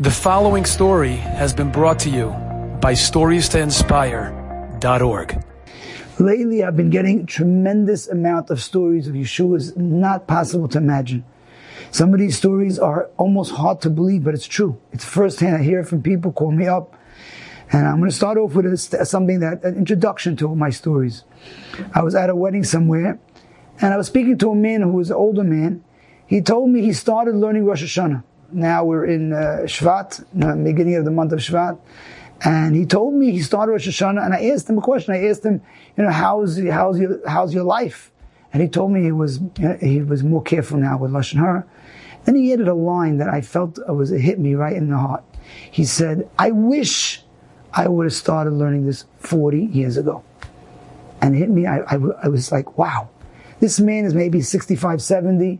The 0.00 0.12
following 0.12 0.64
story 0.64 1.16
has 1.16 1.52
been 1.52 1.72
brought 1.72 1.98
to 2.00 2.08
you 2.08 2.28
by 2.80 2.92
StoriesToInspire.org. 2.92 5.44
Lately, 6.20 6.62
I've 6.62 6.76
been 6.76 6.90
getting 6.90 7.26
tremendous 7.26 8.06
amount 8.06 8.50
of 8.50 8.62
stories 8.62 9.08
of 9.08 9.16
Yeshua's 9.16 9.76
not 9.76 10.28
possible 10.28 10.68
to 10.68 10.78
imagine. 10.78 11.24
Some 11.90 12.14
of 12.14 12.20
these 12.20 12.38
stories 12.38 12.78
are 12.78 13.10
almost 13.16 13.50
hard 13.50 13.80
to 13.80 13.90
believe, 13.90 14.22
but 14.22 14.34
it's 14.34 14.46
true. 14.46 14.80
It's 14.92 15.04
firsthand. 15.04 15.56
I 15.56 15.64
hear 15.64 15.82
from 15.82 16.00
people 16.00 16.30
call 16.30 16.52
me 16.52 16.68
up. 16.68 16.94
And 17.72 17.84
I'm 17.84 17.98
going 17.98 18.08
to 18.08 18.14
start 18.14 18.38
off 18.38 18.54
with 18.54 18.66
a, 18.66 18.76
something 19.04 19.40
that, 19.40 19.64
an 19.64 19.76
introduction 19.76 20.36
to 20.36 20.54
my 20.54 20.70
stories. 20.70 21.24
I 21.92 22.04
was 22.04 22.14
at 22.14 22.30
a 22.30 22.36
wedding 22.36 22.62
somewhere, 22.62 23.18
and 23.80 23.92
I 23.92 23.96
was 23.96 24.06
speaking 24.06 24.38
to 24.38 24.52
a 24.52 24.54
man 24.54 24.82
who 24.82 24.92
was 24.92 25.10
an 25.10 25.16
older 25.16 25.42
man. 25.42 25.82
He 26.24 26.40
told 26.40 26.70
me 26.70 26.82
he 26.82 26.92
started 26.92 27.34
learning 27.34 27.64
Rosh 27.64 27.82
Hashanah. 27.82 28.22
Now 28.50 28.84
we're 28.84 29.04
in 29.04 29.32
uh, 29.32 29.60
Shvat, 29.64 30.24
beginning 30.64 30.96
of 30.96 31.04
the 31.04 31.10
month 31.10 31.32
of 31.32 31.40
Shvat. 31.40 31.78
And 32.42 32.74
he 32.74 32.86
told 32.86 33.14
me 33.14 33.32
he 33.32 33.42
started 33.42 33.72
Rosh 33.72 33.88
Hashanah, 33.88 34.24
and 34.24 34.32
I 34.32 34.50
asked 34.50 34.70
him 34.70 34.78
a 34.78 34.80
question. 34.80 35.14
I 35.14 35.26
asked 35.26 35.44
him, 35.44 35.60
you 35.96 36.04
know, 36.04 36.10
how's 36.10 36.58
how's 36.68 36.98
your 36.98 37.28
how's 37.28 37.52
your 37.52 37.64
life? 37.64 38.12
And 38.52 38.62
he 38.62 38.68
told 38.68 38.92
me 38.92 39.02
he 39.02 39.12
was 39.12 39.40
you 39.58 39.68
know, 39.68 39.78
he 39.80 40.00
was 40.00 40.22
more 40.22 40.42
careful 40.42 40.78
now 40.78 40.98
with 40.98 41.10
lashon 41.10 41.38
hara. 41.38 41.66
Then 42.24 42.36
he 42.36 42.52
added 42.52 42.68
a 42.68 42.74
line 42.74 43.18
that 43.18 43.28
I 43.28 43.40
felt 43.40 43.78
was 43.88 44.12
it 44.12 44.20
hit 44.20 44.38
me 44.38 44.54
right 44.54 44.76
in 44.76 44.88
the 44.88 44.98
heart. 44.98 45.24
He 45.70 45.84
said, 45.84 46.28
"I 46.38 46.52
wish 46.52 47.24
I 47.72 47.88
would 47.88 48.04
have 48.04 48.14
started 48.14 48.52
learning 48.52 48.86
this 48.86 49.04
40 49.18 49.64
years 49.64 49.96
ago." 49.96 50.22
And 51.20 51.34
it 51.34 51.38
hit 51.38 51.50
me. 51.50 51.66
I, 51.66 51.80
I, 51.80 51.98
I 52.22 52.28
was 52.28 52.52
like, 52.52 52.78
"Wow, 52.78 53.08
this 53.58 53.80
man 53.80 54.04
is 54.04 54.14
maybe 54.14 54.40
65, 54.42 55.02
70, 55.02 55.58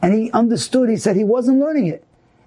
and 0.00 0.14
he 0.14 0.30
understood. 0.30 0.88
He 0.88 0.96
said 0.96 1.16
he 1.16 1.24
wasn't 1.24 1.58
learning 1.58 1.86
it." 1.86 2.03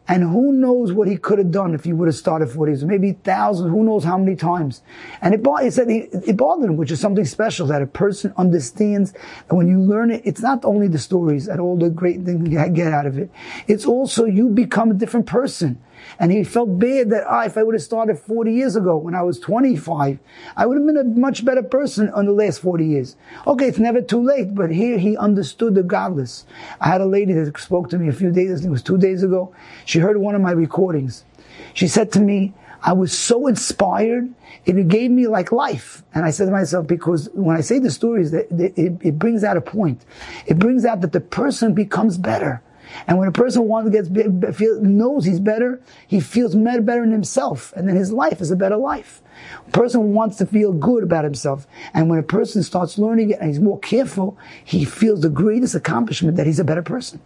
And 0.07 0.23
who 0.23 0.53
knows 0.53 0.93
what 0.93 1.07
he 1.07 1.17
could 1.17 1.37
have 1.37 1.51
done 1.51 1.73
if 1.73 1.83
he 1.83 1.91
would 1.91 2.07
have 2.07 2.15
started 2.15 2.49
40 2.49 2.71
years, 2.71 2.85
maybe 2.85 3.13
thousands, 3.23 3.69
who 3.69 3.83
knows 3.83 4.05
how 4.05 4.17
many 4.17 4.35
times. 4.35 4.81
And 5.21 5.33
it, 5.33 5.45
he 5.61 5.69
said 5.69 5.89
he, 5.89 5.97
it 5.97 6.37
bothered 6.37 6.69
him, 6.69 6.77
which 6.77 6.91
is 6.91 6.99
something 6.99 7.25
special 7.25 7.67
that 7.67 7.81
a 7.81 7.87
person 7.87 8.33
understands 8.37 9.11
that 9.11 9.55
when 9.55 9.67
you 9.67 9.81
learn 9.81 10.11
it, 10.11 10.21
it's 10.23 10.41
not 10.41 10.63
only 10.63 10.87
the 10.87 10.99
stories 10.99 11.47
and 11.47 11.59
all 11.59 11.77
the 11.77 11.89
great 11.89 12.23
things 12.23 12.49
you 12.49 12.69
get 12.69 12.93
out 12.93 13.05
of 13.05 13.17
it. 13.17 13.29
It's 13.67 13.85
also 13.85 14.25
you 14.25 14.49
become 14.49 14.91
a 14.91 14.93
different 14.93 15.25
person. 15.25 15.81
And 16.19 16.31
he 16.31 16.43
felt 16.43 16.79
bad 16.79 17.09
that 17.11 17.25
ah, 17.27 17.43
if 17.45 17.57
I 17.57 17.63
would 17.63 17.75
have 17.75 17.81
started 17.81 18.19
40 18.19 18.53
years 18.53 18.75
ago 18.75 18.97
when 18.97 19.15
I 19.15 19.23
was 19.23 19.39
25, 19.39 20.19
I 20.55 20.65
would 20.65 20.77
have 20.77 20.85
been 20.85 20.97
a 20.97 21.03
much 21.03 21.45
better 21.45 21.63
person 21.63 22.09
on 22.09 22.25
the 22.25 22.31
last 22.31 22.61
40 22.61 22.85
years. 22.85 23.15
Okay, 23.45 23.67
it's 23.67 23.79
never 23.79 24.01
too 24.01 24.23
late, 24.23 24.55
but 24.55 24.71
here 24.71 24.97
he 24.97 25.17
understood 25.17 25.75
the 25.75 25.83
godless. 25.83 26.45
I 26.79 26.87
had 26.87 27.01
a 27.01 27.05
lady 27.05 27.33
that 27.33 27.57
spoke 27.59 27.89
to 27.89 27.97
me 27.97 28.07
a 28.07 28.13
few 28.13 28.31
days, 28.31 28.63
it 28.63 28.69
was 28.69 28.83
two 28.83 28.97
days 28.97 29.23
ago. 29.23 29.53
She 29.85 29.99
heard 29.99 30.17
one 30.17 30.35
of 30.35 30.41
my 30.41 30.51
recordings. 30.51 31.25
She 31.73 31.87
said 31.87 32.11
to 32.13 32.19
me, 32.19 32.53
I 32.81 32.93
was 32.93 33.17
so 33.17 33.47
inspired. 33.47 34.33
It 34.65 34.87
gave 34.87 35.11
me 35.11 35.27
like 35.27 35.51
life. 35.51 36.03
And 36.13 36.25
I 36.25 36.31
said 36.31 36.45
to 36.45 36.51
myself, 36.51 36.87
because 36.87 37.29
when 37.33 37.57
I 37.57 37.61
say 37.61 37.79
the 37.79 37.91
stories, 37.91 38.33
it, 38.33 38.47
it, 38.51 38.97
it 39.01 39.19
brings 39.19 39.43
out 39.43 39.57
a 39.57 39.61
point. 39.61 40.05
It 40.45 40.59
brings 40.59 40.85
out 40.85 41.01
that 41.01 41.11
the 41.11 41.19
person 41.19 41.73
becomes 41.73 42.17
better. 42.17 42.61
And 43.07 43.17
when 43.17 43.27
a 43.27 43.31
person 43.31 43.63
wants 43.63 43.91
to 43.91 44.03
get 44.03 44.55
feel, 44.55 44.81
knows 44.81 45.25
he's 45.25 45.39
better, 45.39 45.81
he 46.07 46.19
feels 46.19 46.55
better 46.55 47.03
in 47.03 47.11
himself, 47.11 47.73
and 47.75 47.87
then 47.87 47.95
his 47.95 48.11
life 48.11 48.41
is 48.41 48.51
a 48.51 48.55
better 48.55 48.77
life. 48.77 49.21
A 49.67 49.71
person 49.71 50.13
wants 50.13 50.37
to 50.37 50.45
feel 50.45 50.73
good 50.73 51.03
about 51.03 51.23
himself, 51.23 51.67
and 51.93 52.09
when 52.09 52.19
a 52.19 52.23
person 52.23 52.63
starts 52.63 52.97
learning 52.97 53.31
it 53.31 53.39
and 53.39 53.49
he's 53.49 53.59
more 53.59 53.79
careful, 53.79 54.37
he 54.63 54.85
feels 54.85 55.21
the 55.21 55.29
greatest 55.29 55.75
accomplishment 55.75 56.37
that 56.37 56.47
he's 56.47 56.59
a 56.59 56.63
better 56.63 56.81
person. 56.81 57.19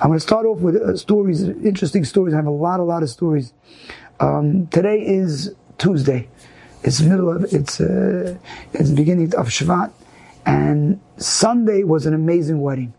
I'm 0.00 0.08
going 0.08 0.18
to 0.18 0.20
start 0.20 0.46
off 0.46 0.60
with 0.60 0.76
uh, 0.76 0.96
stories, 0.96 1.42
interesting 1.42 2.04
stories. 2.04 2.32
I 2.32 2.38
have 2.38 2.46
a 2.46 2.50
lot, 2.50 2.80
a 2.80 2.84
lot 2.84 3.02
of 3.02 3.10
stories. 3.10 3.52
Um, 4.18 4.66
today 4.68 5.00
is 5.00 5.54
Tuesday. 5.76 6.28
It's 6.82 7.02
middle 7.02 7.30
of 7.30 7.52
it's 7.52 7.80
uh, 7.80 8.36
it's 8.72 8.90
beginning 8.90 9.34
of 9.34 9.48
Shvat, 9.48 9.92
and 10.46 11.00
Sunday 11.18 11.84
was 11.84 12.06
an 12.06 12.14
amazing 12.14 12.62
wedding. 12.62 12.94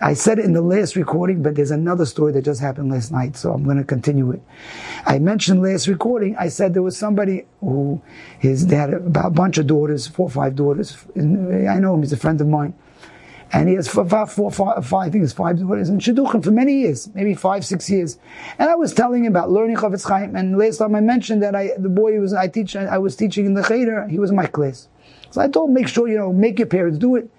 I 0.00 0.14
said 0.14 0.38
it 0.38 0.44
in 0.44 0.52
the 0.52 0.62
last 0.62 0.96
recording, 0.96 1.42
but 1.42 1.54
there's 1.54 1.70
another 1.70 2.04
story 2.04 2.32
that 2.32 2.42
just 2.42 2.60
happened 2.60 2.90
last 2.90 3.12
night, 3.12 3.36
so 3.36 3.52
I'm 3.52 3.64
going 3.64 3.76
to 3.76 3.84
continue 3.84 4.32
it. 4.32 4.42
I 5.06 5.18
mentioned 5.18 5.62
last 5.62 5.86
recording, 5.86 6.36
I 6.36 6.48
said 6.48 6.74
there 6.74 6.82
was 6.82 6.96
somebody 6.96 7.46
who, 7.60 8.02
his, 8.38 8.66
they 8.66 8.76
had 8.76 8.92
a, 8.92 9.30
bunch 9.30 9.58
of 9.58 9.66
daughters, 9.66 10.06
four 10.06 10.26
or 10.26 10.30
five 10.30 10.56
daughters. 10.56 10.96
I 11.16 11.20
know 11.20 11.94
him, 11.94 12.02
he's 12.02 12.12
a 12.12 12.16
friend 12.16 12.40
of 12.40 12.48
mine. 12.48 12.74
And 13.52 13.68
he 13.68 13.76
has 13.76 13.86
five, 13.86 14.32
five, 14.32 14.92
I 14.92 15.10
think 15.10 15.22
it's 15.22 15.32
five 15.32 15.60
daughters 15.60 15.88
in 15.88 15.98
Shidduchim 15.98 16.42
for 16.42 16.50
many 16.50 16.80
years, 16.80 17.08
maybe 17.14 17.34
five, 17.34 17.64
six 17.64 17.88
years. 17.88 18.18
And 18.58 18.68
I 18.68 18.74
was 18.74 18.92
telling 18.92 19.24
him 19.24 19.32
about 19.32 19.50
learning 19.50 19.76
Chofetz 19.76 20.08
Chaim, 20.08 20.34
and 20.34 20.58
last 20.58 20.78
time 20.78 20.96
I 20.96 21.00
mentioned 21.00 21.42
that 21.44 21.54
I, 21.54 21.70
the 21.78 21.88
boy 21.88 22.18
was, 22.18 22.34
I 22.34 22.48
teach, 22.48 22.74
I 22.74 22.98
was 22.98 23.14
teaching 23.14 23.46
in 23.46 23.54
the 23.54 23.62
Cheder, 23.62 24.08
he 24.08 24.18
was 24.18 24.30
in 24.30 24.36
my 24.36 24.46
class. 24.46 24.88
So 25.30 25.40
I 25.40 25.48
told 25.48 25.70
him, 25.70 25.74
make 25.74 25.88
sure, 25.88 26.08
you 26.08 26.16
know, 26.16 26.32
make 26.32 26.58
your 26.58 26.66
parents 26.66 26.98
do 26.98 27.14
it. 27.16 27.30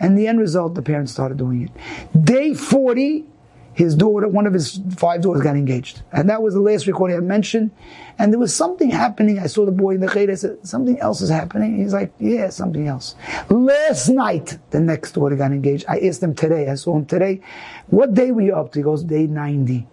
And 0.00 0.18
the 0.18 0.26
end 0.26 0.40
result, 0.40 0.74
the 0.74 0.82
parents 0.82 1.12
started 1.12 1.38
doing 1.38 1.62
it. 1.62 2.24
Day 2.24 2.54
40, 2.54 3.26
his 3.74 3.94
daughter, 3.94 4.28
one 4.28 4.46
of 4.46 4.52
his 4.52 4.80
five 4.96 5.22
daughters 5.22 5.42
got 5.42 5.56
engaged. 5.56 6.02
And 6.12 6.28
that 6.28 6.42
was 6.42 6.54
the 6.54 6.60
last 6.60 6.86
recording 6.86 7.16
I 7.16 7.20
mentioned. 7.20 7.70
And 8.18 8.32
there 8.32 8.38
was 8.38 8.54
something 8.54 8.90
happening. 8.90 9.38
I 9.38 9.46
saw 9.46 9.64
the 9.64 9.72
boy 9.72 9.94
in 9.94 10.00
the 10.00 10.10
cheder. 10.10 10.32
I 10.32 10.34
said, 10.34 10.66
something 10.66 10.98
else 11.00 11.22
is 11.22 11.30
happening. 11.30 11.78
He's 11.78 11.94
like, 11.94 12.12
yeah, 12.18 12.50
something 12.50 12.86
else. 12.86 13.14
Last 13.48 14.08
night, 14.08 14.58
the 14.70 14.80
next 14.80 15.12
daughter 15.12 15.36
got 15.36 15.52
engaged. 15.52 15.86
I 15.88 16.00
asked 16.00 16.22
him 16.22 16.34
today. 16.34 16.68
I 16.68 16.74
saw 16.74 16.96
him 16.96 17.06
today. 17.06 17.40
What 17.86 18.12
day 18.12 18.30
were 18.30 18.42
you 18.42 18.54
up 18.54 18.72
to? 18.72 18.80
He 18.80 18.82
goes, 18.82 19.04
day 19.04 19.26
90. 19.26 19.86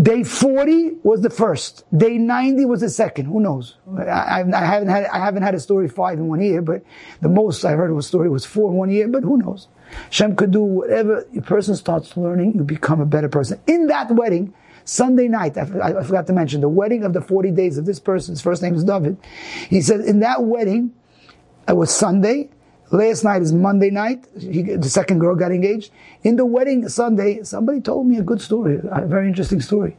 Day 0.00 0.24
40 0.24 0.96
was 1.04 1.22
the 1.22 1.30
first. 1.30 1.84
Day 1.96 2.18
90 2.18 2.66
was 2.66 2.82
the 2.82 2.90
second. 2.90 3.26
Who 3.26 3.40
knows? 3.40 3.76
I, 3.96 4.42
I, 4.42 4.64
haven't 4.64 4.88
had, 4.88 5.06
I 5.06 5.18
haven't 5.18 5.42
had 5.42 5.54
a 5.54 5.60
story 5.60 5.88
five 5.88 6.18
in 6.18 6.28
one 6.28 6.42
year, 6.42 6.60
but 6.60 6.82
the 7.22 7.30
most 7.30 7.64
I 7.64 7.72
heard 7.72 7.90
of 7.90 7.96
a 7.96 8.02
story 8.02 8.28
was 8.28 8.44
four 8.44 8.70
in 8.70 8.76
one 8.76 8.90
year, 8.90 9.08
but 9.08 9.22
who 9.22 9.38
knows? 9.38 9.68
Shem 10.10 10.36
could 10.36 10.50
do 10.50 10.62
whatever 10.62 11.26
a 11.34 11.40
person 11.40 11.76
starts 11.76 12.14
learning, 12.16 12.56
you 12.56 12.64
become 12.64 13.00
a 13.00 13.06
better 13.06 13.28
person. 13.28 13.58
In 13.66 13.86
that 13.86 14.10
wedding, 14.10 14.52
Sunday 14.84 15.28
night, 15.28 15.56
I, 15.56 15.62
I 15.62 16.02
forgot 16.02 16.26
to 16.26 16.32
mention, 16.34 16.60
the 16.60 16.68
wedding 16.68 17.02
of 17.02 17.14
the 17.14 17.22
40 17.22 17.50
days 17.52 17.78
of 17.78 17.86
this 17.86 17.98
person's 17.98 18.42
first 18.42 18.62
name 18.62 18.74
is 18.74 18.84
David. 18.84 19.16
He 19.70 19.80
said, 19.80 20.00
in 20.00 20.20
that 20.20 20.44
wedding, 20.44 20.92
it 21.66 21.76
was 21.76 21.90
Sunday, 21.90 22.50
Last 22.92 23.24
night 23.24 23.42
is 23.42 23.52
Monday 23.52 23.90
night. 23.90 24.26
He, 24.38 24.62
the 24.62 24.88
second 24.88 25.18
girl 25.18 25.34
got 25.34 25.50
engaged. 25.50 25.90
In 26.22 26.36
the 26.36 26.46
wedding 26.46 26.88
Sunday, 26.88 27.42
somebody 27.42 27.80
told 27.80 28.06
me 28.06 28.18
a 28.18 28.22
good 28.22 28.40
story, 28.40 28.80
a 28.90 29.06
very 29.06 29.26
interesting 29.26 29.60
story. 29.60 29.96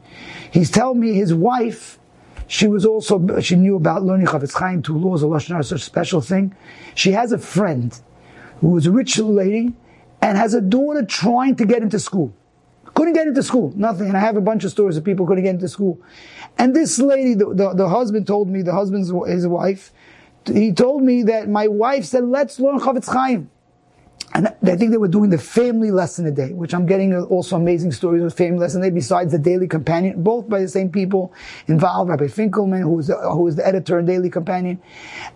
He's 0.50 0.70
telling 0.70 0.98
me 0.98 1.12
his 1.12 1.34
wife, 1.34 1.98
she 2.46 2.66
was 2.66 2.86
also, 2.86 3.40
she 3.40 3.56
knew 3.56 3.76
about 3.76 4.04
learning 4.04 4.26
Chofetz 4.26 4.54
Chaim, 4.54 4.82
two 4.82 4.96
laws 4.96 5.22
of 5.22 5.28
Lashon 5.28 5.62
such 5.62 5.80
a 5.80 5.84
special 5.84 6.22
thing. 6.22 6.54
She 6.94 7.12
has 7.12 7.30
a 7.30 7.38
friend 7.38 7.98
who 8.60 8.74
is 8.78 8.86
a 8.86 8.90
rich 8.90 9.18
lady 9.18 9.74
and 10.22 10.38
has 10.38 10.54
a 10.54 10.60
daughter 10.62 11.04
trying 11.04 11.56
to 11.56 11.66
get 11.66 11.82
into 11.82 11.98
school. 11.98 12.32
Couldn't 12.94 13.12
get 13.12 13.28
into 13.28 13.42
school, 13.42 13.72
nothing. 13.76 14.08
And 14.08 14.16
I 14.16 14.20
have 14.20 14.36
a 14.38 14.40
bunch 14.40 14.64
of 14.64 14.70
stories 14.70 14.96
of 14.96 15.04
people 15.04 15.26
couldn't 15.26 15.44
get 15.44 15.54
into 15.54 15.68
school. 15.68 16.00
And 16.56 16.74
this 16.74 16.98
lady, 16.98 17.34
the, 17.34 17.54
the, 17.54 17.74
the 17.74 17.88
husband 17.88 18.26
told 18.26 18.48
me, 18.48 18.62
the 18.62 18.72
husband's 18.72 19.12
his 19.28 19.46
wife, 19.46 19.92
he 20.48 20.72
told 20.72 21.02
me 21.02 21.22
that 21.24 21.48
my 21.48 21.68
wife 21.68 22.04
said, 22.04 22.24
let's 22.24 22.58
learn 22.58 22.78
Chofetz 22.78 23.12
Chaim. 23.12 23.50
And 24.34 24.46
I 24.46 24.76
think 24.76 24.90
they 24.90 24.98
were 24.98 25.08
doing 25.08 25.30
the 25.30 25.38
family 25.38 25.90
lesson 25.90 26.26
a 26.26 26.30
day, 26.30 26.52
which 26.52 26.74
I'm 26.74 26.84
getting 26.84 27.14
also 27.14 27.56
amazing 27.56 27.92
stories 27.92 28.22
of 28.22 28.34
family 28.34 28.58
lesson 28.58 28.82
a 28.82 28.90
day 28.90 28.94
besides 28.94 29.32
the 29.32 29.38
Daily 29.38 29.66
Companion, 29.66 30.22
both 30.22 30.48
by 30.48 30.60
the 30.60 30.68
same 30.68 30.90
people 30.90 31.32
involved, 31.66 32.10
Rabbi 32.10 32.26
Finkelman, 32.26 32.82
who 32.82 32.92
was 32.92 33.06
the, 33.06 33.16
who 33.16 33.42
was 33.42 33.56
the 33.56 33.66
editor 33.66 33.98
and 33.98 34.06
Daily 34.06 34.28
Companion. 34.28 34.80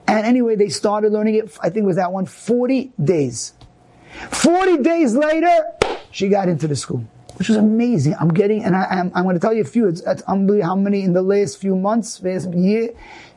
And 0.06 0.26
anyway, 0.26 0.56
they 0.56 0.68
started 0.68 1.10
learning 1.10 1.36
it, 1.36 1.56
I 1.62 1.70
think 1.70 1.84
it 1.84 1.86
was 1.86 1.96
that 1.96 2.12
one, 2.12 2.26
40 2.26 2.92
days. 3.02 3.54
40 4.30 4.78
days 4.82 5.16
later, 5.16 5.64
she 6.10 6.28
got 6.28 6.48
into 6.48 6.68
the 6.68 6.76
school 6.76 7.04
which 7.42 7.48
was 7.48 7.58
amazing. 7.58 8.14
I'm 8.20 8.28
getting, 8.28 8.62
and 8.62 8.76
I, 8.76 9.00
am 9.00 9.10
I'm, 9.16 9.24
going 9.24 9.34
to 9.34 9.40
tell 9.40 9.52
you 9.52 9.62
a 9.62 9.64
few. 9.64 9.88
It's, 9.88 10.00
it's 10.02 10.22
unbelievable 10.22 10.64
how 10.64 10.76
many 10.76 11.02
in 11.02 11.12
the 11.12 11.22
last 11.22 11.58
few 11.58 11.74
months, 11.74 12.22
last 12.22 12.54
year, 12.54 12.90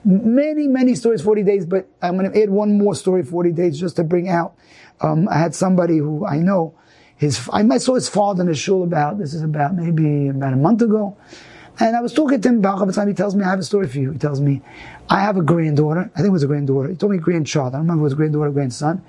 many, 0.03 0.68
many 0.68 0.94
stories, 0.94 1.24
40 1.24 1.41
days, 1.41 1.65
but 1.65 1.89
I'm 2.03 2.15
going 2.15 2.31
to 2.31 2.39
add 2.39 2.51
one 2.51 2.77
more 2.77 2.94
story, 2.94 3.24
40 3.24 3.51
days, 3.53 3.79
just 3.79 3.95
to 3.95 4.03
bring 4.03 4.29
out. 4.29 4.53
Um, 5.01 5.27
I 5.27 5.39
had 5.39 5.56
somebody 5.56 5.97
who 5.97 6.24
I 6.24 6.38
know, 6.38 6.75
his, 7.18 7.50
I 7.51 7.79
saw 7.79 7.95
his 7.95 8.07
father 8.07 8.41
in 8.41 8.47
the 8.47 8.53
shul 8.53 8.83
about, 8.83 9.18
this 9.18 9.33
is 9.33 9.41
about 9.41 9.74
maybe 9.74 10.27
about 10.27 10.53
a 10.53 10.57
month 10.57 10.83
ago. 10.83 11.18
And 11.79 11.95
I 11.95 12.01
was 12.01 12.13
talking 12.13 12.39
to 12.39 12.47
him 12.47 12.59
about 12.59 12.94
time. 12.94 13.07
He 13.07 13.15
tells 13.15 13.35
me, 13.35 13.44
I 13.44 13.50
have 13.50 13.59
a 13.59 13.63
story 13.63 13.88
for 13.88 13.97
you. 13.97 14.12
He 14.12 14.19
tells 14.19 14.39
me, 14.39 14.62
I 15.09 15.21
have 15.21 15.35
a 15.35 15.41
granddaughter. 15.41 16.12
I 16.13 16.18
think 16.18 16.27
it 16.27 16.31
was 16.31 16.44
a 16.44 16.47
granddaughter. 16.47 16.89
He 16.89 16.95
told 16.95 17.12
me 17.12 17.18
grandchild. 17.18 17.74
I 17.74 17.77
don't 17.77 17.88
remember 17.88 18.01
it 18.01 18.03
was 18.03 18.13
granddaughter 18.13 18.50
or 18.50 18.51
grandson 18.51 19.03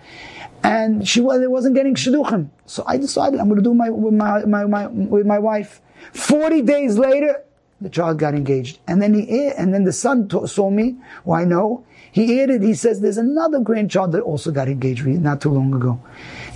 and 0.67 1.07
she 1.07 1.21
was, 1.21 1.41
wasn't 1.49 1.75
getting 1.75 1.95
shidduchim. 1.95 2.51
So 2.67 2.83
I 2.87 2.97
decided 2.97 3.39
I'm 3.39 3.49
going 3.49 3.63
to 3.63 3.63
do 3.63 3.75
my 3.75 3.91
with 3.91 4.15
my, 4.15 4.45
my, 4.45 4.65
my 4.65 4.87
with 4.89 5.27
my 5.27 5.39
wife. 5.39 5.81
Forty 6.13 6.61
days 6.63 6.99
later, 6.99 7.43
the 7.81 7.89
child 7.89 8.19
got 8.19 8.35
engaged, 8.35 8.81
and 8.89 9.01
then 9.01 9.15
he 9.15 9.49
and 9.49 9.73
then 9.73 9.85
the 9.85 9.93
son 9.93 10.29
t- 10.29 10.47
saw 10.47 10.71
me. 10.71 10.97
Well, 11.25 11.47
no? 11.47 11.85
he 12.17 12.41
added. 12.41 12.63
He 12.63 12.73
says 12.73 13.01
there's 13.03 13.19
another 13.19 13.61
grandchild 13.61 14.13
that 14.13 14.23
also 14.23 14.51
got 14.51 14.69
engaged 14.69 15.07
not 15.07 15.43
too 15.43 15.51
long 15.51 15.75
ago. 15.75 16.01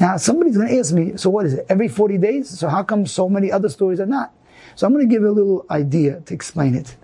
Now 0.01 0.17
somebody's 0.17 0.57
going 0.57 0.69
to 0.69 0.79
ask 0.79 0.95
me, 0.95 1.19
so 1.19 1.29
what 1.29 1.45
is 1.45 1.53
it? 1.53 1.67
Every 1.69 1.89
forty 1.89 2.17
days? 2.17 2.49
So 2.49 2.69
how 2.69 2.83
come 2.83 3.05
so 3.05 3.29
many 3.29 3.53
other 3.53 3.69
stories 3.69 4.01
are 4.01 4.07
not? 4.07 4.33
So 4.75 4.87
I'm 4.87 4.95
going 4.95 5.07
to 5.07 5.15
give 5.15 5.23
a 5.23 5.31
little 5.31 5.67
idea 5.71 6.21
to 6.23 6.33
explain 6.33 6.75
it. 6.75 6.97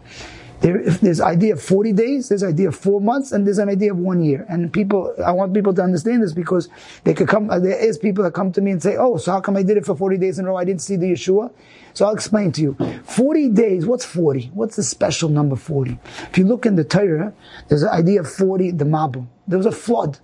There, 0.61 0.83
there's 0.83 1.21
idea 1.21 1.53
of 1.53 1.63
40 1.63 1.93
days, 1.93 2.29
there's 2.29 2.43
idea 2.43 2.69
of 2.69 2.77
four 2.77 3.01
months, 3.01 3.33
and 3.33 3.47
there's 3.47 3.59
an 3.59 3.69
idea 3.69 3.93
of 3.93 3.99
one 3.99 4.23
year. 4.23 4.47
And 4.49 4.73
people, 4.73 5.15
I 5.25 5.33
want 5.33 5.53
people 5.53 5.75
to 5.75 5.83
understand 5.83 6.23
this 6.23 6.33
because 6.33 6.69
they 7.05 7.15
could 7.15 7.29
come, 7.29 7.51
uh, 7.51 7.59
there 7.59 7.79
is 7.79 7.99
people 7.99 8.25
that 8.25 8.33
come 8.33 8.53
to 8.53 8.61
me 8.61 8.71
and 8.71 8.83
say, 8.83 8.97
oh, 8.97 9.17
so 9.19 9.33
how 9.33 9.41
come 9.41 9.57
I 9.57 9.63
did 9.63 9.77
it 9.77 9.85
for 9.85 9.95
40 9.95 10.17
days 10.17 10.39
in 10.39 10.47
a 10.47 10.49
row? 10.49 10.57
I 10.57 10.65
didn't 10.65 10.83
see 10.83 10.97
the 10.97 11.13
Yeshua. 11.13 11.53
So 11.93 12.07
I'll 12.07 12.15
explain 12.15 12.53
to 12.53 12.63
you. 12.63 12.77
40 13.05 13.51
days, 13.51 13.87
what's 13.87 14.05
40? 14.05 14.51
What's 14.55 14.77
the 14.77 14.83
special 14.83 15.29
number 15.29 15.57
40? 15.57 15.99
If 16.31 16.39
you 16.39 16.45
look 16.45 16.67
in 16.67 16.77
the 16.77 16.85
Torah, 16.85 17.33
there's 17.69 17.83
an 17.83 17.91
idea 17.91 18.21
of 18.21 18.31
40, 18.31 18.73
the 18.73 18.85
Mabul. 18.85 19.27
There 19.47 19.59
was 19.59 19.67
a 19.67 19.73
flood 19.73 20.19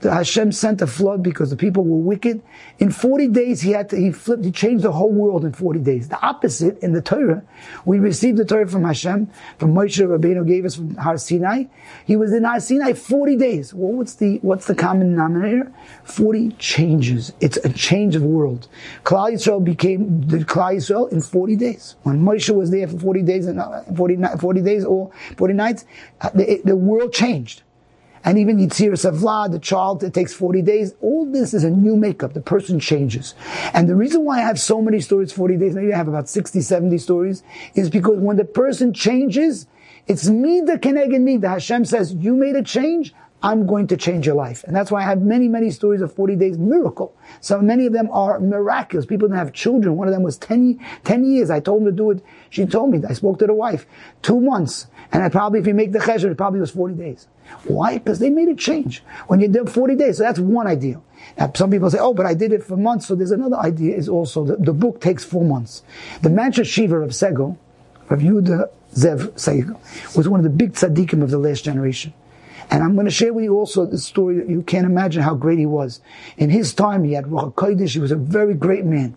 the 0.00 0.12
Hashem 0.12 0.52
sent 0.52 0.82
a 0.82 0.86
flood 0.86 1.22
because 1.22 1.50
the 1.50 1.56
people 1.56 1.84
were 1.84 1.96
wicked. 1.96 2.42
In 2.78 2.90
40 2.90 3.28
days, 3.28 3.62
he 3.62 3.70
had 3.70 3.88
to, 3.90 3.96
he 3.96 4.12
flipped, 4.12 4.44
he 4.44 4.50
changed 4.50 4.84
the 4.84 4.92
whole 4.92 5.10
world 5.10 5.44
in 5.44 5.52
40 5.52 5.80
days. 5.80 6.08
The 6.08 6.20
opposite 6.20 6.78
in 6.80 6.92
the 6.92 7.00
Torah, 7.00 7.42
we 7.86 7.98
received 7.98 8.36
the 8.36 8.44
Torah 8.44 8.66
from 8.66 8.84
Hashem, 8.84 9.30
from 9.58 9.74
Moshe 9.74 10.06
Rabbeinu 10.06 10.46
gave 10.46 10.64
us 10.64 10.76
from 10.76 10.96
Har 10.96 11.16
Sinai. 11.16 11.64
He 12.04 12.16
was 12.16 12.32
in 12.32 12.44
Har 12.44 12.60
Sinai 12.60 12.92
40 12.92 13.36
days. 13.36 13.72
Well, 13.72 13.92
what's 13.92 14.14
the, 14.14 14.38
what's 14.42 14.66
the 14.66 14.74
common 14.74 15.10
denominator? 15.10 15.72
40 16.04 16.50
changes. 16.52 17.32
It's 17.40 17.56
a 17.58 17.72
change 17.72 18.16
of 18.16 18.22
world. 18.22 18.68
Klal 19.04 19.32
Yisrael 19.32 19.64
became 19.64 20.20
the 20.28 20.38
Klal 20.38 20.76
Yisrael 20.76 21.10
in 21.10 21.22
40 21.22 21.56
days. 21.56 21.96
When 22.02 22.22
Moshe 22.22 22.54
was 22.54 22.70
there 22.70 22.86
for 22.86 22.98
40 22.98 23.22
days 23.22 23.46
and 23.46 23.60
uh, 23.60 23.82
40, 23.96 24.18
40 24.38 24.60
days 24.60 24.84
or 24.84 25.10
40 25.36 25.54
nights, 25.54 25.84
uh, 26.20 26.30
the, 26.30 26.60
the 26.64 26.76
world 26.76 27.12
changed 27.12 27.62
and 28.26 28.38
even 28.38 28.58
Yitzir 28.58 28.90
Savla, 28.90 29.48
the 29.50 29.60
child, 29.60 30.02
it 30.02 30.12
takes 30.12 30.34
40 30.34 30.60
days. 30.60 30.94
All 31.00 31.24
this 31.24 31.54
is 31.54 31.62
a 31.62 31.70
new 31.70 31.96
makeup. 31.96 32.32
The 32.32 32.40
person 32.40 32.80
changes. 32.80 33.36
And 33.72 33.88
the 33.88 33.94
reason 33.94 34.24
why 34.24 34.38
I 34.38 34.42
have 34.42 34.58
so 34.58 34.82
many 34.82 35.00
stories, 35.00 35.30
40 35.32 35.56
days, 35.56 35.76
maybe 35.76 35.94
I 35.94 35.96
have 35.96 36.08
about 36.08 36.28
60, 36.28 36.60
70 36.60 36.98
stories, 36.98 37.44
is 37.76 37.88
because 37.88 38.18
when 38.18 38.36
the 38.36 38.44
person 38.44 38.92
changes, 38.92 39.68
it's 40.08 40.28
me 40.28 40.60
the 40.60 40.72
keneged 40.72 41.20
me. 41.20 41.36
The 41.36 41.50
Hashem 41.50 41.84
says, 41.84 42.14
you 42.14 42.34
made 42.34 42.56
a 42.56 42.64
change, 42.64 43.14
I'm 43.42 43.66
going 43.66 43.86
to 43.88 43.96
change 43.96 44.26
your 44.26 44.34
life. 44.34 44.64
And 44.64 44.74
that's 44.74 44.90
why 44.90 45.02
I 45.02 45.04
have 45.04 45.20
many, 45.20 45.46
many 45.46 45.70
stories 45.70 46.00
of 46.00 46.12
40 46.14 46.36
days 46.36 46.58
miracle. 46.58 47.14
So 47.40 47.60
many 47.60 47.86
of 47.86 47.92
them 47.92 48.08
are 48.10 48.40
miraculous. 48.40 49.06
People 49.06 49.28
didn't 49.28 49.38
have 49.38 49.52
children. 49.52 49.96
One 49.96 50.08
of 50.08 50.14
them 50.14 50.22
was 50.22 50.38
10, 50.38 50.80
10 51.04 51.24
years. 51.24 51.50
I 51.50 51.60
told 51.60 51.82
him 51.82 51.86
to 51.86 51.92
do 51.92 52.10
it. 52.10 52.24
She 52.50 52.64
told 52.64 52.90
me, 52.90 53.02
I 53.08 53.12
spoke 53.12 53.38
to 53.40 53.46
the 53.46 53.54
wife, 53.54 53.86
two 54.22 54.40
months. 54.40 54.86
And 55.12 55.22
I 55.22 55.28
probably, 55.28 55.60
if 55.60 55.66
you 55.66 55.74
make 55.74 55.92
the 55.92 55.98
chesed, 55.98 56.24
it 56.24 56.36
probably 56.36 56.60
was 56.60 56.70
40 56.70 56.94
days. 56.94 57.28
Why? 57.64 57.98
Because 57.98 58.18
they 58.18 58.30
made 58.30 58.48
a 58.48 58.54
change. 58.54 59.02
When 59.28 59.40
you 59.40 59.48
did 59.48 59.70
40 59.70 59.94
days, 59.94 60.16
so 60.16 60.24
that's 60.24 60.38
one 60.38 60.66
idea. 60.66 61.00
Now, 61.38 61.52
some 61.54 61.70
people 61.70 61.90
say, 61.90 61.98
oh, 61.98 62.14
but 62.14 62.26
I 62.26 62.34
did 62.34 62.52
it 62.52 62.64
for 62.64 62.76
months. 62.76 63.06
So 63.06 63.14
there's 63.14 63.30
another 63.30 63.56
idea 63.56 63.96
is 63.96 64.08
also, 64.08 64.44
the, 64.44 64.56
the 64.56 64.72
book 64.72 65.00
takes 65.00 65.24
four 65.24 65.44
months. 65.44 65.82
The 66.22 66.30
Mancha 66.30 66.64
Shiva 66.64 66.96
of 67.00 67.10
Segal, 67.10 67.56
of 68.10 68.20
Yehuda 68.20 68.70
Zev 68.94 69.30
Segal, 69.32 70.16
was 70.16 70.28
one 70.28 70.40
of 70.40 70.44
the 70.44 70.50
big 70.50 70.72
tzaddikim 70.72 71.22
of 71.22 71.30
the 71.30 71.38
last 71.38 71.64
generation. 71.64 72.12
And 72.70 72.82
I'm 72.82 72.94
going 72.94 73.06
to 73.06 73.12
share 73.12 73.32
with 73.32 73.44
you 73.44 73.54
also 73.54 73.86
the 73.86 73.98
story 73.98 74.36
that 74.38 74.48
you 74.48 74.62
can't 74.62 74.86
imagine 74.86 75.22
how 75.22 75.34
great 75.34 75.58
he 75.58 75.66
was. 75.66 76.00
In 76.36 76.50
his 76.50 76.74
time, 76.74 77.04
he 77.04 77.12
had 77.12 77.26
Ruach 77.26 77.54
Kodesh. 77.54 77.92
He 77.92 78.00
was 78.00 78.12
a 78.12 78.16
very 78.16 78.54
great 78.54 78.84
man. 78.84 79.14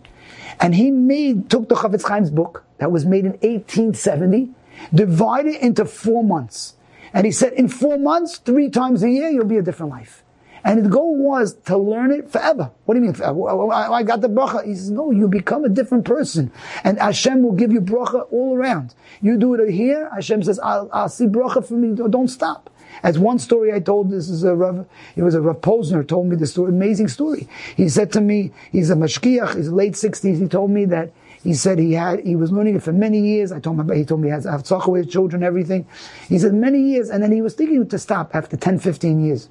And 0.60 0.76
he 0.76 0.92
made, 0.92 1.50
took 1.50 1.70
the 1.70 1.76
Chafetz 1.76 2.08
Chaim's 2.08 2.30
book 2.30 2.64
that 2.78 2.92
was 2.92 3.06
made 3.06 3.26
in 3.26 3.32
1870, 3.32 4.50
divided 4.94 5.56
into 5.56 5.86
four 5.86 6.24
months. 6.24 6.76
And 7.14 7.26
he 7.26 7.32
said, 7.32 7.54
in 7.54 7.68
four 7.68 7.98
months, 7.98 8.38
three 8.38 8.70
times 8.70 9.04
a 9.04 9.10
year, 9.10 9.30
you'll 9.30 9.46
be 9.46 9.58
a 9.58 9.64
different 9.64 9.92
life. 9.92 10.24
And 10.64 10.86
the 10.86 10.90
goal 10.90 11.16
was 11.16 11.54
to 11.66 11.78
learn 11.78 12.12
it 12.12 12.30
forever. 12.30 12.72
What 12.86 12.96
do 12.96 13.00
you 13.00 13.06
mean 13.06 13.14
forever? 13.14 13.72
I 13.72 14.04
got 14.04 14.22
the 14.22 14.30
bracha. 14.30 14.66
He 14.66 14.76
says, 14.76 14.92
no, 14.92 15.12
you 15.12 15.28
become 15.28 15.66
a 15.66 15.70
different 15.70 16.06
person. 16.06 16.52
And 16.84 17.00
Hashem 17.00 17.44
will 17.44 17.54
give 17.54 17.72
you 17.72 17.82
bracha 17.82 18.28
all 18.32 18.56
around. 18.56 18.96
You 19.22 19.38
do 19.38 19.54
it 19.56 19.72
here, 19.72 20.10
Hashem 20.14 20.44
says, 20.44 20.60
I'll, 20.60 20.90
I'll 20.92 21.10
see 21.10 21.26
bracha 21.26 21.66
for 21.66 21.76
me. 21.76 21.96
Don't 21.96 22.28
stop. 22.28 22.70
As 23.04 23.18
one 23.18 23.40
story 23.40 23.74
I 23.74 23.80
told, 23.80 24.10
this 24.12 24.30
is 24.30 24.44
a 24.44 24.56
Rav, 24.56 24.86
it 25.16 25.24
was 25.24 25.36
a 25.36 25.42
Rav 25.42 25.62
Posner 25.62 26.06
told 26.06 26.28
me 26.28 26.36
this 26.36 26.52
story, 26.52 26.72
amazing 26.72 27.08
story. 27.08 27.48
He 27.78 27.88
said 27.88 28.12
to 28.14 28.22
me, 28.22 28.52
he's 28.72 28.90
a 28.90 28.96
mashkiach, 28.96 29.56
he's 29.56 29.70
late 29.70 29.94
60s, 29.94 30.40
he 30.40 30.48
told 30.48 30.72
me 30.72 30.86
that 30.86 31.12
he 31.44 31.54
said 31.54 31.80
he 31.80 31.94
had, 31.94 32.26
he 32.26 32.36
was 32.36 32.52
learning 32.52 32.76
it 32.76 32.84
for 32.84 32.92
many 32.92 33.20
years. 33.20 33.52
I 33.52 33.60
told 33.60 33.80
him, 33.80 33.90
he 33.92 34.04
told 34.04 34.22
me 34.22 34.28
he 34.28 34.32
has 34.32 34.46
Avtzacha 34.46 34.90
with 34.90 35.06
his 35.06 35.14
children, 35.14 35.42
everything. 35.44 35.88
He 36.28 36.38
said 36.38 36.54
many 36.54 36.82
years, 36.82 37.10
and 37.10 37.24
then 37.24 37.32
he 37.32 37.42
was 37.42 37.54
thinking 37.54 37.88
to 37.88 38.00
stop 38.00 38.36
after 38.36 38.58
10, 38.58 38.80
15 38.80 39.26
years. 39.26 39.50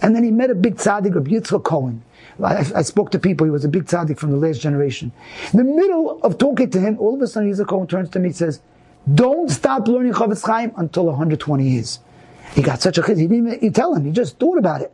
And 0.00 0.16
then 0.16 0.24
he 0.24 0.30
met 0.30 0.50
a 0.50 0.54
big 0.54 0.76
tzaddik, 0.76 1.14
Rabbi 1.14 1.30
Yitzchak 1.30 1.64
Cohen. 1.64 2.02
I, 2.42 2.64
I, 2.74 2.82
spoke 2.82 3.10
to 3.10 3.18
people, 3.18 3.44
he 3.44 3.50
was 3.50 3.64
a 3.64 3.68
big 3.68 3.84
tzaddik 3.84 4.18
from 4.18 4.30
the 4.30 4.36
last 4.36 4.60
generation. 4.60 5.12
In 5.52 5.58
the 5.58 5.64
middle 5.64 6.20
of 6.22 6.38
talking 6.38 6.70
to 6.70 6.80
him, 6.80 6.98
all 6.98 7.14
of 7.14 7.20
a 7.20 7.26
sudden 7.26 7.52
Yitzchak 7.52 7.68
Cohen 7.68 7.86
turns 7.86 8.10
to 8.10 8.18
me 8.18 8.26
and 8.26 8.36
says, 8.36 8.60
don't 9.12 9.50
stop 9.50 9.88
learning 9.88 10.12
Chofetz 10.12 10.46
Chaim 10.46 10.72
until 10.76 11.06
120 11.06 11.68
years. 11.68 12.00
He 12.54 12.62
got 12.62 12.80
such 12.80 12.98
a 12.98 13.02
chizit. 13.02 13.20
He 13.20 13.26
didn't 13.26 13.54
even 13.54 13.72
tell 13.72 13.94
him. 13.94 14.04
He 14.04 14.12
just 14.12 14.38
thought 14.38 14.58
about 14.58 14.82
it. 14.82 14.92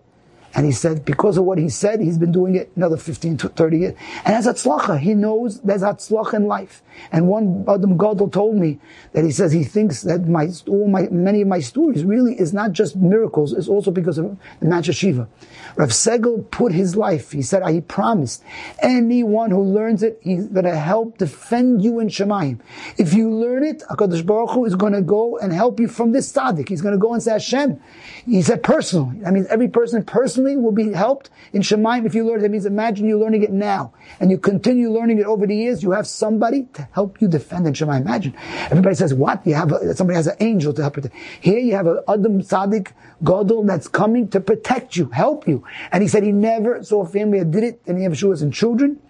And 0.55 0.65
he 0.65 0.73
said, 0.73 1.05
because 1.05 1.37
of 1.37 1.45
what 1.45 1.59
he 1.59 1.69
said, 1.69 2.01
he's 2.01 2.17
been 2.17 2.31
doing 2.31 2.55
it 2.55 2.71
another 2.77 2.97
15 2.97 3.37
to 3.39 3.49
30 3.49 3.79
years. 3.79 3.95
And 4.25 4.35
as 4.35 4.47
Hatzlacha, 4.47 5.01
he 5.01 5.15
knows 5.15 5.61
there's 5.63 5.83
Hatzlacha 5.83 6.35
in 6.35 6.47
life. 6.47 6.83
And 7.11 7.27
one 7.27 7.65
Adam 7.69 7.97
Gadol 7.97 8.31
told 8.31 8.55
me 8.57 8.79
that 9.13 9.25
he 9.25 9.33
says 9.33 9.51
he 9.51 9.65
thinks 9.65 10.03
that 10.03 10.29
my, 10.29 10.49
all 10.69 10.87
my, 10.87 11.09
many 11.09 11.43
of 11.43 11.49
my 11.49 11.59
stories 11.59 12.05
really 12.05 12.39
is 12.39 12.55
not 12.55 12.73
just 12.73 12.95
miracles, 12.95 13.53
it's 13.53 13.67
also 13.67 13.91
because 13.91 14.17
of 14.17 14.37
the 14.61 14.67
Mancha 14.67 14.93
Shiva. 14.93 15.29
Rav 15.77 15.89
Segal 15.89 16.49
put 16.53 16.73
his 16.73 16.95
life, 16.95 17.33
he 17.33 17.43
said, 17.43 17.67
he 17.69 17.81
promised, 17.81 18.45
anyone 18.79 19.51
who 19.51 19.61
learns 19.61 20.05
it, 20.05 20.21
he's 20.23 20.47
going 20.47 20.67
to 20.67 20.77
help 20.77 21.19
defend 21.19 21.83
you 21.83 21.99
in 21.99 22.09
Shemaim. 22.09 22.61
If 22.97 23.13
you 23.13 23.29
learn 23.29 23.65
it, 23.65 23.83
HaKadosh 23.91 24.25
Baruch 24.25 24.51
Hu 24.51 24.65
is 24.67 24.77
going 24.77 24.93
to 24.93 25.03
go 25.03 25.37
and 25.39 25.53
help 25.53 25.81
you 25.81 25.89
from 25.89 26.13
this 26.13 26.33
tzaddik. 26.33 26.69
He's 26.69 26.81
going 26.81 26.95
to 26.95 26.99
go 26.99 27.13
and 27.13 27.23
say, 27.23 27.33
Hashem, 27.33 27.81
he 28.27 28.43
said 28.43 28.63
personally. 28.63 29.19
That 29.21 29.33
means 29.33 29.47
every 29.49 29.69
person 29.69 30.03
personally 30.05 30.57
will 30.57 30.73
be 30.73 30.93
helped 30.93 31.31
in 31.53 31.63
Shemaim 31.63 32.07
if 32.07 32.15
you 32.15 32.25
learn. 32.25 32.41
That 32.41 32.51
means 32.51 32.67
imagine 32.67 33.07
you 33.07 33.19
learning 33.19 33.43
it 33.43 33.51
now 33.51 33.93
and 34.21 34.31
you 34.31 34.39
continue 34.39 34.91
learning 34.91 35.19
it 35.19 35.27
over 35.27 35.47
the 35.47 35.55
years. 35.55 35.83
You 35.83 35.91
have 35.91 36.07
somebody 36.07 36.65
to 36.75 36.89
help 36.93 37.21
you 37.21 37.29
defend 37.29 37.67
in 37.67 37.75
Shemaim. 37.75 38.01
Imagine. 38.01 38.35
Everybody 38.71 38.95
says, 38.95 39.13
what? 39.13 39.47
You 39.47 39.55
have 39.55 39.73
a, 39.73 39.95
somebody 39.95 40.17
has 40.17 40.27
an 40.27 40.37
angel 40.41 40.73
to 40.73 40.83
help 40.83 40.97
you. 40.97 41.05
Here 41.41 41.59
you 41.59 41.75
have 41.75 41.87
an 41.87 42.01
Adam 42.09 42.41
Tzaddik 42.41 42.93
Gadol 43.23 43.65
that's 43.65 43.89
coming 43.89 44.29
to 44.29 44.41
protect 44.41 44.97
you, 44.97 45.07
help 45.11 45.47
you. 45.47 45.65
And 45.93 46.03
he 46.03 46.09
said 46.09 46.23
he 46.23 46.33
never 46.33 46.83
saw 46.83 47.03
a 47.03 47.07
family 47.07 47.41
that 47.41 47.51
did 47.51 47.65
it, 47.65 47.83
and 47.87 47.99
he 47.99 48.05
ever 48.05 48.15
and 48.33 48.53
children. 48.53 49.01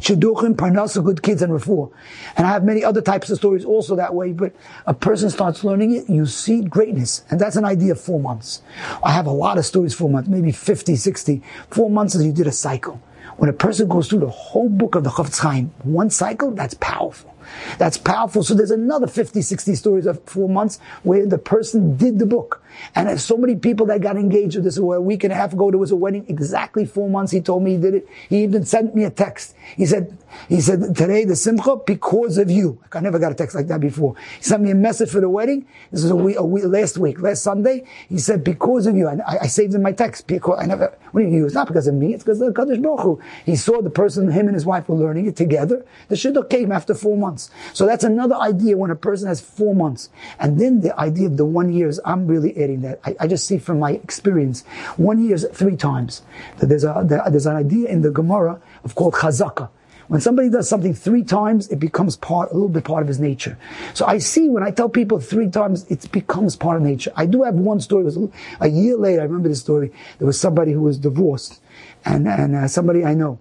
Shidduchim, 0.00 0.54
Parnasa, 0.54 1.04
good 1.04 1.22
kids, 1.22 1.42
and 1.42 1.52
refuah. 1.52 1.90
And 2.36 2.46
I 2.46 2.50
have 2.50 2.64
many 2.64 2.84
other 2.84 3.00
types 3.00 3.30
of 3.30 3.38
stories 3.38 3.64
also 3.64 3.96
that 3.96 4.14
way, 4.14 4.32
but 4.32 4.54
a 4.86 4.94
person 4.94 5.28
starts 5.30 5.64
learning 5.64 5.94
it, 5.94 6.08
you 6.08 6.26
see 6.26 6.62
greatness. 6.62 7.24
And 7.30 7.40
that's 7.40 7.56
an 7.56 7.64
idea 7.64 7.92
of 7.92 8.00
four 8.00 8.20
months. 8.20 8.62
I 9.02 9.12
have 9.12 9.26
a 9.26 9.32
lot 9.32 9.58
of 9.58 9.66
stories 9.66 9.94
four 9.94 10.08
months, 10.08 10.28
maybe 10.28 10.52
50, 10.52 10.94
60. 10.96 11.42
Four 11.70 11.90
months 11.90 12.14
is 12.14 12.24
you 12.24 12.32
did 12.32 12.46
a 12.46 12.52
cycle. 12.52 13.00
When 13.38 13.50
a 13.50 13.52
person 13.52 13.88
goes 13.88 14.08
through 14.08 14.20
the 14.20 14.30
whole 14.30 14.68
book 14.68 14.94
of 14.94 15.04
the 15.04 15.10
Chofetz 15.10 15.38
Chaim, 15.38 15.72
one 15.84 16.10
cycle, 16.10 16.50
that's 16.50 16.74
powerful. 16.74 17.34
That's 17.78 17.96
powerful. 17.96 18.42
So 18.42 18.54
there's 18.54 18.70
another 18.70 19.06
50, 19.06 19.42
60 19.42 19.74
stories 19.74 20.06
of 20.06 20.22
four 20.24 20.48
months 20.48 20.80
where 21.02 21.26
the 21.26 21.38
person 21.38 21.96
did 21.96 22.18
the 22.18 22.26
book. 22.26 22.62
And 22.94 23.20
so 23.20 23.36
many 23.36 23.56
people 23.56 23.86
that 23.86 24.00
got 24.00 24.16
engaged 24.16 24.56
with 24.56 24.64
this. 24.64 24.78
A 24.78 24.82
week 24.82 25.24
and 25.24 25.32
a 25.32 25.36
half 25.36 25.52
ago, 25.52 25.70
there 25.70 25.78
was 25.78 25.90
a 25.90 25.96
wedding, 25.96 26.24
exactly 26.28 26.86
four 26.86 27.08
months. 27.08 27.32
He 27.32 27.40
told 27.40 27.62
me 27.62 27.72
he 27.72 27.76
did 27.78 27.94
it. 27.94 28.08
He 28.28 28.42
even 28.42 28.64
sent 28.64 28.94
me 28.94 29.04
a 29.04 29.10
text. 29.10 29.54
He 29.76 29.86
said, 29.86 30.16
he 30.48 30.60
said, 30.60 30.96
today 30.96 31.24
the 31.24 31.36
simcha 31.36 31.76
because 31.76 32.38
of 32.38 32.50
you. 32.50 32.80
I 32.92 33.00
never 33.00 33.18
got 33.18 33.32
a 33.32 33.34
text 33.34 33.54
like 33.54 33.66
that 33.68 33.80
before. 33.80 34.14
He 34.36 34.44
sent 34.44 34.62
me 34.62 34.70
a 34.70 34.74
message 34.74 35.10
for 35.10 35.20
the 35.20 35.28
wedding. 35.28 35.66
This 35.90 36.02
was 36.02 36.10
a 36.10 36.16
week, 36.16 36.36
a 36.38 36.44
week 36.44 36.64
last 36.66 36.98
week, 36.98 37.20
last 37.20 37.42
Sunday. 37.42 37.84
He 38.08 38.18
said, 38.18 38.44
because 38.44 38.86
of 38.86 38.96
you. 38.96 39.08
And 39.08 39.22
I, 39.22 39.38
I 39.42 39.46
saved 39.46 39.74
in 39.74 39.82
my 39.82 39.92
text. 39.92 40.26
Because 40.26 40.58
I 40.60 40.66
never, 40.66 40.96
what 41.12 41.22
do 41.22 41.26
you? 41.28 41.44
It's 41.46 41.54
not 41.54 41.66
because 41.66 41.86
of 41.86 41.94
me. 41.94 42.14
It's 42.14 42.24
because 42.24 42.40
of 42.40 42.54
the 42.54 42.60
Kaddish 42.60 42.78
Baruch 42.78 43.00
Hu. 43.00 43.20
He 43.44 43.56
saw 43.56 43.80
the 43.82 43.90
person, 43.90 44.30
him 44.30 44.46
and 44.46 44.54
his 44.54 44.66
wife 44.66 44.88
were 44.88 44.96
learning 44.96 45.26
it 45.26 45.36
together. 45.36 45.84
The 46.08 46.14
shidduch 46.16 46.50
came 46.50 46.72
after 46.72 46.94
four 46.94 47.16
months. 47.16 47.50
So 47.72 47.86
that's 47.86 48.04
another 48.04 48.36
idea 48.36 48.76
when 48.76 48.90
a 48.90 48.96
person 48.96 49.28
has 49.28 49.40
four 49.40 49.74
months. 49.74 50.10
And 50.38 50.60
then 50.60 50.80
the 50.80 50.98
idea 50.98 51.26
of 51.26 51.36
the 51.36 51.44
one 51.44 51.72
years, 51.72 52.00
I'm 52.04 52.26
really 52.26 52.56
that. 52.76 53.00
I, 53.04 53.16
I 53.20 53.26
just 53.26 53.46
see 53.46 53.58
from 53.58 53.78
my 53.78 53.92
experience, 53.92 54.64
one 54.96 55.24
year 55.24 55.38
three 55.38 55.76
times. 55.76 56.22
That 56.58 56.66
there's 56.66 56.84
a, 56.84 57.04
there's 57.30 57.46
an 57.46 57.56
idea 57.56 57.88
in 57.88 58.02
the 58.02 58.10
Gemara 58.10 58.60
of 58.84 58.94
called 58.94 59.14
chazaka. 59.14 59.68
When 60.08 60.22
somebody 60.22 60.48
does 60.48 60.66
something 60.66 60.94
three 60.94 61.22
times, 61.22 61.68
it 61.68 61.78
becomes 61.78 62.16
part, 62.16 62.50
a 62.50 62.54
little 62.54 62.70
bit 62.70 62.84
part 62.84 63.02
of 63.02 63.08
his 63.08 63.20
nature. 63.20 63.58
So 63.92 64.06
I 64.06 64.16
see 64.18 64.48
when 64.48 64.62
I 64.62 64.70
tell 64.70 64.88
people 64.88 65.20
three 65.20 65.50
times, 65.50 65.84
it 65.90 66.10
becomes 66.10 66.56
part 66.56 66.78
of 66.78 66.82
nature. 66.82 67.12
I 67.14 67.26
do 67.26 67.42
have 67.42 67.54
one 67.54 67.78
story. 67.78 68.02
It 68.02 68.06
was 68.06 68.16
a, 68.16 68.28
a 68.60 68.68
year 68.68 68.96
later. 68.96 69.20
I 69.20 69.24
remember 69.24 69.50
this 69.50 69.60
story. 69.60 69.92
There 70.16 70.26
was 70.26 70.40
somebody 70.40 70.72
who 70.72 70.80
was 70.80 70.98
divorced, 70.98 71.60
and 72.06 72.26
and 72.26 72.56
uh, 72.56 72.68
somebody 72.68 73.04
I 73.04 73.12
know. 73.12 73.38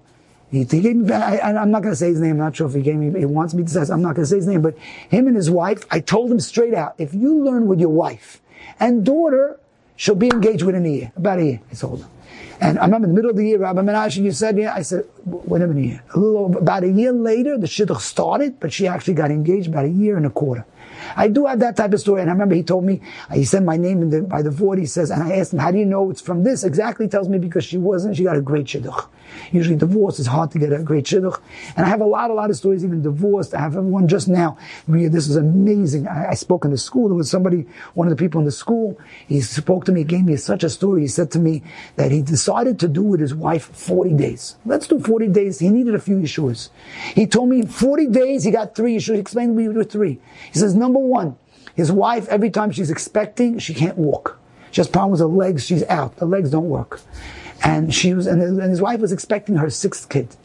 He, 0.51 0.59
he 0.63 0.81
gave 0.81 0.95
me, 0.95 1.13
I, 1.13 1.61
am 1.61 1.71
not 1.71 1.83
going 1.83 1.91
to 1.91 1.95
say 1.97 2.07
his 2.07 2.21
name. 2.21 2.31
I'm 2.31 2.37
not 2.37 2.55
sure 2.55 2.67
if 2.67 2.73
he 2.73 2.81
gave 2.81 2.95
me, 2.95 3.17
he 3.19 3.25
wants 3.25 3.53
me 3.53 3.63
to 3.63 3.69
say, 3.69 3.81
I'm 3.93 4.01
not 4.01 4.15
going 4.15 4.23
to 4.23 4.25
say 4.25 4.37
his 4.37 4.47
name, 4.47 4.61
but 4.61 4.77
him 5.09 5.27
and 5.27 5.35
his 5.35 5.49
wife, 5.49 5.85
I 5.91 5.99
told 5.99 6.31
him 6.31 6.39
straight 6.39 6.73
out, 6.73 6.95
if 6.97 7.13
you 7.13 7.43
learn 7.43 7.67
with 7.67 7.81
your 7.81 7.89
wife 7.89 8.41
and 8.79 9.05
daughter, 9.05 9.59
she'll 9.95 10.15
be 10.15 10.27
engaged 10.27 10.63
within 10.63 10.85
a 10.85 10.89
year, 10.89 11.11
about 11.15 11.39
a 11.39 11.45
year, 11.45 11.61
I 11.71 11.75
told. 11.75 12.05
And 12.59 12.79
I 12.79 12.85
remember 12.85 13.05
in 13.05 13.11
the 13.11 13.15
middle 13.15 13.29
of 13.29 13.37
the 13.37 13.45
year, 13.45 13.59
Rabbi 13.59 13.81
Menashe, 13.81 14.23
you 14.23 14.31
said, 14.31 14.57
yeah, 14.57 14.73
I 14.73 14.81
said, 14.81 15.05
wait 15.25 15.61
a 15.61 15.67
minute, 15.67 16.01
a 16.15 16.19
little 16.19 16.57
about 16.57 16.83
a 16.83 16.89
year 16.89 17.11
later, 17.11 17.57
the 17.57 17.67
shidduch 17.67 18.01
started, 18.01 18.59
but 18.59 18.73
she 18.73 18.87
actually 18.87 19.13
got 19.13 19.29
engaged 19.29 19.67
about 19.67 19.85
a 19.85 19.89
year 19.89 20.17
and 20.17 20.25
a 20.25 20.31
quarter. 20.31 20.65
I 21.15 21.27
do 21.27 21.45
have 21.45 21.59
that 21.59 21.77
type 21.77 21.93
of 21.93 21.99
story. 21.99 22.21
And 22.21 22.29
I 22.29 22.33
remember 22.33 22.55
he 22.55 22.63
told 22.63 22.83
me, 22.83 23.01
he 23.31 23.45
said 23.45 23.63
my 23.63 23.77
name 23.77 24.09
the, 24.09 24.23
by 24.23 24.41
the 24.41 24.49
void. 24.51 24.79
He 24.79 24.87
says, 24.87 25.11
and 25.11 25.21
I 25.21 25.37
asked 25.37 25.53
him, 25.53 25.59
how 25.59 25.71
do 25.71 25.77
you 25.77 25.85
know 25.85 26.09
it's 26.09 26.21
from 26.21 26.43
this? 26.43 26.63
Exactly 26.63 27.07
tells 27.07 27.29
me 27.29 27.37
because 27.37 27.63
she 27.63 27.77
wasn't, 27.77 28.17
she 28.17 28.23
got 28.23 28.37
a 28.37 28.41
great 28.41 28.65
shidduch. 28.65 29.07
Usually 29.51 29.75
divorce 29.75 30.19
is 30.19 30.27
hard 30.27 30.51
to 30.51 30.59
get 30.59 30.71
a 30.73 30.83
great 30.83 31.05
shidduch. 31.05 31.39
And 31.75 31.85
I 31.85 31.89
have 31.89 32.01
a 32.01 32.05
lot, 32.05 32.31
a 32.31 32.33
lot 32.33 32.49
of 32.49 32.55
stories, 32.55 32.83
even 32.83 33.01
divorced. 33.01 33.53
I 33.53 33.59
have 33.59 33.75
one 33.75 34.07
just 34.07 34.27
now. 34.27 34.57
This 34.87 35.27
is 35.27 35.35
amazing. 35.35 36.07
I, 36.07 36.29
I 36.29 36.33
spoke 36.33 36.65
in 36.65 36.71
the 36.71 36.77
school. 36.77 37.07
There 37.09 37.15
was 37.15 37.29
somebody, 37.29 37.65
one 37.93 38.07
of 38.07 38.15
the 38.15 38.21
people 38.21 38.39
in 38.39 38.45
the 38.45 38.51
school, 38.51 38.99
he 39.27 39.41
spoke 39.41 39.85
to 39.85 39.91
me, 39.91 40.03
gave 40.03 40.25
me 40.25 40.35
such 40.35 40.63
a 40.63 40.69
story. 40.69 41.01
He 41.01 41.07
said 41.07 41.31
to 41.31 41.39
me 41.39 41.63
that 41.95 42.11
he 42.11 42.21
decided 42.21 42.79
to 42.79 42.87
do 42.87 43.01
with 43.01 43.19
his 43.19 43.33
wife 43.33 43.65
40 43.65 44.13
days. 44.13 44.57
Let's 44.65 44.87
do 44.87 44.99
40 44.99 45.27
days. 45.27 45.59
He 45.59 45.69
needed 45.69 45.95
a 45.95 45.99
few 45.99 46.17
Yeshuas. 46.17 46.69
He 47.13 47.27
told 47.27 47.49
me 47.49 47.61
in 47.61 47.67
40 47.67 48.07
days 48.07 48.43
he 48.43 48.51
got 48.51 48.75
three 48.75 48.97
Yeshuas. 48.97 49.13
He 49.13 49.19
explained 49.19 49.57
to 49.57 49.61
me 49.61 49.67
with 49.67 49.91
three. 49.91 50.19
He 50.51 50.59
says, 50.59 50.75
number 50.75 50.99
one, 50.99 51.37
his 51.75 51.91
wife, 51.91 52.27
every 52.29 52.49
time 52.49 52.71
she's 52.71 52.89
expecting, 52.89 53.59
she 53.59 53.73
can't 53.73 53.97
walk. 53.97 54.39
She 54.71 54.81
has 54.81 54.87
problems 54.87 55.21
with 55.21 55.31
her 55.31 55.37
legs, 55.37 55.65
she's 55.65 55.83
out. 55.83 56.17
The 56.17 56.25
legs 56.25 56.49
don't 56.49 56.69
work. 56.69 57.01
And 57.63 57.93
she 57.93 58.13
was, 58.13 58.27
and 58.27 58.61
his 58.61 58.81
wife 58.81 58.99
was 58.99 59.11
expecting 59.11 59.55
her 59.55 59.69
sixth 59.69 60.09
kid. 60.09 60.35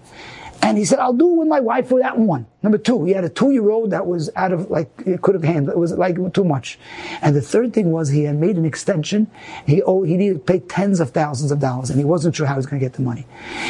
And 0.64 0.78
he 0.78 0.84
said, 0.84 1.00
I'll 1.00 1.12
do 1.12 1.28
it 1.28 1.38
with 1.38 1.48
my 1.48 1.58
wife 1.58 1.88
for 1.88 1.98
that 1.98 2.16
one. 2.16 2.46
Number 2.62 2.78
two, 2.78 3.04
he 3.04 3.12
had 3.12 3.24
a 3.24 3.28
two-year-old 3.28 3.90
that 3.90 4.06
was 4.06 4.30
out 4.36 4.52
of, 4.52 4.70
like, 4.70 4.88
it 5.04 5.20
could 5.20 5.34
have 5.34 5.42
handled, 5.42 5.76
it 5.76 5.78
was 5.78 5.92
like 5.92 6.16
too 6.32 6.44
much. 6.44 6.78
And 7.20 7.34
the 7.34 7.40
third 7.40 7.72
thing 7.72 7.90
was 7.90 8.10
he 8.10 8.22
had 8.22 8.36
made 8.36 8.56
an 8.56 8.64
extension. 8.64 9.28
He 9.66 9.82
owed, 9.82 10.06
he 10.06 10.16
needed 10.16 10.34
to 10.34 10.52
pay 10.52 10.60
tens 10.60 11.00
of 11.00 11.10
thousands 11.10 11.50
of 11.50 11.58
dollars 11.58 11.90
and 11.90 11.98
he 11.98 12.04
wasn't 12.04 12.36
sure 12.36 12.46
how 12.46 12.54
he 12.54 12.58
was 12.58 12.66
going 12.66 12.78
to 12.78 12.86
get 12.86 12.92
the 12.92 13.02
money. 13.02 13.26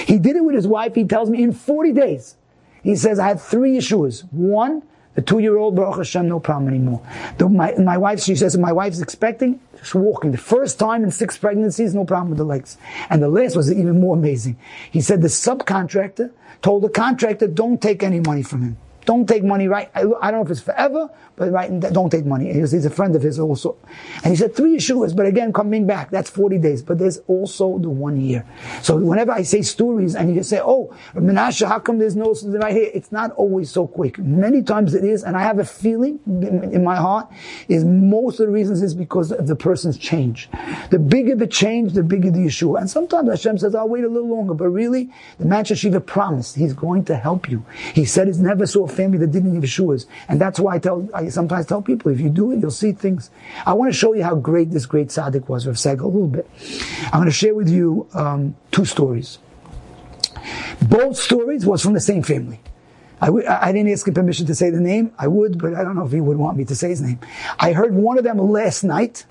He 0.06 0.18
did 0.18 0.36
it 0.36 0.44
with 0.44 0.54
his 0.54 0.66
wife, 0.66 0.94
he 0.94 1.04
tells 1.04 1.30
me, 1.30 1.42
in 1.42 1.52
40 1.52 1.92
days. 1.92 2.36
He 2.82 2.94
says, 2.94 3.18
I 3.18 3.28
had 3.28 3.40
three 3.40 3.78
issues. 3.78 4.24
One, 4.30 4.82
the 5.14 5.22
two-year-old, 5.22 5.74
Baruch 5.74 5.96
Hashem, 5.96 6.28
no 6.28 6.40
problem 6.40 6.68
anymore. 6.68 7.00
The, 7.38 7.48
my, 7.48 7.74
my 7.76 7.96
wife, 7.96 8.20
she 8.20 8.34
says, 8.34 8.56
my 8.58 8.72
wife's 8.72 9.00
expecting, 9.00 9.60
walking. 9.94 10.32
The 10.32 10.38
first 10.38 10.78
time 10.78 11.04
in 11.04 11.10
six 11.10 11.36
pregnancies, 11.36 11.94
no 11.94 12.04
problem 12.04 12.30
with 12.30 12.38
the 12.38 12.44
legs. 12.44 12.78
And 13.10 13.22
the 13.22 13.28
last 13.28 13.56
was 13.56 13.72
even 13.72 14.00
more 14.00 14.16
amazing. 14.16 14.56
He 14.90 15.00
said 15.00 15.22
the 15.22 15.28
subcontractor 15.28 16.30
told 16.62 16.82
the 16.82 16.88
contractor, 16.88 17.48
don't 17.48 17.80
take 17.80 18.02
any 18.02 18.20
money 18.20 18.42
from 18.42 18.62
him. 18.62 18.76
Don't 19.04 19.28
take 19.28 19.42
money 19.42 19.66
right. 19.66 19.90
I, 19.94 20.02
don't 20.02 20.20
know 20.20 20.42
if 20.42 20.50
it's 20.50 20.60
forever, 20.60 21.10
but 21.34 21.50
right, 21.50 21.80
don't 21.80 22.10
take 22.10 22.24
money. 22.24 22.52
He's, 22.52 22.70
he's, 22.70 22.84
a 22.84 22.90
friend 22.90 23.16
of 23.16 23.22
his 23.22 23.38
also. 23.38 23.76
And 24.22 24.26
he 24.26 24.36
said 24.36 24.54
three 24.54 24.76
Yeshuas, 24.76 25.16
but 25.16 25.26
again, 25.26 25.52
coming 25.52 25.86
back, 25.86 26.10
that's 26.10 26.30
40 26.30 26.58
days. 26.58 26.82
But 26.82 26.98
there's 26.98 27.18
also 27.26 27.78
the 27.78 27.90
one 27.90 28.20
year. 28.20 28.46
So 28.82 28.96
whenever 28.96 29.32
I 29.32 29.42
say 29.42 29.62
stories 29.62 30.14
and 30.14 30.28
you 30.28 30.36
just 30.36 30.50
say, 30.50 30.60
oh, 30.60 30.94
Menashe, 31.14 31.66
how 31.66 31.80
come 31.80 31.98
there's 31.98 32.16
no 32.16 32.34
right 32.44 32.74
here? 32.74 32.90
It's 32.94 33.10
not 33.10 33.32
always 33.32 33.70
so 33.70 33.86
quick. 33.86 34.18
Many 34.18 34.62
times 34.62 34.94
it 34.94 35.04
is, 35.04 35.24
and 35.24 35.36
I 35.36 35.42
have 35.42 35.58
a 35.58 35.64
feeling 35.64 36.20
in, 36.26 36.84
my 36.84 36.96
heart 36.96 37.28
is 37.68 37.84
most 37.84 38.40
of 38.40 38.46
the 38.46 38.52
reasons 38.52 38.82
is 38.82 38.94
because 38.94 39.32
of 39.32 39.46
the 39.46 39.56
person's 39.56 39.98
change. 39.98 40.48
The 40.90 40.98
bigger 40.98 41.34
the 41.34 41.46
change, 41.46 41.94
the 41.94 42.02
bigger 42.02 42.30
the 42.30 42.40
Yeshua. 42.40 42.80
And 42.80 42.90
sometimes 42.90 43.28
Hashem 43.28 43.58
says, 43.58 43.74
I'll 43.74 43.88
wait 43.88 44.04
a 44.04 44.08
little 44.08 44.28
longer, 44.28 44.54
but 44.54 44.68
really, 44.68 45.10
the 45.38 45.46
Mancha 45.46 45.74
Shiva 45.74 46.00
promised 46.00 46.56
He's 46.56 46.72
going 46.72 47.04
to 47.06 47.16
help 47.16 47.50
you. 47.50 47.64
He 47.94 48.04
said 48.04 48.26
He's 48.26 48.38
never 48.38 48.64
a 48.64 48.66
family 48.92 49.18
that 49.18 49.32
didn't 49.32 49.52
need 49.52 49.62
Yeshuas. 49.62 50.06
And 50.28 50.40
that's 50.40 50.60
why 50.60 50.76
I 50.76 50.78
tell, 50.78 51.08
I 51.14 51.28
sometimes 51.28 51.66
tell 51.66 51.82
people, 51.82 52.12
if 52.12 52.20
you 52.20 52.28
do 52.28 52.52
it, 52.52 52.60
you'll 52.60 52.70
see 52.70 52.92
things. 52.92 53.30
I 53.66 53.72
want 53.72 53.92
to 53.92 53.98
show 53.98 54.12
you 54.14 54.22
how 54.22 54.36
great 54.36 54.70
this 54.70 54.86
great 54.86 55.08
tzaddik 55.08 55.48
was, 55.48 55.66
Rav 55.66 55.76
Segal, 55.76 56.02
a 56.02 56.06
little 56.06 56.28
bit. 56.28 56.48
I'm 57.06 57.20
going 57.20 57.26
to 57.26 57.30
share 57.32 57.54
with 57.54 57.68
you 57.68 58.08
um, 58.14 58.54
two 58.70 58.84
stories. 58.84 59.38
Both 60.88 61.16
stories 61.16 61.64
was 61.66 61.82
from 61.82 61.92
the 61.92 62.00
same 62.00 62.22
family. 62.22 62.60
I 63.20 63.26
w- 63.26 63.46
I 63.46 63.70
didn't 63.70 63.92
ask 63.92 64.06
him 64.08 64.14
permission 64.14 64.46
to 64.46 64.54
say 64.54 64.70
the 64.70 64.80
name. 64.80 65.12
I 65.16 65.28
would, 65.28 65.58
but 65.58 65.74
I 65.74 65.84
don't 65.84 65.94
know 65.94 66.04
if 66.04 66.10
he 66.12 66.20
would 66.20 66.38
want 66.38 66.56
me 66.56 66.64
to 66.64 66.74
say 66.74 66.88
his 66.88 67.00
name. 67.00 67.20
I 67.58 67.72
heard 67.72 67.94
one 67.94 68.18
of 68.18 68.24
them 68.24 68.38
last 68.38 68.82
night, 68.82 69.26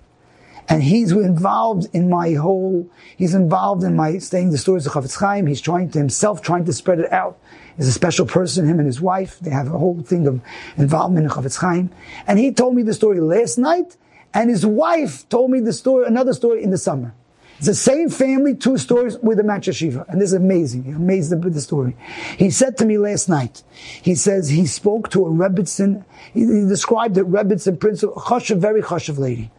and 0.70 0.82
he's 0.82 1.12
involved 1.12 1.88
in 1.91 2.10
my 2.10 2.34
whole, 2.34 2.89
he's 3.18 3.34
involved 3.34 3.84
in 3.84 3.98
my 3.98 4.18
saying 4.20 4.51
the 4.51 4.58
stories 4.58 4.88
of 4.88 4.94
Chafetz 4.94 5.20
Chaim. 5.20 5.46
He's 5.46 5.60
trying 5.60 5.89
to 5.91 6.00
himself, 6.00 6.41
trying 6.41 6.63
to 6.65 6.74
spread 6.74 7.00
it 7.00 7.12
out. 7.12 7.38
He's 7.77 7.87
a 7.87 7.93
special 7.93 8.25
person, 8.25 8.65
him 8.65 8.79
and 8.79 8.85
his 8.85 9.01
wife. 9.01 9.39
They 9.39 9.51
have 9.51 9.67
a 9.67 9.77
whole 9.77 10.01
thing 10.01 10.27
of 10.27 10.41
involvement 10.77 11.25
in 11.25 11.31
Chafetz 11.31 11.57
Chaim. 11.57 11.89
And 12.27 12.39
he 12.39 12.51
told 12.51 12.75
me 12.75 12.83
the 12.83 12.93
story 12.93 13.19
last 13.19 13.57
night, 13.57 13.97
and 14.33 14.49
his 14.49 14.65
wife 14.65 15.27
told 15.29 15.51
me 15.51 15.59
the 15.59 15.73
story, 15.73 16.05
another 16.07 16.33
story 16.33 16.63
in 16.63 16.71
the 16.71 16.77
summer. 16.77 17.13
It's 17.61 17.67
the 17.67 17.75
same 17.75 18.09
family, 18.09 18.55
two 18.55 18.79
stories 18.79 19.19
with 19.19 19.37
the 19.37 19.43
match 19.43 19.71
Shiva. 19.71 20.03
And 20.09 20.19
this 20.19 20.29
is 20.29 20.33
amazing. 20.33 20.83
He 20.83 20.91
amazed 20.93 21.31
with 21.43 21.53
the 21.53 21.61
story. 21.61 21.95
He 22.37 22.49
said 22.49 22.75
to 22.77 22.85
me 22.85 22.97
last 22.97 23.29
night, 23.29 23.61
he 24.01 24.15
says 24.15 24.49
he 24.49 24.65
spoke 24.65 25.09
to 25.11 25.27
a 25.27 25.29
Rebbitzin, 25.29 26.03
he, 26.33 26.39
he 26.39 26.65
described 26.65 27.17
a 27.19 27.23
Rebbitzin 27.23 27.79
principal, 27.79 28.15
chashav, 28.15 28.57
very 28.57 28.81
chashav 28.81 29.19
lady. 29.19 29.51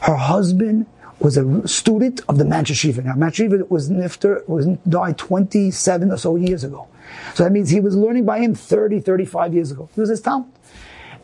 Her 0.00 0.16
husband 0.16 0.86
was 1.18 1.36
a 1.36 1.68
student 1.68 2.22
of 2.30 2.38
the 2.38 2.46
Mancha 2.46 2.72
Shiva. 2.72 3.02
Now, 3.02 3.14
Mancha 3.14 3.42
Shiva 3.42 3.64
was 3.68 3.90
nifter, 3.90 4.48
was 4.48 4.66
died 4.88 5.18
27 5.18 6.12
or 6.12 6.16
so 6.16 6.36
years 6.36 6.64
ago. 6.64 6.88
So 7.34 7.44
that 7.44 7.52
means 7.52 7.70
he 7.70 7.80
was 7.80 7.96
learning 7.96 8.24
by 8.24 8.38
him 8.38 8.54
30, 8.54 9.00
35 9.00 9.54
years 9.54 9.70
ago. 9.70 9.88
He 9.94 10.00
was 10.00 10.10
his 10.10 10.20
Talmud. 10.20 10.50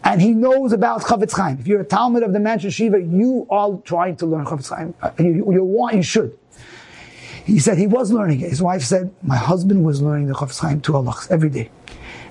And 0.03 0.23
he 0.23 0.33
knows 0.33 0.73
about 0.73 1.03
Chafetz 1.03 1.37
Chaim. 1.37 1.59
If 1.61 1.67
you're 1.67 1.83
a 1.83 1.85
Talmud 1.85 2.23
of 2.23 2.33
the 2.33 2.41
Mancha 2.41 2.71
Shiva, 2.71 3.01
you 3.01 3.47
are 3.51 3.77
trying 3.85 4.17
to 4.17 4.27
learn 4.27 4.47
Chafetz 4.47 4.75
Chaim. 4.75 4.95
Uh, 5.03 5.11
and 5.19 5.37
you, 5.37 5.53
you 5.53 5.63
want, 5.63 5.97
you 5.97 6.03
should. 6.03 6.39
He 7.45 7.59
said 7.59 7.79
he 7.79 7.87
was 7.87 8.11
learning 8.11 8.41
it. 8.41 8.49
His 8.49 8.63
wife 8.63 8.83
said, 8.83 9.15
my 9.23 9.37
husband 9.37 9.85
was 9.85 10.01
learning 10.01 10.29
the 10.29 10.35
Chafetz 10.35 10.61
Chaim 10.61 10.81
two 10.81 10.93
halachas 10.93 11.31
every 11.31 11.51
day. 11.51 11.71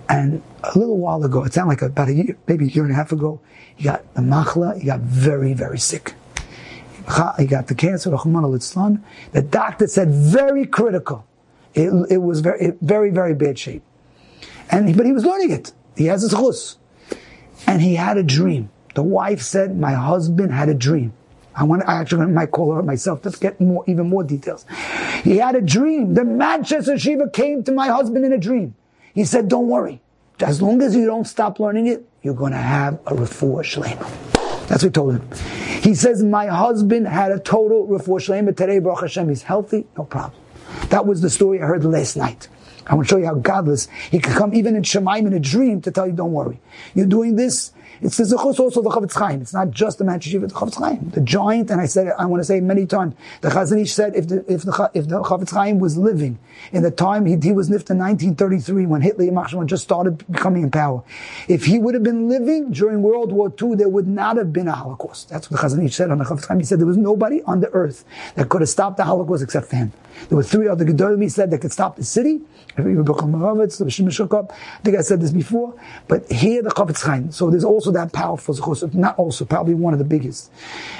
And 0.07 0.41
a 0.63 0.77
little 0.77 0.97
while 0.97 1.23
ago, 1.23 1.43
it 1.43 1.53
sounded 1.53 1.69
like 1.69 1.81
about 1.83 2.09
a 2.09 2.13
year, 2.13 2.37
maybe 2.47 2.65
a 2.65 2.69
year 2.69 2.83
and 2.83 2.91
a 2.91 2.95
half 2.95 3.11
ago, 3.11 3.39
he 3.75 3.83
got 3.83 4.13
the 4.15 4.21
machla, 4.21 4.79
he 4.79 4.85
got 4.85 5.01
very, 5.01 5.53
very 5.53 5.77
sick. 5.77 6.15
He 7.37 7.45
got 7.45 7.67
the 7.67 7.75
cancer, 7.75 8.11
Rahman 8.11 8.43
al 8.43 8.51
the 8.51 9.41
doctor 9.41 9.87
said 9.87 10.09
very 10.09 10.65
critical. 10.65 11.25
It, 11.73 11.91
it 12.09 12.17
was 12.17 12.39
very, 12.41 12.73
very, 12.81 13.11
very 13.11 13.35
bad 13.35 13.59
shape. 13.59 13.83
And, 14.71 14.95
but 14.95 15.05
he 15.05 15.11
was 15.11 15.25
learning 15.25 15.51
it. 15.51 15.71
He 15.95 16.05
has 16.05 16.21
his 16.21 16.31
chus. 16.31 16.77
And 17.67 17.81
he 17.81 17.95
had 17.95 18.17
a 18.17 18.23
dream. 18.23 18.69
The 18.95 19.03
wife 19.03 19.41
said, 19.41 19.77
my 19.77 19.93
husband 19.93 20.51
had 20.51 20.69
a 20.69 20.73
dream. 20.73 21.13
I 21.55 21.63
want, 21.63 21.83
I 21.87 21.95
actually 21.99 22.25
might 22.27 22.51
call 22.51 22.73
her 22.73 22.81
myself 22.81 23.21
to 23.23 23.31
get 23.31 23.59
more, 23.59 23.83
even 23.87 24.07
more 24.07 24.23
details. 24.23 24.65
He 25.23 25.37
had 25.37 25.55
a 25.55 25.61
dream. 25.61 26.13
The 26.13 26.23
Manchester 26.23 26.97
Shiva 26.97 27.29
came 27.29 27.63
to 27.63 27.71
my 27.71 27.87
husband 27.87 28.25
in 28.25 28.33
a 28.33 28.37
dream. 28.37 28.75
He 29.13 29.25
said, 29.25 29.47
don't 29.47 29.67
worry. 29.67 30.01
As 30.39 30.61
long 30.61 30.81
as 30.81 30.95
you 30.95 31.05
don't 31.05 31.25
stop 31.25 31.59
learning 31.59 31.87
it, 31.87 32.07
you're 32.21 32.33
going 32.33 32.53
to 32.53 32.57
have 32.57 32.95
a 33.05 33.13
refuah 33.13 33.63
shlema. 33.63 34.07
That's 34.67 34.83
what 34.83 34.89
he 34.89 34.91
told 34.91 35.15
him. 35.15 35.29
He 35.81 35.95
says, 35.95 36.23
my 36.23 36.47
husband 36.47 37.07
had 37.07 37.31
a 37.31 37.39
total 37.39 37.87
refuah 37.87 38.19
shlema 38.19 38.55
today. 38.55 38.79
Baruch 38.79 39.01
Hashem, 39.01 39.27
he's 39.27 39.43
healthy. 39.43 39.85
No 39.97 40.05
problem. 40.05 40.39
That 40.89 41.05
was 41.05 41.21
the 41.21 41.29
story 41.29 41.61
I 41.61 41.65
heard 41.65 41.83
last 41.85 42.15
night. 42.15 42.47
I 42.87 42.95
want 42.95 43.07
to 43.07 43.13
show 43.13 43.19
you 43.19 43.25
how 43.25 43.35
godless 43.35 43.87
he 44.09 44.19
can 44.19 44.33
come 44.33 44.53
even 44.55 44.75
in 44.75 44.81
Shemaim 44.81 45.27
in 45.27 45.33
a 45.33 45.39
dream 45.39 45.81
to 45.81 45.91
tell 45.91 46.07
you, 46.07 46.13
don't 46.13 46.31
worry. 46.31 46.59
You're 46.95 47.05
doing 47.05 47.35
this, 47.35 47.71
it's 48.01 48.17
the 48.17 48.23
Zechus 48.23 48.59
also 48.59 48.81
the 48.81 48.89
Chafetz 48.89 49.13
Chaim. 49.13 49.41
It's 49.41 49.53
not 49.53 49.71
just 49.71 49.97
the 49.97 50.05
Manchashiv, 50.05 50.41
the 50.41 50.47
Chafetz 50.47 50.75
Chaim. 50.75 51.09
The 51.09 51.21
giant, 51.21 51.69
and 51.71 51.81
I 51.81 51.85
said 51.85 52.13
I 52.17 52.25
want 52.25 52.41
to 52.41 52.45
say 52.45 52.59
many 52.59 52.85
times, 52.85 53.15
the 53.41 53.49
Chazon 53.49 53.81
Ish 53.81 53.93
said 53.93 54.15
if 54.15 54.27
the, 54.27 54.39
if 54.51 54.63
the, 54.63 54.91
if 54.93 55.07
the 55.07 55.21
Chafetz 55.21 55.51
Chaim 55.51 55.79
was 55.79 55.97
living 55.97 56.39
in 56.71 56.83
the 56.83 56.91
time 56.91 57.25
he, 57.25 57.37
he 57.41 57.51
was 57.51 57.69
nifta 57.69 57.91
in 57.91 57.99
1933 57.99 58.85
when 58.85 59.01
Hitler 59.01 59.25
and 59.29 59.69
just 59.69 59.83
started 59.83 60.25
becoming 60.31 60.63
in 60.63 60.71
power. 60.71 61.03
If 61.47 61.65
he 61.65 61.79
would 61.79 61.93
have 61.93 62.03
been 62.03 62.29
living 62.29 62.71
during 62.71 63.01
World 63.01 63.31
War 63.31 63.53
II, 63.61 63.75
there 63.75 63.89
would 63.89 64.07
not 64.07 64.37
have 64.37 64.53
been 64.53 64.67
a 64.67 64.73
Holocaust. 64.73 65.29
That's 65.29 65.49
what 65.49 65.61
the 65.61 65.67
Chazon 65.67 65.85
Ish 65.85 65.95
said 65.95 66.11
on 66.11 66.17
the 66.19 66.25
Chafetz 66.25 66.47
Chaim. 66.47 66.59
He 66.59 66.65
said 66.65 66.79
there 66.79 66.87
was 66.87 66.97
nobody 66.97 67.41
on 67.43 67.59
the 67.59 67.69
earth 67.71 68.05
that 68.35 68.49
could 68.49 68.61
have 68.61 68.69
stopped 68.69 68.97
the 68.97 69.03
Holocaust 69.03 69.43
except 69.43 69.67
for 69.67 69.75
him. 69.75 69.91
There 70.27 70.35
were 70.35 70.43
three 70.43 70.67
other 70.67 70.85
Gedolim, 70.85 71.21
he 71.21 71.29
said, 71.29 71.49
that 71.51 71.59
could 71.59 71.71
stop 71.71 71.95
the 71.95 72.03
city. 72.03 72.41
I 72.77 72.83
think 72.83 72.97
I 74.97 75.01
said 75.01 75.21
this 75.21 75.31
before, 75.31 75.73
but 76.07 76.31
here 76.31 76.61
the 76.61 76.69
Chafetz 76.69 77.03
Chaim. 77.03 77.31
So 77.31 77.49
there's 77.49 77.63
also 77.63 77.88
that 77.91 78.13
powerful 78.13 78.55
not 78.93 79.17
also, 79.17 79.45
probably 79.45 79.73
one 79.73 79.93
of 79.93 79.99
the 79.99 80.05
biggest. 80.05 80.51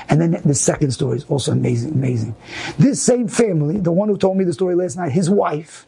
And 0.10 0.22
then 0.22 0.32
the 0.44 0.56
second 0.56 0.92
story 0.92 1.18
is 1.18 1.26
also 1.26 1.52
amazing, 1.52 1.92
amazing. 1.92 2.36
This 2.78 3.02
same 3.02 3.28
family, 3.28 3.78
the 3.78 3.92
one 3.92 4.10
who 4.10 4.18
told 4.18 4.38
me 4.38 4.44
the 4.44 4.54
story 4.54 4.76
last 4.76 4.98
night, 4.98 5.12
his 5.12 5.30
wife, 5.30 5.86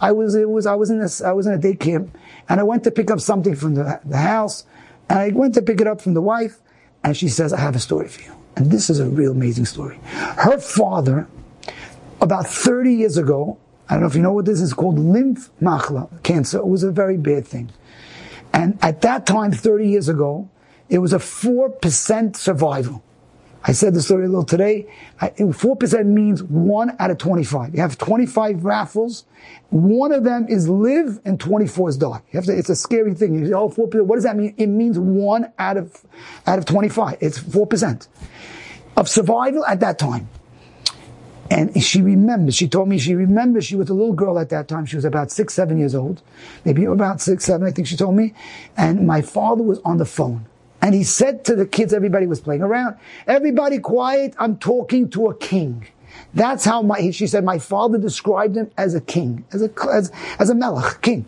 I 0.00 0.12
was, 0.12 0.34
it 0.34 0.48
was, 0.48 0.66
I 0.66 0.74
was 0.74 0.90
in 0.90 1.00
this, 1.00 1.20
I 1.22 1.32
was 1.32 1.46
in 1.46 1.52
a 1.52 1.58
day 1.58 1.74
camp, 1.74 2.16
and 2.48 2.60
I 2.60 2.62
went 2.62 2.84
to 2.84 2.90
pick 2.90 3.10
up 3.10 3.20
something 3.20 3.54
from 3.54 3.74
the, 3.74 4.00
the 4.04 4.16
house, 4.16 4.64
and 5.08 5.18
I 5.18 5.28
went 5.30 5.54
to 5.54 5.62
pick 5.62 5.80
it 5.80 5.86
up 5.86 6.00
from 6.00 6.14
the 6.14 6.22
wife, 6.22 6.58
and 7.02 7.16
she 7.16 7.28
says, 7.28 7.52
I 7.52 7.60
have 7.60 7.76
a 7.76 7.80
story 7.80 8.08
for 8.08 8.22
you. 8.22 8.32
And 8.56 8.70
this 8.70 8.90
is 8.90 9.00
a 9.00 9.06
real 9.06 9.32
amazing 9.32 9.66
story. 9.66 9.98
Her 10.04 10.58
father, 10.58 11.26
about 12.20 12.46
30 12.46 12.94
years 12.94 13.16
ago, 13.16 13.58
I 13.88 13.94
don't 13.94 14.02
know 14.02 14.06
if 14.08 14.14
you 14.14 14.22
know 14.22 14.32
what 14.32 14.46
this 14.46 14.60
is 14.60 14.72
called, 14.72 14.98
lymph 14.98 15.50
machla, 15.60 16.22
cancer. 16.22 16.58
It 16.58 16.66
was 16.66 16.82
a 16.82 16.90
very 16.90 17.16
bad 17.16 17.46
thing. 17.46 17.70
And 18.54 18.78
at 18.82 19.02
that 19.02 19.26
time, 19.26 19.52
30 19.52 19.88
years 19.88 20.08
ago, 20.08 20.48
it 20.88 20.98
was 20.98 21.12
a 21.12 21.18
4% 21.18 22.36
survival. 22.36 23.02
I 23.66 23.72
said 23.72 23.94
the 23.94 24.02
story 24.02 24.26
a 24.26 24.28
little 24.28 24.44
today. 24.44 24.86
Four 25.54 25.74
percent 25.76 26.06
means 26.06 26.42
one 26.42 26.94
out 26.98 27.10
of 27.10 27.16
twenty-five. 27.16 27.74
You 27.74 27.80
have 27.80 27.96
twenty-five 27.96 28.62
raffles. 28.62 29.24
One 29.70 30.12
of 30.12 30.22
them 30.22 30.46
is 30.50 30.68
live 30.68 31.18
and 31.24 31.40
twenty-four 31.40 31.88
is 31.88 31.96
die. 31.96 32.20
To, 32.32 32.52
it's 32.52 32.68
a 32.68 32.76
scary 32.76 33.14
thing. 33.14 33.38
You 33.38 33.46
say, 33.46 33.52
oh, 33.54 33.70
four 33.70 33.88
percent. 33.88 34.06
What 34.06 34.16
does 34.16 34.24
that 34.24 34.36
mean? 34.36 34.54
It 34.58 34.66
means 34.66 34.98
one 34.98 35.50
out 35.58 35.78
of 35.78 36.04
out 36.46 36.58
of 36.58 36.66
twenty-five. 36.66 37.16
It's 37.22 37.38
four 37.38 37.66
percent 37.66 38.08
of 38.98 39.08
survival 39.08 39.64
at 39.64 39.80
that 39.80 39.98
time. 39.98 40.28
And 41.50 41.82
she 41.82 42.00
remembers, 42.00 42.54
she 42.54 42.68
told 42.68 42.88
me 42.88 42.98
she 42.98 43.14
remembers 43.14 43.66
she 43.66 43.76
was 43.76 43.90
a 43.90 43.94
little 43.94 44.14
girl 44.14 44.38
at 44.38 44.48
that 44.48 44.66
time. 44.66 44.86
She 44.86 44.96
was 44.96 45.04
about 45.04 45.30
six, 45.30 45.54
seven 45.54 45.78
years 45.78 45.94
old. 45.94 46.22
Maybe 46.64 46.84
about 46.84 47.20
six, 47.20 47.44
seven, 47.44 47.66
I 47.66 47.70
think 47.70 47.86
she 47.86 47.96
told 47.96 48.16
me. 48.16 48.34
And 48.76 49.06
my 49.06 49.20
father 49.20 49.62
was 49.62 49.78
on 49.84 49.98
the 49.98 50.06
phone. 50.06 50.46
And 50.80 50.94
he 50.94 51.04
said 51.04 51.44
to 51.46 51.56
the 51.56 51.66
kids, 51.66 51.94
everybody 51.94 52.26
was 52.26 52.40
playing 52.40 52.62
around, 52.62 52.96
everybody 53.26 53.78
quiet, 53.78 54.34
I'm 54.38 54.58
talking 54.58 55.08
to 55.10 55.28
a 55.28 55.34
king. 55.34 55.86
That's 56.34 56.64
how 56.64 56.82
my, 56.82 57.10
she 57.10 57.26
said, 57.26 57.44
my 57.44 57.58
father 57.58 57.96
described 57.96 58.56
him 58.56 58.70
as 58.76 58.94
a 58.94 59.00
king, 59.00 59.44
as 59.52 59.62
a, 59.62 59.70
as, 59.92 60.12
as 60.38 60.50
a 60.50 60.54
melech, 60.54 61.00
king. 61.00 61.26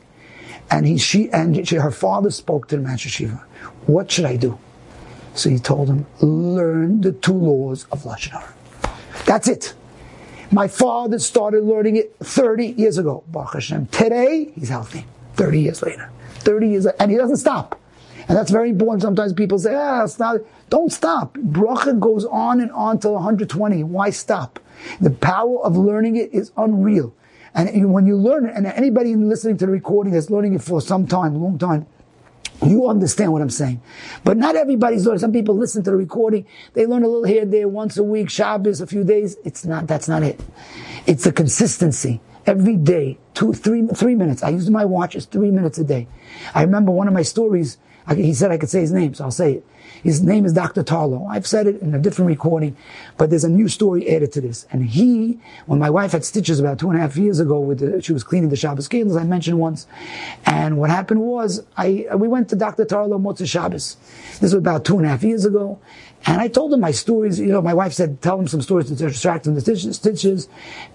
And 0.70 0.86
he, 0.86 0.98
she, 0.98 1.30
and 1.30 1.66
she, 1.66 1.76
her 1.76 1.90
father 1.90 2.30
spoke 2.30 2.68
to 2.68 2.76
the 2.76 2.82
Master 2.82 3.08
Shiva. 3.08 3.42
What 3.86 4.10
should 4.10 4.24
I 4.24 4.36
do? 4.36 4.58
So 5.34 5.48
he 5.48 5.58
told 5.58 5.88
him, 5.88 6.06
learn 6.20 7.00
the 7.00 7.12
two 7.12 7.32
laws 7.32 7.86
of 7.92 8.02
Lashon. 8.02 8.42
That's 9.26 9.48
it. 9.48 9.74
My 10.52 10.68
father 10.68 11.18
started 11.18 11.64
learning 11.64 11.96
it 11.96 12.14
30 12.20 12.66
years 12.66 12.98
ago. 12.98 13.24
Baruch 13.28 13.54
Hashem. 13.54 13.86
Today, 13.86 14.52
he's 14.54 14.68
healthy. 14.68 15.04
30 15.34 15.60
years 15.60 15.82
later. 15.82 16.10
30 16.38 16.68
years, 16.68 16.86
and 16.86 17.10
he 17.10 17.16
doesn't 17.16 17.38
stop. 17.38 17.80
And 18.28 18.36
that's 18.36 18.50
very 18.50 18.70
important. 18.70 19.02
Sometimes 19.02 19.32
people 19.32 19.58
say, 19.58 19.74
ah, 19.74 20.06
stop. 20.06 20.40
Don't 20.70 20.92
stop. 20.92 21.34
Bracha 21.34 21.98
goes 21.98 22.24
on 22.24 22.60
and 22.60 22.70
on 22.72 22.98
till 22.98 23.14
120. 23.14 23.84
Why 23.84 24.10
stop? 24.10 24.58
The 25.00 25.10
power 25.10 25.60
of 25.64 25.76
learning 25.76 26.16
it 26.16 26.32
is 26.32 26.52
unreal. 26.56 27.14
And 27.54 27.92
when 27.92 28.06
you 28.06 28.16
learn 28.16 28.46
it, 28.46 28.54
and 28.54 28.66
anybody 28.66 29.16
listening 29.16 29.56
to 29.58 29.66
the 29.66 29.72
recording 29.72 30.12
is 30.14 30.30
learning 30.30 30.54
it 30.54 30.62
for 30.62 30.80
some 30.80 31.06
time, 31.06 31.34
long 31.36 31.58
time, 31.58 31.86
you 32.64 32.88
understand 32.88 33.32
what 33.32 33.42
I'm 33.42 33.50
saying. 33.50 33.82
But 34.24 34.36
not 34.36 34.56
everybody's 34.56 35.04
learning. 35.04 35.20
Some 35.20 35.32
people 35.32 35.56
listen 35.56 35.82
to 35.84 35.90
the 35.90 35.96
recording. 35.96 36.46
They 36.74 36.86
learn 36.86 37.02
a 37.02 37.08
little 37.08 37.24
here, 37.24 37.44
there, 37.44 37.68
once 37.68 37.96
a 37.96 38.02
week, 38.02 38.30
Shabbos, 38.30 38.80
a 38.80 38.86
few 38.86 39.04
days. 39.04 39.36
It's 39.44 39.64
not, 39.64 39.86
that's 39.86 40.08
not 40.08 40.22
it. 40.22 40.40
It's 41.06 41.24
the 41.24 41.32
consistency. 41.32 42.20
Every 42.46 42.76
day, 42.76 43.18
two, 43.34 43.52
three, 43.52 43.86
three 43.88 44.14
minutes. 44.14 44.42
I 44.42 44.50
use 44.50 44.70
my 44.70 44.84
watch. 44.84 45.16
It's 45.16 45.26
three 45.26 45.50
minutes 45.50 45.78
a 45.78 45.84
day. 45.84 46.06
I 46.54 46.62
remember 46.62 46.92
one 46.92 47.08
of 47.08 47.14
my 47.14 47.22
stories 47.22 47.78
I, 48.06 48.14
he 48.14 48.34
said 48.34 48.50
I 48.50 48.58
could 48.58 48.68
say 48.68 48.80
his 48.80 48.92
name, 48.92 49.14
so 49.14 49.24
I'll 49.24 49.30
say 49.30 49.54
it. 49.54 49.66
His 50.06 50.22
name 50.22 50.44
is 50.44 50.52
Dr. 50.52 50.84
Tarlow. 50.84 51.28
I've 51.28 51.48
said 51.48 51.66
it 51.66 51.82
in 51.82 51.92
a 51.92 51.98
different 51.98 52.28
recording, 52.28 52.76
but 53.16 53.28
there's 53.28 53.42
a 53.42 53.48
new 53.48 53.66
story 53.66 54.08
added 54.08 54.30
to 54.34 54.40
this. 54.40 54.64
And 54.70 54.84
he, 54.84 55.40
when 55.66 55.80
my 55.80 55.90
wife 55.90 56.12
had 56.12 56.24
stitches 56.24 56.60
about 56.60 56.78
two 56.78 56.88
and 56.88 56.96
a 56.96 57.00
half 57.00 57.16
years 57.16 57.40
ago, 57.40 57.58
with 57.58 57.80
the, 57.80 58.00
she 58.00 58.12
was 58.12 58.22
cleaning 58.22 58.50
the 58.50 58.54
Shabbos 58.54 58.86
candles, 58.86 59.16
I 59.16 59.24
mentioned 59.24 59.58
once. 59.58 59.88
And 60.44 60.78
what 60.78 60.90
happened 60.90 61.22
was, 61.22 61.66
I 61.76 62.06
we 62.14 62.28
went 62.28 62.48
to 62.50 62.56
Dr. 62.56 62.84
Tarlow 62.84 63.20
Motzei 63.20 63.48
Shabbos. 63.48 63.96
This 64.34 64.52
was 64.52 64.54
about 64.54 64.84
two 64.84 64.96
and 64.96 65.06
a 65.06 65.08
half 65.08 65.24
years 65.24 65.44
ago. 65.44 65.80
And 66.24 66.40
I 66.40 66.46
told 66.46 66.72
him 66.72 66.78
my 66.78 66.92
stories. 66.92 67.40
You 67.40 67.48
know, 67.48 67.60
my 67.60 67.74
wife 67.74 67.92
said, 67.92 68.22
tell 68.22 68.38
him 68.38 68.46
some 68.46 68.62
stories 68.62 68.86
to 68.86 68.94
distract 68.94 69.48
him 69.48 69.56
the 69.56 69.60
stitches. 69.60 70.48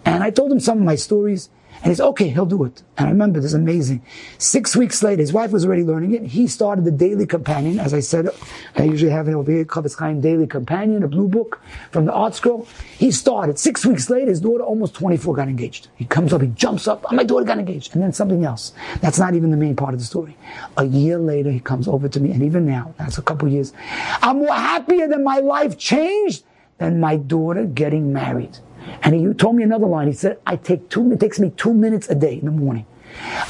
And 0.05 0.23
I 0.23 0.29
told 0.29 0.53
him 0.53 0.61
some 0.61 0.77
of 0.77 0.85
my 0.85 0.95
stories. 0.95 1.49
And 1.81 1.89
he 1.89 1.95
said, 1.95 2.07
okay, 2.07 2.29
he'll 2.29 2.45
do 2.45 2.63
it. 2.63 2.83
And 2.97 3.07
I 3.07 3.11
remember 3.11 3.39
this 3.39 3.53
amazing. 3.53 4.03
Six 4.37 4.75
weeks 4.75 5.01
later, 5.01 5.21
his 5.21 5.33
wife 5.33 5.51
was 5.51 5.65
already 5.65 5.83
learning 5.83 6.13
it. 6.13 6.23
He 6.23 6.47
started 6.47 6.85
the 6.85 6.91
Daily 6.91 7.25
Companion. 7.25 7.79
As 7.79 7.93
I 7.93 8.01
said, 8.01 8.29
I 8.75 8.83
usually 8.83 9.11
have 9.11 9.27
it 9.27 9.33
over 9.33 9.51
here, 9.51 9.65
Chofetz 9.65 9.97
Chaim 9.97 10.21
Daily 10.21 10.45
Companion, 10.45 11.03
a 11.03 11.07
blue 11.07 11.27
book 11.27 11.61
from 11.91 12.05
the 12.05 12.13
Art 12.13 12.33
ArtScroll. 12.33 12.67
He 12.97 13.11
started. 13.11 13.57
Six 13.59 13.85
weeks 13.85 14.09
later, 14.09 14.29
his 14.29 14.39
daughter, 14.39 14.63
almost 14.63 14.93
24, 14.93 15.35
got 15.35 15.47
engaged. 15.47 15.87
He 15.95 16.05
comes 16.05 16.33
up, 16.33 16.41
he 16.41 16.49
jumps 16.49 16.87
up, 16.87 17.05
oh, 17.09 17.15
my 17.15 17.23
daughter 17.23 17.45
got 17.45 17.57
engaged. 17.57 17.93
And 17.93 18.03
then 18.03 18.13
something 18.13 18.45
else. 18.45 18.73
That's 19.01 19.19
not 19.19 19.33
even 19.33 19.51
the 19.51 19.57
main 19.57 19.75
part 19.75 19.93
of 19.93 19.99
the 19.99 20.05
story. 20.05 20.37
A 20.77 20.85
year 20.85 21.17
later, 21.17 21.51
he 21.51 21.59
comes 21.59 21.87
over 21.87 22.07
to 22.07 22.19
me, 22.19 22.31
and 22.31 22.43
even 22.43 22.65
now, 22.65 22.93
that's 22.97 23.17
a 23.17 23.21
couple 23.21 23.47
years, 23.47 23.73
I'm 24.21 24.37
more 24.37 24.53
happier 24.53 25.07
than 25.07 25.23
my 25.23 25.39
life 25.39 25.77
changed 25.77 26.43
than 26.77 26.99
my 26.99 27.15
daughter 27.15 27.65
getting 27.65 28.11
married. 28.11 28.57
And 29.03 29.15
he 29.15 29.33
told 29.33 29.55
me 29.55 29.63
another 29.63 29.87
line. 29.87 30.07
He 30.07 30.13
said, 30.13 30.39
I 30.45 30.55
take 30.55 30.89
two, 30.89 31.11
it 31.11 31.19
takes 31.19 31.39
me 31.39 31.51
two 31.55 31.73
minutes 31.73 32.09
a 32.09 32.15
day 32.15 32.35
in 32.35 32.45
the 32.45 32.51
morning. 32.51 32.85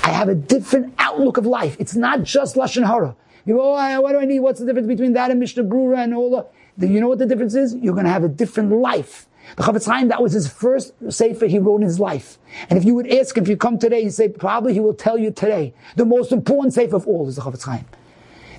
I 0.03 0.09
have 0.09 0.29
a 0.29 0.35
different 0.35 0.93
outlook 0.97 1.37
of 1.37 1.45
life. 1.45 1.75
It's 1.79 1.95
not 1.95 2.23
just 2.23 2.55
Lashon 2.55 2.85
Hara. 2.85 3.15
You 3.45 3.55
go, 3.55 3.75
oh, 3.75 4.01
what 4.01 4.11
do 4.11 4.19
I 4.19 4.25
need? 4.25 4.39
What's 4.39 4.59
the 4.59 4.65
difference 4.65 4.87
between 4.87 5.13
that 5.13 5.31
and 5.31 5.39
Mishnah 5.39 5.63
Brura 5.63 5.99
and 5.99 6.13
all 6.13 6.51
the, 6.77 6.87
you 6.87 6.99
know 6.99 7.07
what 7.07 7.19
the 7.19 7.25
difference 7.25 7.55
is? 7.55 7.75
You're 7.75 7.93
going 7.93 8.05
to 8.05 8.11
have 8.11 8.23
a 8.23 8.29
different 8.29 8.71
life. 8.71 9.27
The 9.57 9.63
Chofetz 9.63 9.85
Chaim, 9.85 10.07
that 10.09 10.21
was 10.21 10.33
his 10.33 10.47
first 10.47 10.93
sefer 11.09 11.47
he 11.47 11.59
wrote 11.59 11.77
in 11.77 11.81
his 11.81 11.99
life. 11.99 12.37
And 12.69 12.77
if 12.77 12.85
you 12.85 12.95
would 12.95 13.11
ask 13.11 13.35
him, 13.35 13.43
if 13.43 13.49
you 13.49 13.57
come 13.57 13.77
today, 13.77 14.03
he'd 14.03 14.13
say, 14.13 14.29
probably 14.29 14.73
he 14.73 14.79
will 14.79 14.93
tell 14.93 15.17
you 15.17 15.31
today, 15.31 15.73
the 15.95 16.05
most 16.05 16.31
important 16.31 16.73
sefer 16.73 16.95
of 16.95 17.07
all 17.07 17.27
is 17.27 17.35
the 17.35 17.41
Chofetz 17.41 17.63
Chaim. 17.63 17.85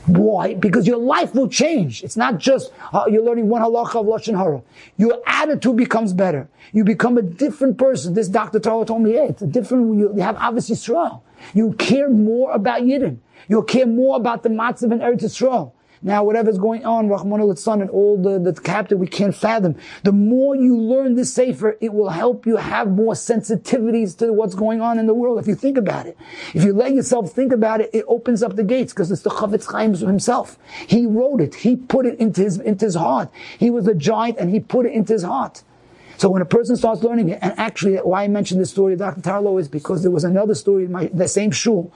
Why? 0.07 0.55
Because 0.55 0.87
your 0.87 0.99
life 0.99 1.35
will 1.35 1.49
change. 1.49 2.03
It's 2.03 2.17
not 2.17 2.39
just 2.39 2.73
uh, 2.93 3.05
you're 3.09 3.23
learning 3.23 3.49
one 3.49 3.63
halacha 3.63 4.01
of 4.01 4.07
lashon 4.07 4.37
hara. 4.37 4.63
Your 4.97 5.23
attitude 5.27 5.77
becomes 5.77 6.13
better. 6.13 6.49
You 6.73 6.83
become 6.85 7.19
a 7.19 7.23
different 7.23 7.79
person. 7.79 8.15
This 8.15 8.29
Dr. 8.29 8.59
Tarlow 8.59 8.87
told 8.87 9.03
me, 9.03 9.15
yeah, 9.15 9.25
it's 9.25 9.43
a 9.43 9.47
different. 9.47 9.99
You 9.99 10.13
have 10.15 10.37
obviously 10.39 10.75
Yisrael. 10.75 11.23
You 11.55 11.73
care 11.75 12.11
more 12.11 12.53
about 12.53 12.83
Yidden. 12.83 13.19
You'll 13.49 13.63
care 13.63 13.87
more 13.87 14.17
about 14.17 14.43
the 14.43 14.49
matzav 14.49 14.93
and 14.93 15.01
Eretz 15.01 15.23
Yisrael. 15.23 15.73
Now, 16.05 16.25
whatever's 16.25 16.59
going 16.59 16.85
on, 16.85 17.09
Rahman 17.09 17.41
al 17.41 17.51
and 17.51 17.91
all 17.91 18.21
the, 18.21 18.39
the 18.39 18.61
captive 18.61 18.99
we 18.99 19.07
can't 19.07 19.35
fathom. 19.35 19.77
The 20.03 20.11
more 20.11 20.57
you 20.57 20.77
learn 20.77 21.15
this 21.15 21.33
Sefer, 21.33 21.77
it 21.81 21.95
will 21.95 22.09
help 22.09 22.45
you 22.45 22.57
have 22.57 22.91
more 22.91 23.15
sensitivities 23.15 24.19
to 24.19 24.33
what's 24.33 24.57
going 24.57 24.81
on 24.81 24.99
in 24.99 25.07
the 25.07 25.15
world. 25.15 25.39
If 25.39 25.47
you 25.47 25.55
think 25.55 25.79
about 25.79 26.07
it, 26.07 26.17
if 26.55 26.65
you 26.65 26.73
let 26.73 26.93
yourself 26.93 27.33
think 27.33 27.53
about 27.53 27.81
it, 27.81 27.91
it 27.93 28.05
opens 28.09 28.43
up 28.43 28.57
the 28.57 28.65
gates 28.65 28.93
because 28.93 29.13
it's 29.13 29.23
the 29.23 29.31
Chofetz 29.31 29.71
Chaim 29.71 29.95
himself. 29.95 30.59
He 30.89 31.07
wrote 31.07 31.41
it. 31.41 31.55
He 31.55 31.77
put 31.77 32.05
it 32.05 32.19
into 32.19 32.43
his, 32.43 32.59
into 32.59 32.87
his 32.87 32.97
heart. 32.97 33.31
He 33.59 33.71
was 33.71 33.87
a 33.87 33.95
giant 33.95 34.39
and 34.39 34.51
he 34.51 34.59
put 34.59 34.87
it 34.87 34.93
into 34.93 35.13
his 35.13 35.23
heart. 35.23 35.63
So 36.19 36.29
when 36.29 36.43
a 36.43 36.47
person 36.47 36.77
starts 36.77 37.03
learning 37.03 37.31
it, 37.31 37.39
and 37.43 37.53
actually 37.59 37.97
why 37.97 38.25
I 38.25 38.29
mentioned 38.29 38.61
this 38.61 38.71
story 38.71 38.93
of 38.95 39.01
Dr. 39.01 39.21
Tarlow 39.21 39.61
is 39.61 39.69
because 39.69 40.03
there 40.03 40.11
was 40.11 40.25
another 40.25 40.55
story 40.55 40.85
in 40.85 40.93
my, 40.93 41.07
the 41.13 41.29
same 41.29 41.51
shul, 41.51 41.93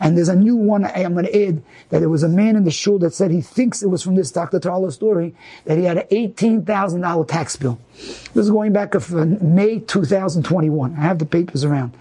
and 0.00 0.16
there's 0.16 0.28
a 0.28 0.36
new 0.36 0.56
one 0.56 0.84
I 0.84 1.00
am 1.00 1.12
going 1.12 1.26
to 1.26 1.46
add, 1.46 1.62
that 1.90 2.00
there 2.00 2.08
was 2.08 2.22
a 2.22 2.28
man 2.28 2.56
in 2.56 2.64
the 2.64 2.70
shul 2.70 2.98
that 3.00 3.14
said 3.14 3.30
he 3.30 3.40
thinks 3.40 3.82
it 3.82 3.88
was 3.88 4.02
from 4.02 4.14
this 4.14 4.30
Dr. 4.30 4.58
Tarlow 4.58 4.92
story, 4.92 5.34
that 5.64 5.78
he 5.78 5.84
had 5.84 5.98
an 5.98 6.06
$18,000 6.08 7.28
tax 7.28 7.56
bill. 7.56 7.78
This 7.94 8.36
is 8.36 8.50
going 8.50 8.72
back 8.72 8.94
of 8.94 9.14
uh, 9.14 9.24
May 9.24 9.80
2021. 9.80 10.94
I 10.94 11.00
have 11.00 11.18
the 11.18 11.26
papers 11.26 11.64
around. 11.64 11.96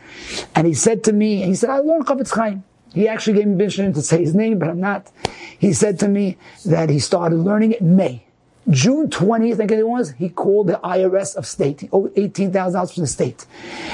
And 0.55 0.67
he 0.67 0.73
said 0.73 1.03
to 1.05 1.13
me, 1.13 1.43
he 1.43 1.55
said, 1.55 1.69
I 1.69 1.79
learned 1.79 2.05
Chofetz 2.05 2.33
Chaim. 2.33 2.63
He 2.93 3.07
actually 3.07 3.37
gave 3.37 3.47
me 3.47 3.55
permission 3.55 3.93
to 3.93 4.01
say 4.01 4.21
his 4.21 4.33
name, 4.33 4.59
but 4.59 4.69
I'm 4.69 4.79
not. 4.79 5.11
He 5.59 5.73
said 5.73 5.99
to 5.99 6.07
me 6.07 6.37
that 6.65 6.89
he 6.89 6.99
started 6.99 7.37
learning 7.37 7.73
it 7.73 7.81
in 7.81 7.95
May. 7.95 8.23
June 8.69 9.09
20th, 9.09 9.53
I 9.53 9.55
think 9.55 9.71
it 9.71 9.87
was, 9.87 10.11
he 10.11 10.29
called 10.29 10.67
the 10.67 10.79
IRS 10.83 11.35
of 11.35 11.45
state. 11.45 11.81
He 11.81 11.89
owed 11.91 12.13
$18,000 12.15 12.93
from 12.93 13.01
the 13.01 13.07
state. 13.07 13.45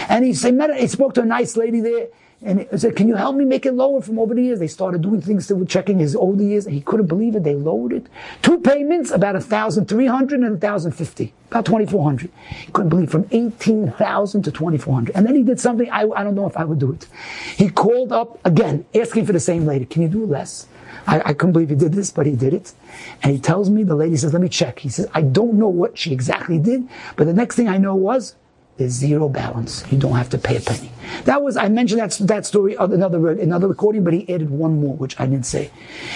And 0.10 0.26
he 0.26 0.34
said, 0.34 0.60
he 0.78 0.88
spoke 0.88 1.14
to 1.16 1.22
a 1.22 1.26
nice 1.26 1.56
lady 1.56 1.80
there. 1.80 2.08
And 2.46 2.68
he 2.70 2.78
said, 2.78 2.96
can 2.96 3.08
you 3.08 3.16
help 3.16 3.36
me 3.36 3.46
make 3.46 3.66
it 3.66 3.74
lower 3.74 4.02
from 4.02 4.20
over 4.20 4.34
the 4.34 4.42
years? 4.42 4.60
They 4.60 4.68
started 4.68 5.02
doing 5.02 5.22
things 5.22 5.48
to 5.48 5.66
checking 5.66 6.00
his 6.00 6.16
older 6.16 6.44
years. 6.44 6.66
And 6.66 6.76
he 6.76 6.82
couldn't 6.82 7.06
believe 7.06 7.36
it. 7.36 7.44
They 7.44 7.56
lowered 7.56 7.94
it. 7.94 8.08
Two 8.42 8.60
payments, 8.60 9.12
about 9.12 9.36
1,300 9.36 10.40
and 10.42 10.52
1,050. 10.52 11.34
About 11.52 11.66
2,400. 11.66 12.32
He 12.50 12.72
couldn't 12.72 12.90
believe 12.90 13.12
from 13.12 13.28
18,000 13.32 14.42
to 14.42 14.52
2,400. 14.52 15.16
And 15.16 15.26
then 15.26 15.36
he 15.36 15.44
did 15.44 15.60
something, 15.60 15.90
I, 15.90 16.02
I 16.10 16.24
don't 16.24 16.36
know 16.36 16.48
if 16.48 16.58
I 16.58 16.66
would 16.66 16.80
do 16.80 16.92
it. 16.92 17.08
He 17.56 17.70
called 17.70 18.12
up 18.12 18.40
again, 18.46 18.86
asking 18.94 19.26
for 19.26 19.34
the 19.34 19.40
same 19.40 19.66
lady. 19.66 19.86
Can 19.86 20.02
you 20.02 20.10
do 20.10 20.26
less? 20.26 20.68
I, 21.08 21.22
I 21.26 21.34
couldn't 21.34 21.54
believe 21.54 21.70
he 21.70 21.76
did 21.76 21.94
this, 21.94 22.12
but 22.12 22.26
he 22.26 22.36
did 22.36 22.54
it. 22.54 22.74
And 23.22 23.32
he 23.32 23.40
tells 23.40 23.70
me, 23.70 23.84
the 23.84 23.96
lady 23.96 24.16
says, 24.18 24.34
let 24.34 24.42
me 24.42 24.50
check. 24.50 24.80
He 24.80 24.90
says, 24.90 25.08
I 25.14 25.22
don't 25.22 25.56
know 25.56 25.68
what 25.68 25.98
she 25.98 26.12
exactly 26.12 26.60
did, 26.60 26.88
but 27.16 27.26
the 27.26 27.34
next 27.34 27.56
thing 27.56 27.68
I 27.68 27.78
know 27.78 27.96
was, 27.96 28.36
there's 28.78 28.92
zero 28.92 29.30
balance. 29.30 29.84
You 29.92 30.00
don't 30.00 30.16
have 30.16 30.30
to 30.32 30.38
pay 30.38 30.58
a 30.58 30.60
penny. 30.60 30.92
That 31.26 31.44
was, 31.44 31.58
I 31.58 31.70
mentioned 31.70 32.02
that, 32.02 32.12
that 32.28 32.46
story 32.46 32.76
another, 32.80 33.30
another 33.30 33.68
recording, 33.68 34.04
but 34.04 34.14
he 34.14 34.28
added 34.34 34.50
one 34.50 34.80
more, 34.80 34.96
which 34.96 35.20
I 35.20 35.28
didn't 35.28 35.46
say. 35.46 35.70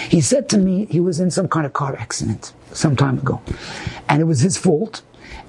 He 0.08 0.20
said 0.20 0.48
to 0.48 0.58
me, 0.58 0.86
he 0.86 0.98
was 0.98 1.20
in 1.20 1.30
some 1.30 1.48
kind 1.48 1.66
of 1.66 1.72
car 1.72 1.94
accident 1.96 2.52
some 2.72 2.96
time 2.96 3.18
ago. 3.18 3.40
And 4.08 4.20
it 4.20 4.24
was 4.24 4.40
his 4.40 4.56
fault 4.56 5.02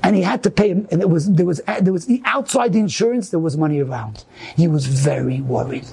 and 0.03 0.15
he 0.15 0.21
had 0.21 0.43
to 0.43 0.51
pay 0.51 0.69
him. 0.69 0.87
And 0.91 1.01
it 1.01 1.09
was 1.09 1.31
there 1.31 1.45
was 1.45 1.61
there 1.81 1.93
was 1.93 2.09
outside 2.25 2.73
the 2.73 2.79
insurance 2.79 3.29
there 3.29 3.39
was 3.39 3.57
money 3.57 3.79
around. 3.79 4.25
He 4.55 4.67
was 4.67 4.85
very 4.85 5.41
worried. 5.41 5.85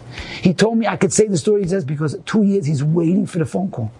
He 0.42 0.54
told 0.54 0.78
me 0.78 0.86
I 0.86 0.96
could 0.96 1.12
say 1.12 1.26
the 1.26 1.38
story. 1.38 1.62
He 1.62 1.68
says 1.68 1.84
because 1.84 2.16
two 2.26 2.42
years 2.42 2.66
he's 2.66 2.84
waiting 2.84 3.26
for 3.26 3.38
the 3.38 3.46
phone 3.46 3.70
call, 3.70 3.92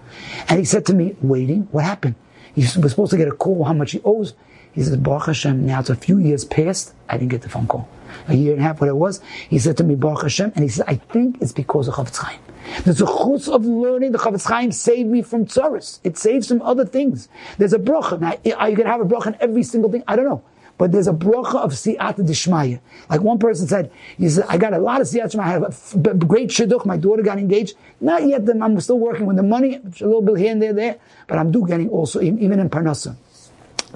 and 0.49 0.59
he 0.59 0.65
said 0.65 0.87
to 0.87 0.95
me, 0.95 1.17
"Waiting? 1.23 1.69
What 1.71 1.85
happened?" 1.85 2.15
He 2.55 2.63
was 2.63 2.91
supposed 2.91 3.11
to 3.11 3.19
get 3.19 3.29
a 3.29 3.33
call 3.33 3.65
how 3.65 3.75
much 3.75 3.93
he 3.93 4.01
owes. 4.03 4.33
He 4.73 4.83
says, 4.83 4.97
Baruch 4.97 5.27
Hashem, 5.27 5.65
now 5.65 5.81
it's 5.81 5.91
a 5.91 5.95
few 5.95 6.19
years 6.19 6.45
past, 6.45 6.95
I 7.09 7.17
didn't 7.17 7.31
get 7.31 7.43
the 7.43 7.49
phone 7.49 7.67
call. 7.67 7.89
A 8.29 8.35
year 8.35 8.53
and 8.53 8.61
a 8.61 8.65
half, 8.65 8.81
what 8.81 8.89
it 8.89 8.97
was. 8.97 9.21
He 9.49 9.59
said 9.59 9.77
to 9.79 9.85
me, 9.85 9.95
Baruch 9.95 10.23
Hashem, 10.23 10.53
and 10.55 10.63
he 10.63 10.69
said, 10.69 10.85
I 10.87 10.97
think 10.97 11.39
it's 11.41 11.53
because 11.53 11.89
of 11.89 11.95
Chofetz 11.95 12.17
Chaim. 12.17 12.39
There's 12.85 13.01
a 13.01 13.07
chus 13.07 13.49
of 13.49 13.65
learning. 13.65 14.13
The 14.13 14.19
Chafetz 14.19 14.47
Chaim 14.47 14.73
saved 14.73 15.09
me 15.09 15.23
from 15.23 15.47
tzaris. 15.47 16.01
It 16.05 16.19
saves 16.19 16.49
from 16.49 16.63
other 16.63 16.85
things. 16.85 17.29
There's 17.59 17.73
a 17.73 17.79
bracha. 17.79 18.21
Now, 18.21 18.31
are 18.57 18.71
you 18.71 18.77
going 18.77 18.87
to 18.87 18.93
have 18.93 19.01
a 19.01 19.05
bracha 19.05 19.29
on 19.29 19.37
every 19.41 19.63
single 19.63 19.91
thing? 19.91 20.05
I 20.07 20.17
don't 20.17 20.25
know. 20.25 20.43
But 20.79 20.93
there's 20.93 21.09
a 21.09 21.13
bracha 21.13 21.57
of 21.57 21.73
siyata 21.73 22.19
dishmaya. 22.19 22.81
Like 23.09 23.23
one 23.23 23.39
person 23.39 23.67
said, 23.67 23.91
he 24.19 24.29
said, 24.29 24.45
I 24.49 24.59
got 24.59 24.75
a 24.75 24.79
lot 24.79 25.01
of 25.01 25.07
siyata 25.07 25.35
dishmaya. 25.35 25.41
I 25.41 25.49
have 25.49 26.07
a 26.07 26.15
great 26.27 26.51
shidduch. 26.51 26.85
My 26.85 26.97
daughter 26.97 27.23
got 27.23 27.39
engaged. 27.39 27.77
Not 28.01 28.27
yet. 28.27 28.43
I'm 28.49 28.79
still 28.81 28.99
working 28.99 29.27
with 29.27 29.37
the 29.37 29.43
money, 29.43 29.77
a 29.77 30.05
little 30.05 30.23
bit 30.23 30.37
here 30.37 30.53
and 30.53 30.61
there, 30.61 30.75
there. 30.75 30.97
But 31.27 31.39
I'm 31.39 31.51
do 31.51 31.67
getting 31.67 31.89
also, 31.89 32.21
even 32.21 32.59
in 32.61 32.69
Parnasa. 32.69 33.17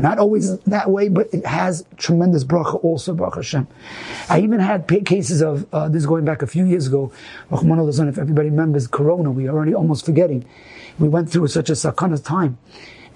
Not 0.01 0.19
always 0.19 0.59
that 0.61 0.91
way, 0.91 1.09
but 1.09 1.29
it 1.33 1.45
has 1.45 1.85
tremendous 1.97 2.45
bracha 2.45 2.83
also, 2.83 3.15
Baruch 3.15 3.37
Hashem. 3.37 3.69
I 4.29 4.41
even 4.41 4.61
had 4.61 4.89
cases 5.05 5.43
of, 5.43 5.67
uh, 5.75 5.89
this 5.89 6.07
going 6.07 6.25
back 6.25 6.43
a 6.43 6.47
few 6.47 6.65
years 6.65 6.87
ago, 6.87 7.13
if 7.51 8.19
everybody 8.19 8.51
remembers 8.51 8.87
Corona, 8.87 9.31
we 9.31 9.47
are 9.47 9.55
already 9.55 9.75
almost 9.75 10.07
forgetting. 10.07 10.45
We 10.99 11.09
went 11.09 11.31
through 11.31 11.49
such 11.49 11.69
a 11.71 11.75
sakana 11.75 12.23
time. 12.25 12.59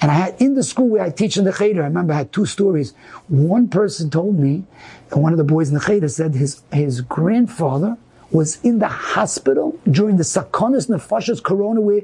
And 0.00 0.10
I 0.10 0.14
had, 0.14 0.40
in 0.40 0.54
the 0.54 0.62
school 0.62 0.88
where 0.88 1.02
I 1.02 1.10
teach 1.10 1.36
in 1.36 1.44
the 1.44 1.52
Cheder, 1.52 1.82
I 1.82 1.86
remember 1.86 2.12
I 2.12 2.18
had 2.18 2.32
two 2.32 2.46
stories. 2.46 2.94
One 3.28 3.68
person 3.68 4.10
told 4.10 4.38
me, 4.38 4.64
and 5.10 5.22
one 5.22 5.32
of 5.32 5.38
the 5.38 5.44
boys 5.44 5.68
in 5.68 5.74
the 5.74 5.80
Cheder 5.80 6.08
said 6.08 6.34
his, 6.34 6.62
his 6.72 7.00
grandfather 7.00 7.96
was 8.34 8.58
in 8.64 8.80
the 8.80 8.88
hospital 8.88 9.78
during 9.88 10.16
the 10.16 10.24
Sakonis 10.24 10.88
Nefashas 10.88 11.40
Corona, 11.40 11.80
where 11.80 12.02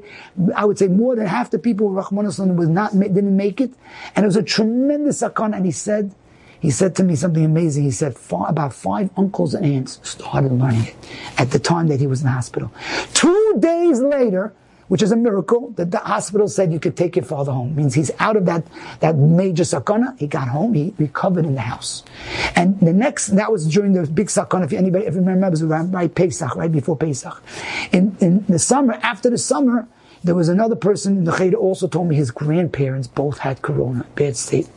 I 0.55 0.63
would 0.63 0.79
say 0.79 0.87
more 0.87 1.13
than 1.13 1.27
half 1.27 1.51
the 1.51 1.59
people, 1.59 1.89
Rahman 1.89 2.25
was 2.25 2.39
not, 2.39 2.97
didn't 2.97 3.35
make 3.35 3.59
it. 3.59 3.73
And 4.15 4.23
it 4.23 4.27
was 4.27 4.37
a 4.37 4.43
tremendous 4.43 5.19
Sakon. 5.19 5.53
And 5.53 5.65
he 5.65 5.71
said, 5.71 6.15
he 6.61 6.71
said 6.71 6.95
to 6.95 7.03
me 7.03 7.15
something 7.17 7.43
amazing. 7.43 7.83
He 7.83 7.91
said, 7.91 8.15
about 8.47 8.73
five 8.73 9.09
uncles 9.17 9.53
and 9.53 9.65
aunts 9.65 9.99
started 10.07 10.53
learning 10.53 10.85
it 10.85 10.95
at 11.37 11.51
the 11.51 11.59
time 11.59 11.87
that 11.87 11.99
he 11.99 12.07
was 12.07 12.21
in 12.21 12.27
the 12.27 12.31
hospital. 12.31 12.71
Two 13.13 13.55
days 13.59 13.99
later, 13.99 14.53
which 14.91 15.01
is 15.01 15.13
a 15.13 15.15
miracle 15.15 15.69
that 15.77 15.89
the 15.89 15.99
hospital 15.99 16.49
said 16.49 16.73
you 16.73 16.77
could 16.77 16.97
take 16.97 17.15
your 17.15 17.23
father 17.23 17.53
home. 17.53 17.69
It 17.69 17.75
means 17.77 17.93
he's 17.93 18.11
out 18.19 18.35
of 18.35 18.45
that, 18.47 18.65
that 18.99 19.15
major 19.15 19.63
sakana. 19.63 20.19
He 20.19 20.27
got 20.27 20.49
home. 20.49 20.73
He 20.73 20.93
recovered 20.97 21.45
in 21.45 21.55
the 21.55 21.61
house. 21.61 22.03
And 22.57 22.77
the 22.81 22.91
next, 22.91 23.27
that 23.27 23.49
was 23.53 23.65
during 23.65 23.93
the 23.93 24.05
big 24.05 24.27
sakana. 24.27 24.65
If 24.65 24.73
anybody, 24.73 25.05
if 25.05 25.15
remembers, 25.15 25.63
right 25.63 26.13
Pesach, 26.13 26.57
right 26.57 26.69
before 26.69 26.97
Pesach. 26.97 27.41
In, 27.93 28.17
in 28.19 28.43
the 28.49 28.59
summer, 28.59 28.99
after 29.01 29.29
the 29.29 29.37
summer, 29.37 29.87
there 30.25 30.35
was 30.35 30.49
another 30.49 30.75
person 30.75 31.19
in 31.19 31.23
the 31.23 31.37
Cheder 31.37 31.55
also 31.55 31.87
told 31.87 32.09
me 32.09 32.17
his 32.17 32.29
grandparents 32.29 33.07
both 33.07 33.37
had 33.37 33.61
corona, 33.61 34.05
bad 34.15 34.35
state. 34.35 34.67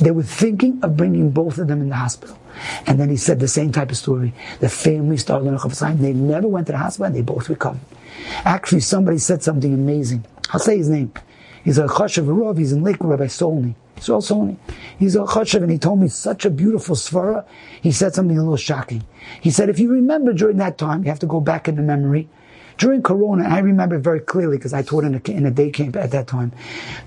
They 0.00 0.10
were 0.10 0.24
thinking 0.24 0.80
of 0.82 0.96
bringing 0.96 1.30
both 1.30 1.58
of 1.58 1.68
them 1.68 1.80
in 1.80 1.90
the 1.90 1.94
hospital. 1.94 2.39
And 2.86 2.98
then 2.98 3.08
he 3.08 3.16
said 3.16 3.40
the 3.40 3.48
same 3.48 3.72
type 3.72 3.90
of 3.90 3.96
story. 3.96 4.32
The 4.60 4.68
family 4.68 5.16
started 5.16 5.44
learning 5.44 5.60
Chafetz 5.60 5.98
They 5.98 6.12
never 6.12 6.48
went 6.48 6.66
to 6.66 6.72
the 6.72 6.78
hospital 6.78 7.06
and 7.06 7.14
they 7.14 7.22
both 7.22 7.48
recovered. 7.48 7.80
Actually, 8.44 8.80
somebody 8.80 9.18
said 9.18 9.42
something 9.42 9.72
amazing. 9.72 10.24
I'll 10.52 10.60
say 10.60 10.76
his 10.76 10.88
name. 10.88 11.12
He's 11.64 11.78
a 11.78 11.86
Chashav. 11.86 12.58
He's 12.58 12.72
in 12.72 12.82
Lake 12.82 12.96
Rabbi 13.00 13.26
Solny. 13.26 13.74
Israel 13.98 14.22
Solny. 14.22 14.56
He's 14.98 15.14
a 15.14 15.20
Chashav 15.20 15.62
and 15.62 15.70
he 15.70 15.78
told 15.78 16.00
me 16.00 16.08
such 16.08 16.44
a 16.44 16.50
beautiful 16.50 16.96
svara. 16.96 17.44
He 17.80 17.92
said 17.92 18.14
something 18.14 18.36
a 18.36 18.40
little 18.40 18.56
shocking. 18.56 19.04
He 19.40 19.50
said, 19.50 19.68
if 19.68 19.78
you 19.78 19.90
remember 19.90 20.32
during 20.32 20.56
that 20.56 20.78
time, 20.78 21.04
you 21.04 21.10
have 21.10 21.18
to 21.20 21.26
go 21.26 21.40
back 21.40 21.68
in 21.68 21.76
the 21.76 21.82
memory. 21.82 22.28
During 22.80 23.02
Corona, 23.02 23.46
I 23.46 23.58
remember 23.58 23.98
very 23.98 24.20
clearly 24.20 24.56
because 24.56 24.72
I 24.72 24.82
taught 24.82 25.04
in 25.04 25.14
a, 25.14 25.30
in 25.30 25.44
a 25.44 25.50
day 25.50 25.70
camp 25.70 25.96
at 25.96 26.10
that 26.12 26.26
time. 26.26 26.50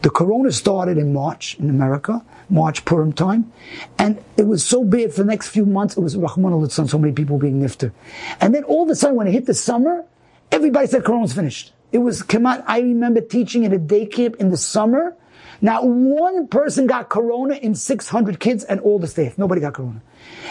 The 0.04 0.12
Corona 0.12 0.52
started 0.52 1.00
in 1.00 1.14
March 1.14 1.58
in 1.60 1.70
America, 1.70 2.24
March 2.50 2.86
Purim 2.86 3.12
time, 3.12 3.52
and 3.98 4.24
it 4.38 4.46
was 4.48 4.64
so 4.64 4.84
bad 4.84 5.12
for 5.14 5.24
the 5.24 5.28
next 5.28 5.50
few 5.50 5.66
months. 5.66 5.98
It 5.98 6.02
was 6.02 6.16
Rahman 6.16 6.54
al 6.54 6.70
so 6.70 6.98
many 7.00 7.12
people 7.12 7.40
being 7.40 7.60
nifter. 7.60 7.92
And 8.40 8.54
then 8.54 8.64
all 8.66 8.84
of 8.84 8.90
a 8.90 8.96
sudden, 8.96 9.18
when 9.18 9.28
it 9.28 9.32
hit 9.32 9.48
the 9.48 9.56
summer, 9.56 10.06
Everybody 10.54 10.86
said 10.86 11.04
Corona's 11.04 11.34
finished. 11.34 11.74
It 11.92 11.98
was 11.98 12.22
Kemat. 12.22 12.64
I 12.68 12.80
remember 12.80 13.22
teaching 13.22 13.66
at 13.66 13.74
a 13.74 13.80
day 13.80 14.06
camp 14.06 14.36
in 14.36 14.52
the 14.52 14.58
summer. 14.58 15.16
Not 15.62 15.88
one 15.88 16.48
person 16.48 16.86
got 16.86 17.10
Corona 17.10 17.56
in 17.56 17.74
600 17.74 18.40
kids 18.40 18.64
and 18.64 18.80
all 18.82 19.00
the 19.00 19.08
staff. 19.08 19.36
Nobody 19.36 19.62
got 19.62 19.74
Corona. 19.74 20.04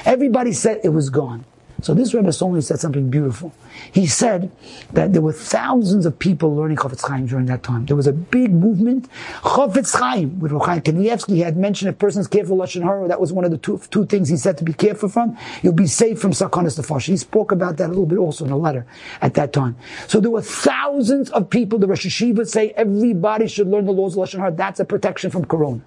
Everybody 0.05 0.55
said 0.55 0.81
it 0.83 0.89
was 0.89 1.09
gone. 1.09 1.45
So 1.83 1.95
this 1.95 2.15
Rebbe 2.15 2.33
Solny 2.33 2.61
said 2.61 2.79
something 2.79 3.11
beautiful. 3.11 3.53
He 3.91 4.07
said 4.07 4.53
that 4.93 5.13
there 5.13 5.21
were 5.21 5.33
thousands 5.33 6.07
of 6.07 6.17
people 6.17 6.55
learning 6.55 6.77
Chofetz 6.77 7.07
Chaim 7.07 7.27
during 7.27 7.47
that 7.47 7.65
time. 7.65 7.87
There 7.87 7.97
was 7.97 8.07
a 8.07 8.13
big 8.13 8.53
movement. 8.53 9.09
Chofetz 9.43 9.99
Chaim, 9.99 10.39
with 10.39 10.53
Rochaim 10.53 10.81
Kanievsky, 10.83 11.43
had 11.43 11.57
mentioned 11.57 11.91
a 11.91 11.93
person's 11.93 12.29
careful 12.29 12.57
Lashon 12.57 12.85
Hara. 12.85 13.09
That 13.09 13.21
was 13.21 13.33
one 13.33 13.45
of 13.45 13.51
the 13.51 13.59
two, 13.59 13.81
two 13.91 14.07
things 14.07 14.29
he 14.29 14.37
said 14.37 14.59
to 14.59 14.65
be 14.65 14.73
careful 14.73 15.09
from. 15.09 15.37
You'll 15.63 15.73
be 15.73 15.89
safe 15.89 16.21
from 16.21 16.31
Sakanas 16.31 16.79
Nefash. 16.79 17.07
He 17.07 17.17
spoke 17.17 17.51
about 17.51 17.79
that 17.79 17.87
a 17.87 17.89
little 17.89 18.07
bit 18.07 18.19
also 18.19 18.45
in 18.45 18.53
a 18.53 18.57
letter 18.57 18.87
at 19.21 19.35
that 19.35 19.53
time. 19.53 19.77
So 20.07 20.21
there 20.21 20.31
were 20.31 20.43
thousands 20.43 21.31
of 21.31 21.51
people. 21.51 21.81
The 21.81 21.89
Rosh 21.89 22.07
Hashiva 22.07 22.47
say 22.47 22.71
everybody 22.77 23.49
should 23.49 23.67
learn 23.67 23.87
the 23.87 23.93
laws 23.93 24.17
of 24.17 24.23
Lashon 24.23 24.39
Hara. 24.39 24.53
That's 24.53 24.79
a 24.79 24.85
protection 24.85 25.33
from 25.33 25.47
Corona. 25.47 25.83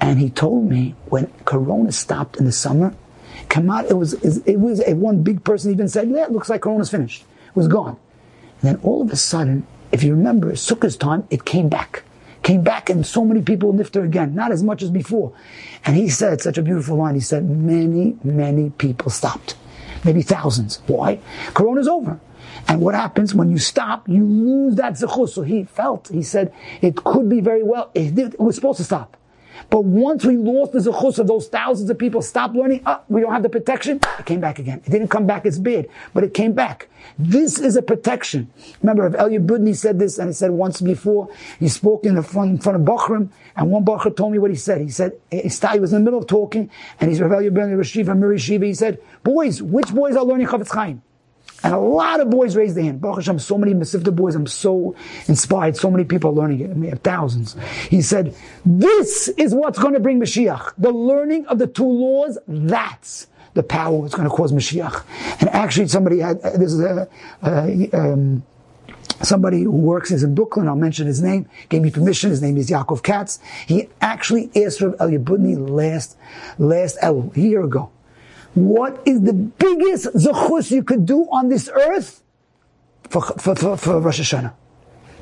And 0.00 0.18
he 0.18 0.30
told 0.30 0.68
me 0.68 0.96
when 1.10 1.32
Corona 1.44 1.92
stopped 1.92 2.36
in 2.38 2.44
the 2.44 2.50
summer, 2.50 2.92
Kamat, 3.48 3.90
it 3.90 3.94
was, 3.94 4.14
it 4.14 4.58
was 4.58 4.80
a 4.86 4.94
one 4.94 5.22
big 5.22 5.44
person 5.44 5.70
even 5.70 5.88
said, 5.88 6.08
yeah, 6.08 6.24
it 6.24 6.32
looks 6.32 6.48
like 6.48 6.62
Corona's 6.62 6.90
finished. 6.90 7.22
It 7.22 7.56
was 7.56 7.68
gone. 7.68 7.98
And 8.60 8.70
then 8.70 8.80
all 8.82 9.02
of 9.02 9.10
a 9.10 9.16
sudden, 9.16 9.66
if 9.90 10.02
you 10.02 10.12
remember, 10.14 10.52
Sukkah's 10.52 10.96
time, 10.96 11.26
it 11.30 11.44
came 11.44 11.68
back. 11.68 12.04
Came 12.42 12.62
back 12.62 12.90
and 12.90 13.06
so 13.06 13.24
many 13.24 13.42
people 13.42 13.72
nifter 13.72 14.04
again, 14.04 14.34
not 14.34 14.50
as 14.50 14.62
much 14.62 14.82
as 14.82 14.90
before. 14.90 15.32
And 15.84 15.96
he 15.96 16.08
said 16.08 16.40
such 16.40 16.58
a 16.58 16.62
beautiful 16.62 16.96
line. 16.96 17.14
He 17.14 17.20
said, 17.20 17.48
many, 17.48 18.16
many 18.24 18.70
people 18.70 19.10
stopped. 19.10 19.54
Maybe 20.04 20.22
thousands. 20.22 20.82
Why? 20.86 21.20
Corona's 21.54 21.86
over. 21.86 22.18
And 22.68 22.80
what 22.80 22.94
happens 22.94 23.34
when 23.34 23.50
you 23.50 23.58
stop, 23.58 24.08
you 24.08 24.24
lose 24.24 24.76
that 24.76 24.94
zechus. 24.94 25.30
So 25.30 25.42
he 25.42 25.64
felt, 25.64 26.08
he 26.08 26.22
said, 26.22 26.52
it 26.80 26.96
could 26.96 27.28
be 27.28 27.40
very 27.40 27.62
well, 27.62 27.90
it, 27.94 28.18
it 28.18 28.40
was 28.40 28.56
supposed 28.56 28.78
to 28.78 28.84
stop. 28.84 29.16
But 29.70 29.84
once 29.84 30.24
we 30.24 30.36
lost 30.36 30.72
the 30.72 30.78
zechus 30.78 31.18
of 31.18 31.26
those 31.26 31.48
thousands 31.48 31.90
of 31.90 31.98
people 31.98 32.22
stopped 32.22 32.54
learning, 32.54 32.82
oh, 32.86 33.00
we 33.08 33.20
don't 33.20 33.32
have 33.32 33.42
the 33.42 33.48
protection, 33.48 34.00
it 34.18 34.26
came 34.26 34.40
back 34.40 34.58
again. 34.58 34.82
It 34.84 34.90
didn't 34.90 35.08
come 35.08 35.26
back 35.26 35.46
as 35.46 35.58
bad, 35.58 35.88
but 36.14 36.24
it 36.24 36.34
came 36.34 36.52
back. 36.52 36.88
This 37.18 37.58
is 37.58 37.76
a 37.76 37.82
protection. 37.82 38.50
Remember, 38.82 39.06
if 39.06 39.14
Elya 39.14 39.44
Brudny 39.44 39.74
said 39.76 39.98
this, 39.98 40.18
and 40.18 40.28
he 40.28 40.32
said 40.32 40.50
once 40.50 40.80
before, 40.80 41.28
he 41.58 41.68
spoke 41.68 42.04
in, 42.04 42.20
front, 42.22 42.50
in 42.50 42.58
front 42.58 42.76
of 42.76 42.86
Bachram, 42.86 43.30
and 43.56 43.70
one 43.70 43.84
Bachar 43.84 44.16
told 44.16 44.32
me 44.32 44.38
what 44.38 44.50
he 44.50 44.56
said. 44.56 44.80
He 44.80 44.90
said, 44.90 45.12
he 45.30 45.40
was 45.80 45.92
in 45.92 45.98
the 45.98 46.04
middle 46.04 46.20
of 46.20 46.26
talking, 46.26 46.70
and 47.00 47.10
he's 47.10 47.20
Rav 47.20 47.30
Elya 47.30 47.50
Brudny, 47.50 47.74
Rashiva, 47.76 48.16
Miri 48.16 48.38
Shiva, 48.38 48.66
he 48.66 48.74
said, 48.74 48.98
boys, 49.22 49.62
which 49.62 49.92
boys 49.92 50.16
are 50.16 50.24
learning 50.24 50.46
Chafetz 50.46 50.72
Chaim? 50.72 51.02
And 51.64 51.74
a 51.74 51.78
lot 51.78 52.20
of 52.20 52.30
boys 52.30 52.56
raised 52.56 52.76
their 52.76 52.84
hand. 52.84 53.00
Baruch 53.00 53.18
Hashem, 53.18 53.38
so 53.38 53.56
many 53.56 53.72
Masifta 53.72 54.14
boys, 54.14 54.34
I'm 54.34 54.46
so 54.46 54.96
inspired. 55.28 55.76
So 55.76 55.90
many 55.90 56.04
people 56.04 56.30
are 56.30 56.34
learning 56.34 56.60
it. 56.60 56.70
I 56.70 56.74
mean, 56.74 56.96
thousands. 56.96 57.56
He 57.88 58.02
said, 58.02 58.34
this 58.64 59.28
is 59.28 59.54
what's 59.54 59.78
going 59.78 59.94
to 59.94 60.00
bring 60.00 60.20
Mashiach. 60.20 60.72
The 60.78 60.90
learning 60.90 61.46
of 61.46 61.58
the 61.58 61.66
two 61.66 61.86
laws, 61.86 62.38
that's 62.48 63.28
the 63.54 63.62
power 63.62 64.02
that's 64.02 64.14
going 64.14 64.28
to 64.28 64.34
cause 64.34 64.52
Mashiach. 64.52 65.04
And 65.40 65.48
actually, 65.50 65.88
somebody 65.88 66.18
had, 66.18 66.40
uh, 66.40 66.56
this 66.56 66.72
is 66.72 66.80
a, 66.80 67.08
uh, 67.42 67.68
um, 67.92 68.42
somebody 69.22 69.62
who 69.62 69.70
works 69.70 70.10
is 70.10 70.22
in 70.22 70.34
Brooklyn, 70.34 70.68
I'll 70.68 70.74
mention 70.74 71.06
his 71.06 71.22
name, 71.22 71.48
gave 71.68 71.82
me 71.82 71.90
permission, 71.90 72.30
his 72.30 72.42
name 72.42 72.56
is 72.56 72.70
Yaakov 72.70 73.02
Katz. 73.02 73.38
He 73.66 73.88
actually 74.00 74.50
asked 74.56 74.80
Rav 74.80 74.94
Elya 74.94 75.22
Brudny 75.22 75.56
last, 75.56 76.16
last, 76.58 76.96
a 77.02 77.30
year 77.34 77.62
ago 77.62 77.90
what 78.54 79.02
is 79.06 79.22
the 79.22 79.32
biggest 79.32 80.06
zechus 80.14 80.70
you 80.70 80.82
could 80.82 81.06
do 81.06 81.22
on 81.30 81.48
this 81.48 81.68
earth 81.68 82.22
for, 83.08 83.22
for, 83.22 83.54
for, 83.54 83.76
for 83.76 84.00
Rosh 84.00 84.20
Hashanah? 84.20 84.52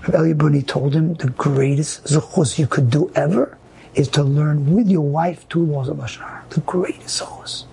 Rabbi 0.02 0.16
Elya 0.18 0.34
Brudny 0.34 0.66
told 0.66 0.94
him 0.94 1.14
the 1.14 1.28
greatest 1.30 2.04
zechus 2.04 2.58
you 2.58 2.66
could 2.66 2.90
do 2.90 3.10
ever 3.14 3.56
is 3.94 4.08
to 4.08 4.22
learn 4.22 4.74
with 4.74 4.88
your 4.88 5.02
wife 5.02 5.48
two 5.48 5.64
laws 5.64 5.88
of 5.88 5.98
Hashanah. 5.98 6.48
The 6.50 6.60
greatest 6.60 7.22
zechus. 7.22 7.64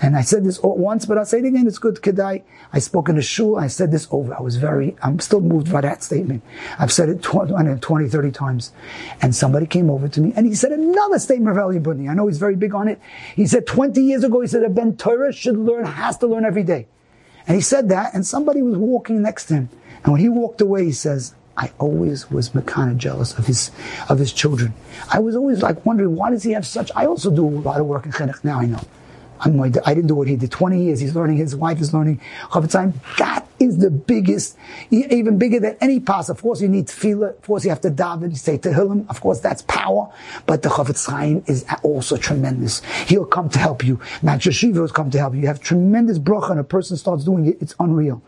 And 0.00 0.16
I 0.16 0.20
said 0.20 0.44
this 0.44 0.60
once, 0.62 1.06
but 1.06 1.18
I'll 1.18 1.26
say 1.26 1.40
it 1.40 1.44
again. 1.44 1.66
It's 1.66 1.78
good. 1.78 1.96
Kedai. 1.96 2.42
I 2.72 2.78
spoke 2.78 3.08
in 3.08 3.18
a 3.18 3.22
shul. 3.22 3.56
I 3.56 3.66
said 3.66 3.90
this 3.90 4.06
over. 4.10 4.34
I 4.34 4.40
was 4.40 4.56
very, 4.56 4.96
I'm 5.02 5.18
still 5.18 5.40
moved 5.40 5.72
by 5.72 5.80
that 5.80 6.02
statement. 6.04 6.42
I've 6.78 6.92
said 6.92 7.08
it 7.08 7.20
20, 7.22 7.80
20 7.80 8.08
30 8.08 8.30
times. 8.30 8.72
And 9.20 9.34
somebody 9.34 9.66
came 9.66 9.90
over 9.90 10.08
to 10.08 10.20
me 10.20 10.32
and 10.36 10.46
he 10.46 10.54
said 10.54 10.70
another 10.70 11.18
statement 11.18 11.56
of 11.56 11.62
Elya 11.62 11.82
Brudny. 11.82 12.08
I 12.08 12.14
know 12.14 12.28
he's 12.28 12.38
very 12.38 12.54
big 12.54 12.74
on 12.74 12.86
it. 12.86 13.00
He 13.34 13.46
said 13.46 13.66
20 13.66 14.00
years 14.00 14.22
ago, 14.22 14.40
he 14.40 14.46
said 14.46 14.62
a 14.62 14.68
Ben 14.68 14.96
Torah 14.96 15.32
should 15.32 15.56
learn, 15.56 15.84
has 15.84 16.16
to 16.18 16.28
learn 16.28 16.44
every 16.44 16.62
day. 16.62 16.86
And 17.48 17.56
he 17.56 17.60
said 17.60 17.88
that 17.88 18.14
and 18.14 18.24
somebody 18.24 18.62
was 18.62 18.76
walking 18.76 19.22
next 19.22 19.46
to 19.46 19.54
him. 19.54 19.68
And 20.04 20.12
when 20.12 20.20
he 20.20 20.28
walked 20.28 20.60
away, 20.60 20.84
he 20.84 20.92
says, 20.92 21.34
I 21.56 21.72
always 21.80 22.30
was 22.30 22.50
kind 22.66 22.92
of 22.92 22.98
jealous 22.98 23.36
of 23.36 23.46
his 23.46 23.72
of 24.08 24.20
his 24.20 24.32
children. 24.32 24.74
I 25.12 25.18
was 25.18 25.34
always 25.34 25.60
like 25.60 25.84
wondering 25.84 26.14
why 26.14 26.30
does 26.30 26.44
he 26.44 26.52
have 26.52 26.64
such. 26.64 26.92
I 26.94 27.06
also 27.06 27.32
do 27.32 27.48
a 27.48 27.50
lot 27.50 27.80
of 27.80 27.86
work 27.86 28.06
in 28.06 28.12
chinuch 28.12 28.44
now. 28.44 28.60
I 28.60 28.66
know 28.66 28.80
I'm, 29.40 29.60
I 29.60 29.68
didn't 29.68 30.06
do 30.06 30.14
what 30.14 30.28
he 30.28 30.36
did. 30.36 30.50
20 30.50 30.82
years, 30.82 31.00
he's 31.00 31.14
learning, 31.14 31.36
his 31.36 31.54
wife 31.54 31.80
is 31.80 31.94
learning 31.94 32.20
That 32.52 33.46
is 33.58 33.78
the 33.78 33.90
biggest, 33.90 34.56
even 34.90 35.38
bigger 35.38 35.60
than 35.60 35.76
any 35.80 36.00
pass. 36.00 36.28
Of 36.28 36.42
course, 36.42 36.60
you 36.60 36.68
need 36.68 36.86
tefillah. 36.86 37.30
Of 37.30 37.42
course, 37.42 37.64
you 37.64 37.70
have 37.70 37.80
to 37.82 37.90
daven, 37.90 38.36
say 38.36 38.58
Tehillim. 38.58 39.08
Of 39.08 39.20
course, 39.20 39.40
that's 39.40 39.62
power. 39.62 40.12
But 40.46 40.62
the 40.62 40.68
Chafetz 40.68 41.08
Chaim 41.08 41.42
is 41.46 41.64
also 41.82 42.16
tremendous. 42.16 42.82
He'll 43.06 43.26
come 43.26 43.48
to 43.50 43.58
help 43.58 43.84
you. 43.84 44.00
Matt 44.22 44.40
Yeshiva 44.40 44.80
will 44.80 44.88
come 44.88 45.10
to 45.10 45.18
help 45.18 45.34
you. 45.34 45.42
You 45.42 45.46
have 45.48 45.60
tremendous 45.60 46.18
bracha 46.18 46.52
and 46.52 46.60
a 46.60 46.64
person 46.64 46.96
starts 46.96 47.24
doing 47.24 47.46
it. 47.46 47.58
It's 47.60 47.74
unreal. 47.80 48.22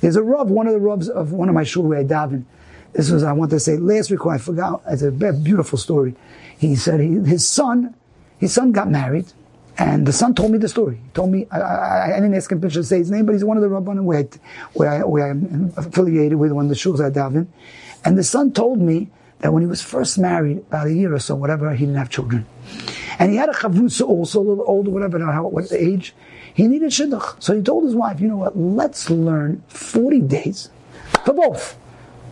There's 0.00 0.16
a 0.16 0.22
rub, 0.22 0.48
one 0.48 0.66
of 0.66 0.72
the 0.72 0.80
Ravs 0.80 1.08
of 1.08 1.32
one 1.32 1.48
of 1.48 1.54
my 1.54 1.64
shul 1.64 1.84
where 1.84 1.98
I 1.98 2.04
daven. 2.04 2.44
This 2.92 3.10
was, 3.10 3.22
I 3.22 3.32
want 3.32 3.50
to 3.52 3.60
say, 3.60 3.76
last 3.76 4.10
week, 4.10 4.26
I 4.26 4.38
forgot. 4.38 4.82
It's 4.88 5.02
a 5.02 5.10
beautiful 5.10 5.78
story. 5.78 6.14
He 6.58 6.74
said 6.74 7.00
he, 7.00 7.08
his 7.20 7.46
son, 7.46 7.94
his 8.38 8.52
son 8.52 8.72
got 8.72 8.90
married, 8.90 9.26
and 9.80 10.06
the 10.06 10.12
son 10.12 10.34
told 10.34 10.52
me 10.52 10.58
the 10.58 10.68
story. 10.68 10.96
He 10.96 11.10
told 11.14 11.30
me, 11.30 11.46
I, 11.50 11.58
I, 11.58 12.04
I 12.04 12.20
didn't 12.20 12.34
ask 12.34 12.52
him 12.52 12.60
to 12.60 12.84
say 12.84 12.98
his 12.98 13.10
name, 13.10 13.24
but 13.24 13.32
he's 13.32 13.44
one 13.44 13.56
of 13.56 13.62
the 13.62 13.68
Rabbanim 13.70 14.04
where, 14.04 14.18
I, 14.18 14.24
where, 14.74 14.90
I, 14.90 15.04
where 15.04 15.30
I'm 15.30 15.72
affiliated 15.74 16.38
with, 16.38 16.52
one 16.52 16.66
of 16.66 16.68
the 16.68 16.74
shuls 16.74 17.02
I 17.02 17.08
daven. 17.08 17.46
And 18.04 18.18
the 18.18 18.22
son 18.22 18.52
told 18.52 18.78
me 18.78 19.08
that 19.38 19.54
when 19.54 19.62
he 19.62 19.66
was 19.66 19.80
first 19.80 20.18
married, 20.18 20.58
about 20.58 20.88
a 20.88 20.92
year 20.92 21.14
or 21.14 21.18
so, 21.18 21.34
whatever, 21.34 21.74
he 21.74 21.86
didn't 21.86 21.96
have 21.96 22.10
children. 22.10 22.44
And 23.18 23.30
he 23.30 23.38
had 23.38 23.48
a 23.48 23.54
chavrusa 23.54 24.06
also, 24.06 24.40
a 24.40 24.42
little 24.42 24.64
older, 24.66 24.90
whatever, 24.90 25.18
not 25.18 25.32
how, 25.32 25.46
what 25.46 25.72
age. 25.72 26.14
He 26.52 26.68
needed 26.68 26.90
shidduch. 26.90 27.42
So 27.42 27.56
he 27.56 27.62
told 27.62 27.84
his 27.84 27.94
wife, 27.94 28.20
you 28.20 28.28
know 28.28 28.36
what, 28.36 28.58
let's 28.58 29.08
learn 29.08 29.62
40 29.68 30.20
days 30.20 30.68
for 31.24 31.32
both. 31.32 31.78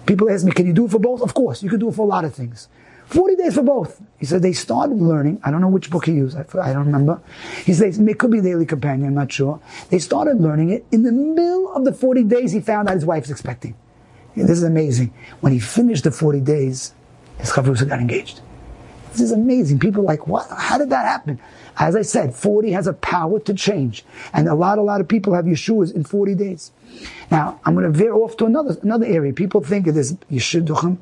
People 0.05 0.29
ask 0.29 0.45
me, 0.45 0.53
can 0.53 0.67
you 0.67 0.75
do 0.75 0.85
it 0.85 0.91
for 0.91 0.99
both? 0.99 1.23
Of 1.23 1.33
course, 1.33 1.63
you 1.63 1.71
can 1.71 1.81
do 1.81 1.89
it 1.89 1.95
for 1.95 2.03
a 2.03 2.09
lot 2.09 2.27
of 2.27 2.35
things. 2.35 2.69
40 3.09 3.37
days 3.37 3.55
for 3.55 3.63
both. 3.63 4.03
He 4.19 4.27
said 4.27 4.43
they 4.43 4.53
started 4.53 5.01
learning. 5.01 5.41
I 5.43 5.51
don't 5.51 5.63
know 5.63 5.69
which 5.69 5.91
book 5.91 6.05
he 6.05 6.13
used. 6.13 6.37
I, 6.37 6.73
don't 6.73 6.87
remember. 6.87 7.21
He 7.65 7.73
says 7.73 7.99
it 7.99 8.19
could 8.19 8.31
be 8.31 8.43
Daily 8.43 8.67
Companion. 8.67 9.09
I'm 9.09 9.15
not 9.15 9.33
sure. 9.33 9.61
They 9.89 9.99
started 9.99 10.41
learning 10.41 10.71
it 10.71 10.85
in 10.93 11.05
the 11.05 11.13
middle 11.13 11.73
of 11.73 11.85
the 11.85 11.93
40 11.93 12.25
days. 12.25 12.53
He 12.53 12.61
found 12.61 12.89
out 12.89 12.95
his 12.95 13.07
wife's 13.07 13.31
expecting. 13.31 13.75
This 14.37 14.59
is 14.59 14.63
amazing. 14.63 15.15
When 15.41 15.53
he 15.53 15.59
finished 15.59 16.05
the 16.05 16.11
40 16.11 16.41
days, 16.41 16.93
his 17.39 17.51
chavrusa 17.51 17.89
got 17.89 17.99
engaged. 17.99 18.43
This 19.13 19.23
is 19.23 19.33
amazing. 19.33 19.79
People 19.79 20.03
are 20.03 20.05
like, 20.05 20.27
what? 20.27 20.47
How 20.51 20.77
did 20.77 20.91
that 20.91 21.07
happen? 21.07 21.41
As 21.79 21.97
I 21.97 22.03
said, 22.03 22.35
40 22.35 22.73
has 22.73 22.87
a 22.87 22.93
power 22.93 23.41
to 23.41 23.55
change. 23.55 24.05
And 24.35 24.49
a 24.49 24.55
lot, 24.55 24.79
a 24.79 24.83
lot 24.83 25.01
of 25.01 25.09
people 25.09 25.33
have 25.33 25.47
Yeshuas 25.47 25.95
in 25.95 26.05
40 26.05 26.35
days. 26.35 26.73
Now, 27.31 27.59
I'm 27.65 27.75
going 27.75 27.91
to 27.91 27.99
veer 27.99 28.13
off 28.15 28.37
to 28.37 28.45
another, 28.45 28.77
another 28.83 29.07
area. 29.07 29.33
People 29.33 29.63
think 29.63 29.87
of 29.87 29.95
this 29.95 30.13
Yeshuduchim. 30.31 30.99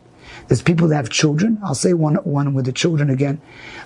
There's 0.49 0.63
people 0.63 0.89
that 0.89 0.97
have 0.97 1.11
children. 1.11 1.59
I'll 1.65 1.75
say 1.75 1.93
one, 1.93 2.17
one 2.17 2.55
with 2.55 2.67
the 2.67 2.73
children 2.73 3.11
again. 3.11 3.41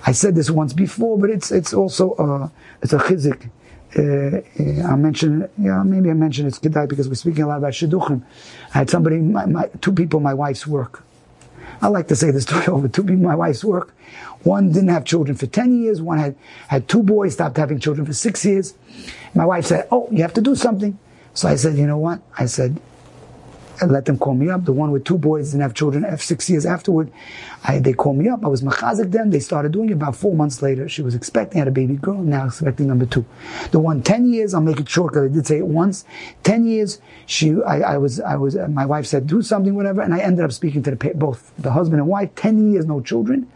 I 0.06 0.12
said 0.12 0.34
this 0.34 0.50
once 0.50 0.72
before, 0.72 1.18
but 1.18 1.30
it's, 1.30 1.50
it's 1.50 1.72
also, 1.72 2.12
uh, 2.14 2.48
it's 2.82 2.92
a 2.92 2.98
chizik. 2.98 3.50
Uh, 3.96 4.40
I 4.86 4.94
mentioned, 4.94 5.48
yeah, 5.58 5.82
maybe 5.82 6.10
I 6.10 6.14
mentioned 6.14 6.46
it's 6.46 6.58
Kedai 6.60 6.88
because 6.88 7.08
we're 7.08 7.14
speaking 7.14 7.42
a 7.42 7.48
lot 7.48 7.58
about 7.58 7.72
Shidduchim. 7.72 8.22
I 8.72 8.78
had 8.78 8.90
somebody, 8.90 9.16
my, 9.18 9.46
my, 9.46 9.68
two 9.80 9.92
people, 9.92 10.20
my 10.20 10.34
wife's 10.34 10.66
work. 10.66 11.02
I 11.82 11.88
like 11.88 12.08
to 12.08 12.16
say 12.16 12.30
this 12.30 12.42
story 12.48 12.66
over 12.66 12.88
two 12.88 13.02
people, 13.02 13.24
my 13.24 13.34
wife's 13.34 13.64
work. 13.64 13.94
One 14.42 14.72
didn't 14.72 14.88
have 14.88 15.04
children 15.04 15.36
for 15.36 15.46
10 15.46 15.82
years. 15.82 16.00
One 16.00 16.18
had, 16.18 16.36
had 16.68 16.88
two 16.88 17.02
boys, 17.02 17.34
stopped 17.34 17.56
having 17.56 17.80
children 17.80 18.06
for 18.06 18.12
six 18.12 18.44
years. 18.44 18.74
My 19.34 19.44
wife 19.44 19.66
said, 19.66 19.88
Oh, 19.90 20.08
you 20.10 20.22
have 20.22 20.34
to 20.34 20.40
do 20.40 20.54
something. 20.54 20.98
So 21.34 21.48
I 21.48 21.56
said, 21.56 21.76
You 21.76 21.86
know 21.86 21.98
what? 21.98 22.20
I 22.38 22.46
said, 22.46 22.80
let 23.86 24.04
them 24.04 24.18
call 24.18 24.34
me 24.34 24.50
up. 24.50 24.64
The 24.64 24.72
one 24.72 24.90
with 24.90 25.04
two 25.04 25.18
boys 25.18 25.50
didn't 25.50 25.62
have 25.62 25.74
children 25.74 26.04
six 26.18 26.50
years 26.50 26.66
afterward. 26.66 27.10
I, 27.64 27.78
they 27.78 27.92
called 27.92 28.16
me 28.16 28.28
up. 28.28 28.44
I 28.44 28.48
was 28.48 28.62
machazik 28.62 29.10
them. 29.10 29.30
They 29.30 29.40
started 29.40 29.72
doing 29.72 29.90
it 29.90 29.94
about 29.94 30.16
four 30.16 30.34
months 30.34 30.62
later. 30.62 30.88
She 30.88 31.02
was 31.02 31.14
expecting, 31.14 31.58
had 31.58 31.68
a 31.68 31.72
baby 31.72 31.96
girl, 31.96 32.18
now 32.18 32.46
expecting 32.46 32.88
number 32.88 33.06
two. 33.06 33.24
The 33.70 33.78
one 33.78 34.02
10 34.02 34.32
years, 34.32 34.54
I'll 34.54 34.60
make 34.60 34.80
it 34.80 34.88
short 34.88 35.12
because 35.12 35.30
I 35.30 35.34
did 35.34 35.46
say 35.46 35.58
it 35.58 35.66
once. 35.66 36.04
10 36.44 36.66
years, 36.66 37.00
she, 37.26 37.54
I, 37.62 37.94
I 37.94 37.98
was, 37.98 38.20
I 38.20 38.36
was, 38.36 38.56
my 38.56 38.86
wife 38.86 39.06
said, 39.06 39.26
do 39.26 39.42
something, 39.42 39.74
whatever, 39.74 40.00
and 40.00 40.14
I 40.14 40.20
ended 40.20 40.44
up 40.44 40.52
speaking 40.52 40.82
to 40.84 40.90
the, 40.94 41.12
both 41.14 41.52
the 41.58 41.72
husband 41.72 42.00
and 42.00 42.08
wife. 42.08 42.34
10 42.34 42.72
years, 42.72 42.86
no 42.86 43.00
children. 43.00 43.50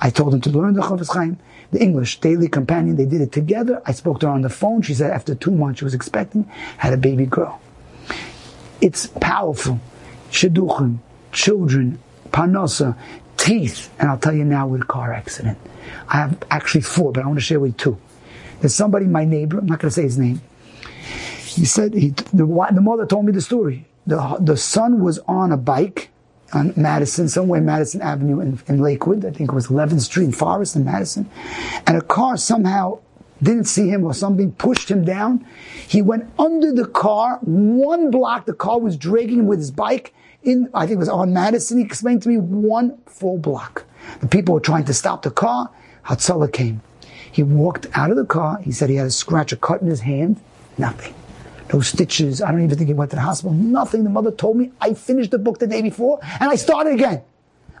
I 0.00 0.10
told 0.10 0.32
them 0.32 0.40
to 0.42 0.50
learn 0.50 0.74
the 0.74 0.82
Chofetz 0.82 1.14
Chaim 1.14 1.38
the 1.72 1.82
English 1.82 2.20
Daily 2.20 2.46
Companion. 2.46 2.94
They 2.94 3.04
did 3.04 3.20
it 3.20 3.32
together. 3.32 3.82
I 3.84 3.90
spoke 3.92 4.20
to 4.20 4.26
her 4.26 4.32
on 4.32 4.42
the 4.42 4.48
phone. 4.48 4.82
She 4.82 4.94
said 4.94 5.10
after 5.10 5.34
two 5.34 5.50
months 5.50 5.80
she 5.80 5.84
was 5.84 5.94
expecting, 5.94 6.44
had 6.78 6.92
a 6.92 6.96
baby 6.96 7.26
girl. 7.26 7.60
It's 8.84 9.06
powerful. 9.06 9.80
Shidduchim, 10.30 10.98
children, 11.32 11.98
parnasa, 12.30 12.94
teeth, 13.38 13.90
and 13.98 14.10
I'll 14.10 14.18
tell 14.18 14.34
you 14.34 14.44
now 14.44 14.66
with 14.66 14.82
a 14.82 14.84
car 14.84 15.10
accident. 15.10 15.56
I 16.06 16.18
have 16.18 16.42
actually 16.50 16.82
four, 16.82 17.10
but 17.10 17.24
I 17.24 17.26
want 17.26 17.38
to 17.38 17.44
share 17.44 17.58
with 17.60 17.72
you 17.72 17.78
two. 17.78 17.98
There's 18.60 18.74
somebody, 18.74 19.06
my 19.06 19.24
neighbor, 19.24 19.58
I'm 19.58 19.64
not 19.64 19.78
going 19.78 19.88
to 19.88 19.94
say 19.94 20.02
his 20.02 20.18
name. 20.18 20.42
He 21.46 21.64
said, 21.64 21.94
he, 21.94 22.10
the, 22.10 22.44
the 22.72 22.80
mother 22.82 23.06
told 23.06 23.24
me 23.24 23.32
the 23.32 23.40
story. 23.40 23.86
The, 24.06 24.36
the 24.38 24.58
son 24.58 25.02
was 25.02 25.18
on 25.20 25.50
a 25.50 25.56
bike 25.56 26.10
on 26.52 26.74
Madison, 26.76 27.26
somewhere 27.30 27.62
Madison 27.62 28.02
Avenue 28.02 28.40
in, 28.40 28.60
in 28.68 28.82
Lakewood. 28.82 29.24
I 29.24 29.30
think 29.30 29.48
it 29.50 29.54
was 29.54 29.68
11th 29.68 30.02
Street 30.02 30.34
Forest 30.34 30.76
in 30.76 30.84
Madison. 30.84 31.30
And 31.86 31.96
a 31.96 32.02
car 32.02 32.36
somehow 32.36 32.98
didn't 33.44 33.64
see 33.64 33.88
him 33.88 34.04
or 34.04 34.14
something, 34.14 34.52
pushed 34.52 34.90
him 34.90 35.04
down. 35.04 35.46
He 35.86 36.02
went 36.02 36.30
under 36.38 36.72
the 36.72 36.86
car, 36.86 37.38
one 37.42 38.10
block, 38.10 38.46
the 38.46 38.54
car 38.54 38.80
was 38.80 38.96
dragging 38.96 39.40
him 39.40 39.46
with 39.46 39.58
his 39.58 39.70
bike 39.70 40.14
in, 40.44 40.68
I 40.74 40.86
think 40.86 40.96
it 40.96 40.98
was 40.98 41.08
on 41.08 41.32
Madison. 41.32 41.78
He 41.78 41.84
explained 41.84 42.22
to 42.22 42.28
me 42.28 42.36
one 42.38 42.98
full 43.06 43.38
block. 43.38 43.84
The 44.20 44.26
people 44.26 44.54
were 44.54 44.60
trying 44.60 44.84
to 44.84 44.94
stop 44.94 45.22
the 45.22 45.30
car. 45.30 45.70
Hatzalah 46.06 46.52
came. 46.52 46.82
He 47.32 47.42
walked 47.42 47.86
out 47.94 48.10
of 48.10 48.16
the 48.16 48.26
car. 48.26 48.58
He 48.60 48.70
said 48.70 48.90
he 48.90 48.96
had 48.96 49.06
a 49.06 49.10
scratch, 49.10 49.52
a 49.52 49.56
cut 49.56 49.80
in 49.80 49.88
his 49.88 50.00
hand. 50.00 50.40
Nothing. 50.78 51.14
No 51.72 51.80
stitches. 51.80 52.42
I 52.42 52.50
don't 52.50 52.62
even 52.62 52.76
think 52.76 52.88
he 52.88 52.94
went 52.94 53.10
to 53.12 53.16
the 53.16 53.22
hospital. 53.22 53.54
Nothing. 53.54 54.04
The 54.04 54.10
mother 54.10 54.30
told 54.30 54.56
me 54.56 54.70
I 54.80 54.94
finished 54.94 55.30
the 55.30 55.38
book 55.38 55.58
the 55.58 55.66
day 55.66 55.82
before 55.82 56.20
and 56.22 56.50
I 56.50 56.56
started 56.56 56.92
again. 56.92 57.22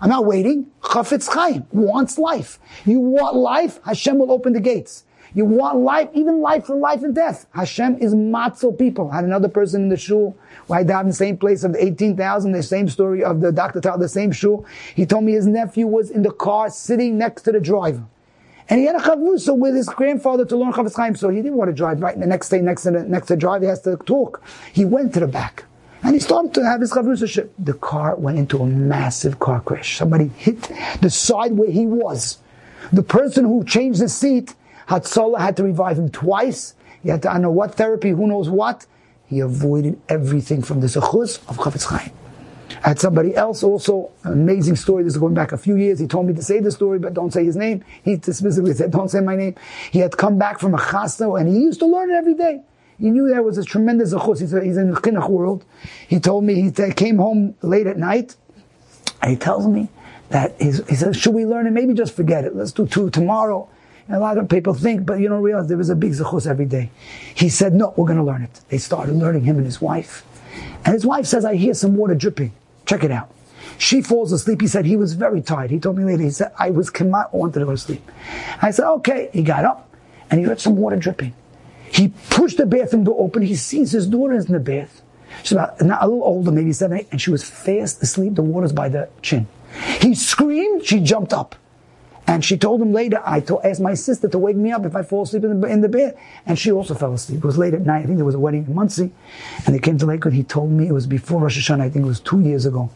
I'm 0.00 0.08
not 0.08 0.24
waiting. 0.24 0.70
Chafetz 0.80 1.28
Chaim 1.28 1.66
wants 1.70 2.18
life. 2.18 2.58
You 2.84 2.98
want 2.98 3.36
life? 3.36 3.78
Hashem 3.84 4.18
will 4.18 4.32
open 4.32 4.54
the 4.54 4.60
gates. 4.60 5.04
You 5.34 5.44
want 5.44 5.78
life, 5.78 6.08
even 6.14 6.40
life 6.40 6.66
for 6.66 6.76
life 6.76 7.02
and 7.02 7.12
death. 7.12 7.46
Hashem 7.52 7.98
is 7.98 8.14
matzo 8.14 8.76
people. 8.78 9.10
I 9.10 9.16
had 9.16 9.24
another 9.24 9.48
person 9.48 9.82
in 9.82 9.88
the 9.88 9.96
shul 9.96 10.36
where 10.68 10.78
I 10.78 10.84
died 10.84 11.02
in 11.02 11.08
the 11.08 11.12
same 11.12 11.36
place 11.36 11.64
of 11.64 11.72
the 11.72 11.84
18,000, 11.84 12.52
the 12.52 12.62
same 12.62 12.88
story 12.88 13.24
of 13.24 13.40
the 13.40 13.50
doctor, 13.50 13.80
the 13.80 14.08
same 14.08 14.30
shul. 14.30 14.64
He 14.94 15.04
told 15.06 15.24
me 15.24 15.32
his 15.32 15.48
nephew 15.48 15.88
was 15.88 16.10
in 16.10 16.22
the 16.22 16.30
car 16.30 16.70
sitting 16.70 17.18
next 17.18 17.42
to 17.42 17.52
the 17.52 17.60
driver. 17.60 18.04
And 18.68 18.80
he 18.80 18.86
had 18.86 18.94
a 18.94 19.00
chavrusa 19.00 19.58
with 19.58 19.74
his 19.74 19.88
grandfather 19.88 20.44
to 20.46 20.56
learn 20.56 20.72
Chofetz 20.72 20.96
Chaim, 20.96 21.16
so 21.16 21.28
he 21.28 21.42
didn't 21.42 21.58
want 21.58 21.68
to 21.68 21.74
drive 21.74 22.00
right 22.00 22.18
the 22.18 22.26
next 22.26 22.48
day 22.48 22.60
next 22.60 22.84
to 22.84 22.92
the, 22.92 23.02
next 23.02 23.26
to 23.26 23.34
the 23.34 23.40
driver, 23.40 23.64
he 23.64 23.68
has 23.68 23.82
to 23.82 23.96
talk. 23.96 24.42
He 24.72 24.84
went 24.84 25.12
to 25.14 25.20
the 25.20 25.26
back. 25.26 25.64
And 26.02 26.14
he 26.14 26.20
started 26.20 26.54
to 26.54 26.64
have 26.64 26.80
his 26.80 26.92
chavrusa 26.92 27.48
The 27.58 27.74
car 27.74 28.14
went 28.14 28.38
into 28.38 28.58
a 28.58 28.66
massive 28.66 29.40
car 29.40 29.60
crash. 29.60 29.98
Somebody 29.98 30.28
hit 30.28 30.70
the 31.00 31.10
side 31.10 31.52
where 31.52 31.70
he 31.70 31.86
was. 31.86 32.38
The 32.92 33.02
person 33.02 33.44
who 33.44 33.64
changed 33.64 34.00
the 34.00 34.08
seat 34.08 34.54
Hatzalah 34.88 35.38
had 35.38 35.56
to 35.56 35.62
revive 35.64 35.98
him 35.98 36.10
twice. 36.10 36.74
He 37.02 37.08
had 37.10 37.22
to, 37.22 37.32
I 37.32 37.38
know 37.38 37.50
what 37.50 37.74
therapy, 37.74 38.10
who 38.10 38.26
knows 38.26 38.48
what. 38.48 38.86
He 39.26 39.40
avoided 39.40 40.00
everything 40.08 40.62
from 40.62 40.80
the 40.80 40.86
Zechus 40.86 41.38
of 41.48 41.56
Chafetz 41.56 41.84
Chaim. 41.84 42.12
I 42.82 42.88
had 42.88 42.98
somebody 42.98 43.34
else 43.34 43.62
also, 43.62 44.10
amazing 44.24 44.76
story. 44.76 45.04
This 45.04 45.14
is 45.14 45.18
going 45.18 45.34
back 45.34 45.52
a 45.52 45.58
few 45.58 45.76
years. 45.76 45.98
He 45.98 46.06
told 46.06 46.26
me 46.26 46.34
to 46.34 46.42
say 46.42 46.60
the 46.60 46.70
story, 46.70 46.98
but 46.98 47.14
don't 47.14 47.32
say 47.32 47.44
his 47.44 47.56
name. 47.56 47.84
He 48.02 48.16
specifically 48.16 48.74
said, 48.74 48.90
don't 48.90 49.08
say 49.08 49.20
my 49.20 49.36
name. 49.36 49.54
He 49.90 50.00
had 50.00 50.16
come 50.16 50.38
back 50.38 50.58
from 50.60 50.74
a 50.74 50.78
chasna 50.78 51.38
and 51.40 51.48
he 51.48 51.60
used 51.60 51.80
to 51.80 51.86
learn 51.86 52.10
it 52.10 52.14
every 52.14 52.34
day. 52.34 52.62
He 52.98 53.10
knew 53.10 53.28
there 53.28 53.42
was 53.42 53.58
a 53.58 53.64
tremendous 53.64 54.12
zechus. 54.12 54.40
He's, 54.40 54.52
he's 54.52 54.76
in 54.76 54.90
the 54.90 55.00
chinuch 55.00 55.28
world. 55.28 55.64
He 56.08 56.20
told 56.20 56.44
me 56.44 56.54
he 56.62 56.70
came 56.92 57.16
home 57.16 57.54
late 57.62 57.86
at 57.86 57.96
night 57.96 58.36
and 59.22 59.30
he 59.30 59.36
tells 59.36 59.66
me 59.66 59.88
that 60.28 60.54
he 60.60 60.72
says, 60.72 61.16
should 61.16 61.34
we 61.34 61.46
learn 61.46 61.66
it? 61.66 61.70
Maybe 61.70 61.94
just 61.94 62.14
forget 62.14 62.44
it. 62.44 62.54
Let's 62.54 62.72
do 62.72 62.86
two 62.86 63.10
tomorrow. 63.10 63.68
And 64.06 64.16
a 64.16 64.20
lot 64.20 64.36
of 64.36 64.48
people 64.48 64.74
think, 64.74 65.06
but 65.06 65.14
you 65.14 65.28
don't 65.28 65.42
realize 65.42 65.68
there 65.68 65.78
was 65.78 65.90
a 65.90 65.96
big 65.96 66.12
zechus 66.12 66.46
every 66.46 66.66
day. 66.66 66.90
He 67.34 67.48
said, 67.48 67.72
no, 67.74 67.94
we're 67.96 68.06
going 68.06 68.18
to 68.18 68.24
learn 68.24 68.42
it. 68.42 68.60
They 68.68 68.78
started 68.78 69.14
learning 69.14 69.44
him 69.44 69.56
and 69.56 69.64
his 69.64 69.80
wife. 69.80 70.24
And 70.84 70.92
his 70.92 71.06
wife 71.06 71.26
says, 71.26 71.44
I 71.44 71.56
hear 71.56 71.74
some 71.74 71.96
water 71.96 72.14
dripping. 72.14 72.52
Check 72.84 73.02
it 73.02 73.10
out. 73.10 73.30
She 73.78 74.02
falls 74.02 74.30
asleep. 74.30 74.60
He 74.60 74.66
said 74.68 74.84
he 74.84 74.96
was 74.96 75.14
very 75.14 75.40
tired. 75.40 75.70
He 75.70 75.80
told 75.80 75.96
me 75.96 76.04
later, 76.04 76.22
he 76.22 76.30
said, 76.30 76.52
I 76.58 76.70
was 76.70 76.92
I 76.94 77.04
wanted 77.32 77.58
to 77.58 77.64
go 77.64 77.70
to 77.70 77.78
sleep. 77.78 78.08
I 78.60 78.70
said, 78.70 78.88
okay. 78.92 79.30
He 79.32 79.42
got 79.42 79.64
up 79.64 79.90
and 80.30 80.38
he 80.38 80.46
heard 80.46 80.60
some 80.60 80.76
water 80.76 80.96
dripping. 80.96 81.34
He 81.90 82.12
pushed 82.28 82.58
the 82.58 82.66
bathroom 82.66 83.04
door 83.04 83.16
open. 83.18 83.42
He 83.42 83.56
sees 83.56 83.92
his 83.92 84.06
daughter 84.06 84.34
is 84.34 84.46
in 84.46 84.52
the 84.52 84.60
bath. 84.60 85.00
She's 85.42 85.52
about 85.52 85.80
a 85.80 85.84
little 85.84 86.22
older, 86.22 86.52
maybe 86.52 86.72
seven, 86.72 86.98
eight, 86.98 87.08
and 87.10 87.20
she 87.20 87.30
was 87.30 87.48
fast 87.48 88.02
asleep. 88.02 88.34
The 88.34 88.42
water's 88.42 88.72
by 88.72 88.88
the 88.88 89.08
chin. 89.22 89.48
He 90.00 90.14
screamed. 90.14 90.84
She 90.84 91.00
jumped 91.00 91.32
up. 91.32 91.56
And 92.26 92.44
she 92.44 92.56
told 92.56 92.80
him 92.80 92.92
later, 92.92 93.20
I 93.24 93.40
told, 93.40 93.64
asked 93.64 93.80
my 93.80 93.94
sister 93.94 94.28
to 94.28 94.38
wake 94.38 94.56
me 94.56 94.72
up 94.72 94.86
if 94.86 94.96
I 94.96 95.02
fall 95.02 95.24
asleep 95.24 95.44
in 95.44 95.60
the, 95.60 95.66
in 95.68 95.82
the 95.82 95.88
bed. 95.88 96.16
And 96.46 96.58
she 96.58 96.72
also 96.72 96.94
fell 96.94 97.12
asleep. 97.12 97.38
It 97.38 97.46
was 97.46 97.58
late 97.58 97.74
at 97.74 97.82
night. 97.82 98.02
I 98.02 98.06
think 98.06 98.16
there 98.16 98.24
was 98.24 98.34
a 98.34 98.38
wedding 98.38 98.64
in 98.66 98.74
Monsey. 98.74 99.12
And 99.66 99.74
they 99.74 99.78
came 99.78 99.98
to 99.98 100.06
Lakewood. 100.06 100.32
He 100.32 100.42
told 100.42 100.70
me 100.70 100.88
it 100.88 100.92
was 100.92 101.06
before 101.06 101.42
Rosh 101.42 101.58
Hashanah. 101.58 101.82
I 101.82 101.90
think 101.90 102.04
it 102.04 102.08
was 102.08 102.20
two 102.20 102.40
years 102.40 102.64
ago. 102.64 102.90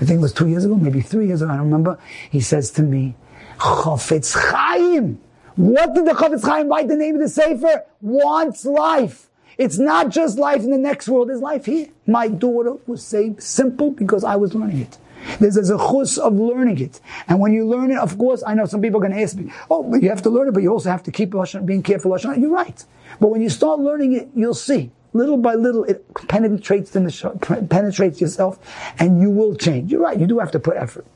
I 0.00 0.04
think 0.04 0.18
it 0.18 0.22
was 0.22 0.34
two 0.34 0.48
years 0.48 0.64
ago, 0.64 0.74
maybe 0.74 1.00
three 1.00 1.26
years 1.26 1.40
ago. 1.40 1.52
I 1.52 1.56
don't 1.56 1.64
remember. 1.66 1.98
He 2.30 2.40
says 2.40 2.70
to 2.72 2.82
me, 2.82 3.14
Chofetz 3.56 4.34
Chaim. 4.34 5.20
What 5.56 5.94
did 5.94 6.04
the 6.04 6.12
Chofetz 6.12 6.44
Chaim 6.44 6.68
write 6.68 6.88
the 6.88 6.96
name 6.96 7.14
of 7.14 7.22
the 7.22 7.28
Sefer? 7.30 7.84
Wants 8.02 8.66
life. 8.66 9.30
It's 9.56 9.78
not 9.78 10.10
just 10.10 10.38
life 10.38 10.62
in 10.62 10.70
the 10.70 10.76
next 10.78 11.08
world, 11.08 11.30
there's 11.30 11.40
life 11.40 11.64
here. 11.64 11.88
My 12.06 12.28
daughter 12.28 12.74
was 12.86 13.02
saved 13.02 13.42
simple 13.42 13.90
because 13.90 14.22
I 14.22 14.36
was 14.36 14.54
learning 14.54 14.80
it. 14.80 14.98
There's 15.40 15.56
a 15.56 15.62
zechus 15.62 16.18
of 16.18 16.34
learning 16.34 16.80
it. 16.80 17.00
And 17.28 17.40
when 17.40 17.52
you 17.52 17.66
learn 17.66 17.90
it, 17.90 17.98
of 17.98 18.16
course, 18.18 18.42
I 18.46 18.54
know 18.54 18.66
some 18.66 18.80
people 18.80 18.98
are 18.98 19.06
going 19.06 19.16
to 19.16 19.22
ask 19.22 19.36
me, 19.36 19.52
oh, 19.70 19.82
but 19.82 20.02
you 20.02 20.08
have 20.08 20.22
to 20.22 20.30
learn 20.30 20.48
it, 20.48 20.54
but 20.54 20.62
you 20.62 20.72
also 20.72 20.90
have 20.90 21.02
to 21.04 21.12
keep 21.12 21.34
being 21.64 21.82
careful. 21.82 22.16
You're 22.18 22.50
right. 22.50 22.84
But 23.20 23.28
when 23.28 23.42
you 23.42 23.50
start 23.50 23.80
learning 23.80 24.14
it, 24.14 24.28
you'll 24.34 24.54
see. 24.54 24.90
little 25.16 25.36
by 25.36 25.54
little, 25.54 25.84
it 25.84 26.04
penetrates 26.28 26.90
the 26.90 27.66
penetrates 27.70 28.20
yourself, 28.20 28.58
and 28.98 29.20
you 29.20 29.30
will 29.30 29.54
change. 29.56 29.90
You're 29.90 30.02
right. 30.02 30.18
You 30.18 30.26
do 30.26 30.38
have 30.38 30.50
to 30.52 30.60
put 30.60 30.76
effort. 30.76 31.06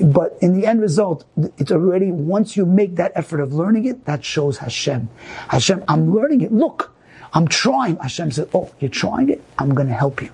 But 0.00 0.36
in 0.40 0.58
the 0.58 0.66
end 0.66 0.80
result, 0.80 1.24
it's 1.58 1.72
already, 1.72 2.12
once 2.12 2.56
you 2.56 2.66
make 2.66 2.96
that 2.96 3.12
effort 3.14 3.40
of 3.40 3.52
learning 3.52 3.86
it, 3.86 4.04
that 4.04 4.24
shows 4.24 4.58
Hashem. 4.58 5.08
Hashem, 5.48 5.84
I'm 5.88 6.14
learning 6.14 6.42
it. 6.42 6.52
Look, 6.52 6.94
I'm 7.32 7.48
trying. 7.48 7.96
Hashem 7.96 8.30
said, 8.30 8.48
oh, 8.54 8.70
you're 8.78 8.90
trying 8.90 9.30
it? 9.30 9.42
I'm 9.58 9.74
going 9.74 9.88
to 9.88 9.94
help 9.94 10.22
you. 10.22 10.30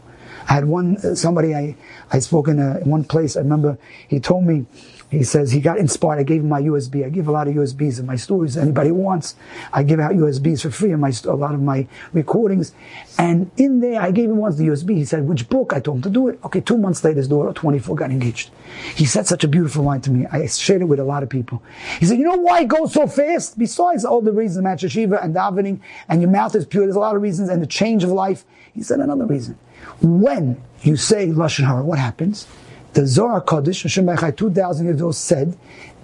I 0.49 0.55
had 0.55 0.65
one, 0.65 0.97
uh, 0.99 1.15
somebody 1.15 1.55
I, 1.55 1.77
I 2.11 2.19
spoke 2.19 2.49
in, 2.49 2.59
a, 2.59 2.79
in 2.79 2.91
one 2.91 3.05
place. 3.05 3.37
I 3.37 3.41
remember 3.41 3.79
he 4.09 4.21
told 4.21 4.45
me, 4.45 4.67
he 5.13 5.25
says 5.25 5.53
he 5.53 5.61
got 5.61 5.77
inspired. 5.77 6.19
I 6.19 6.23
gave 6.23 6.41
him 6.41 6.49
my 6.49 6.63
USB. 6.63 7.05
I 7.05 7.11
give 7.11 7.29
a 7.29 7.33
lot 7.33 7.47
of 7.47 7.55
USBs 7.55 8.01
in 8.01 8.07
my 8.07 8.17
stories. 8.17 8.57
Anybody 8.57 8.91
wants, 8.93 9.35
I 9.71 9.83
give 9.83 10.01
out 10.01 10.13
USBs 10.13 10.63
for 10.63 10.71
free 10.71 10.91
in 10.91 11.01
my 11.01 11.13
a 11.27 11.35
lot 11.35 11.53
of 11.53 11.61
my 11.61 11.87
recordings. 12.15 12.73
And 13.19 13.51
in 13.59 13.81
there, 13.81 14.01
I 14.01 14.11
gave 14.11 14.31
him 14.31 14.39
once 14.39 14.57
the 14.57 14.69
USB. 14.69 14.97
He 14.97 15.05
said, 15.05 15.29
"Which 15.29 15.51
book?" 15.51 15.75
I 15.75 15.81
told 15.81 15.99
him 15.99 16.03
to 16.05 16.11
do 16.11 16.29
it. 16.29 16.41
Okay, 16.45 16.63
two 16.63 16.79
months 16.79 17.05
later, 17.05 17.19
his 17.19 17.29
daughter, 17.29 17.53
24, 17.53 17.95
got 17.95 18.11
engaged. 18.11 18.53
He 18.95 19.05
said 19.05 19.27
such 19.27 19.45
a 19.45 19.49
beautiful 19.49 19.85
line 19.85 20.01
to 20.01 20.11
me. 20.11 20.27
I 20.33 20.47
shared 20.47 20.81
it 20.81 20.87
with 20.87 20.99
a 20.99 21.05
lot 21.05 21.23
of 21.23 21.29
people. 21.29 21.63
He 22.01 22.07
said, 22.07 22.19
"You 22.19 22.25
know 22.25 22.39
why 22.39 22.63
it 22.63 22.69
goes 22.69 22.95
so 22.95 23.07
fast? 23.07 23.59
Besides 23.59 24.07
all 24.07 24.23
the 24.23 24.33
reasons, 24.33 24.65
Match 24.65 24.91
Shiva 24.91 25.23
and 25.23 25.35
davening, 25.35 25.81
and 26.09 26.23
your 26.23 26.31
mouth 26.31 26.55
is 26.55 26.65
pure. 26.65 26.85
There's 26.85 26.97
a 26.97 27.01
lot 27.01 27.17
of 27.17 27.21
reasons, 27.21 27.51
and 27.51 27.61
the 27.61 27.67
change 27.67 28.03
of 28.03 28.11
life." 28.11 28.47
He 28.73 28.83
said 28.83 29.01
another 29.01 29.27
reason. 29.27 29.59
When 30.01 30.63
you 30.83 30.97
say 30.97 31.29
lashon 31.29 31.65
hara, 31.65 31.83
what 31.83 31.99
happens? 31.99 32.47
The 32.93 33.07
Zohar 33.07 33.41
Kodesh, 33.41 33.83
Hashem 33.83 34.07
Bechai, 34.07 34.37
2,000 34.37 34.87
years 34.87 34.97
ago 34.97 35.13
said, 35.13 35.57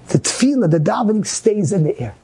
the 0.09 0.19
tefillah, 0.19 0.71
the 0.71 0.79
davening 0.79 1.27
stays 1.27 1.73
in 1.73 1.85
the 1.85 1.99
air. 2.01 2.15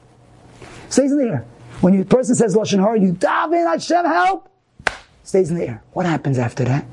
Stays 0.89 1.11
in 1.11 1.19
the 1.19 1.25
air. 1.25 1.45
When 1.81 1.99
a 1.99 2.05
person 2.05 2.33
says 2.35 2.55
Lashon 2.55 2.79
Hara, 2.79 2.99
you 2.99 3.13
daven, 3.13 3.71
Hashem 3.71 4.05
help, 4.05 4.49
stays 5.23 5.51
in 5.51 5.57
the 5.57 5.67
air. 5.67 5.83
What 5.93 6.05
happens 6.05 6.39
after 6.39 6.63
that? 6.63 6.85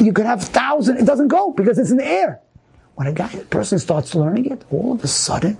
You 0.00 0.12
could 0.12 0.26
have 0.26 0.42
thousand, 0.42 0.98
it 0.98 1.06
doesn't 1.06 1.28
go 1.28 1.52
because 1.52 1.78
it's 1.78 1.90
in 1.90 1.96
the 1.96 2.06
air. 2.06 2.40
When 2.96 3.06
a 3.06 3.12
guy, 3.12 3.30
a 3.32 3.44
person 3.44 3.78
starts 3.78 4.14
learning 4.14 4.46
it, 4.46 4.64
all 4.70 4.92
of 4.92 5.04
a 5.04 5.08
sudden, 5.08 5.56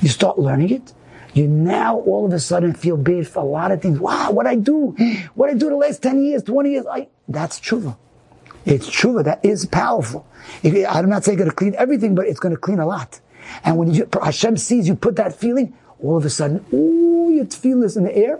you 0.00 0.08
start 0.08 0.38
learning 0.38 0.70
it, 0.70 0.92
you 1.34 1.46
now 1.46 1.98
all 2.00 2.26
of 2.26 2.32
a 2.32 2.40
sudden 2.40 2.74
feel 2.74 2.96
bad 2.96 3.28
for 3.28 3.40
a 3.40 3.46
lot 3.46 3.70
of 3.70 3.80
things. 3.80 4.00
Wow, 4.00 4.32
what 4.32 4.46
I 4.46 4.56
do, 4.56 4.96
what 5.34 5.50
I 5.50 5.54
do 5.54 5.68
the 5.68 5.76
last 5.76 6.02
10 6.02 6.22
years, 6.22 6.42
20 6.42 6.70
years, 6.70 6.86
I, 6.90 7.08
that's 7.30 7.58
true. 7.58 7.96
It's 8.66 8.90
true. 8.90 9.22
That 9.22 9.44
is 9.44 9.66
powerful. 9.66 10.26
I'm 10.62 11.08
not 11.08 11.24
saying 11.24 11.38
it's 11.38 11.44
going 11.44 11.50
to 11.50 11.56
clean 11.56 11.74
everything, 11.76 12.14
but 12.14 12.26
it's 12.26 12.40
going 12.40 12.54
to 12.54 12.60
clean 12.60 12.78
a 12.78 12.86
lot. 12.86 13.20
And 13.64 13.78
when 13.78 13.92
you, 13.92 14.08
Hashem 14.22 14.56
sees 14.58 14.86
you 14.86 14.94
put 14.94 15.16
that 15.16 15.34
feeling, 15.34 15.76
all 16.02 16.16
of 16.16 16.24
a 16.24 16.30
sudden, 16.30 16.64
ooh, 16.72 17.30
your 17.32 17.44
tefillah 17.46 17.84
is 17.84 17.96
in 17.96 18.04
the 18.04 18.16
air, 18.16 18.38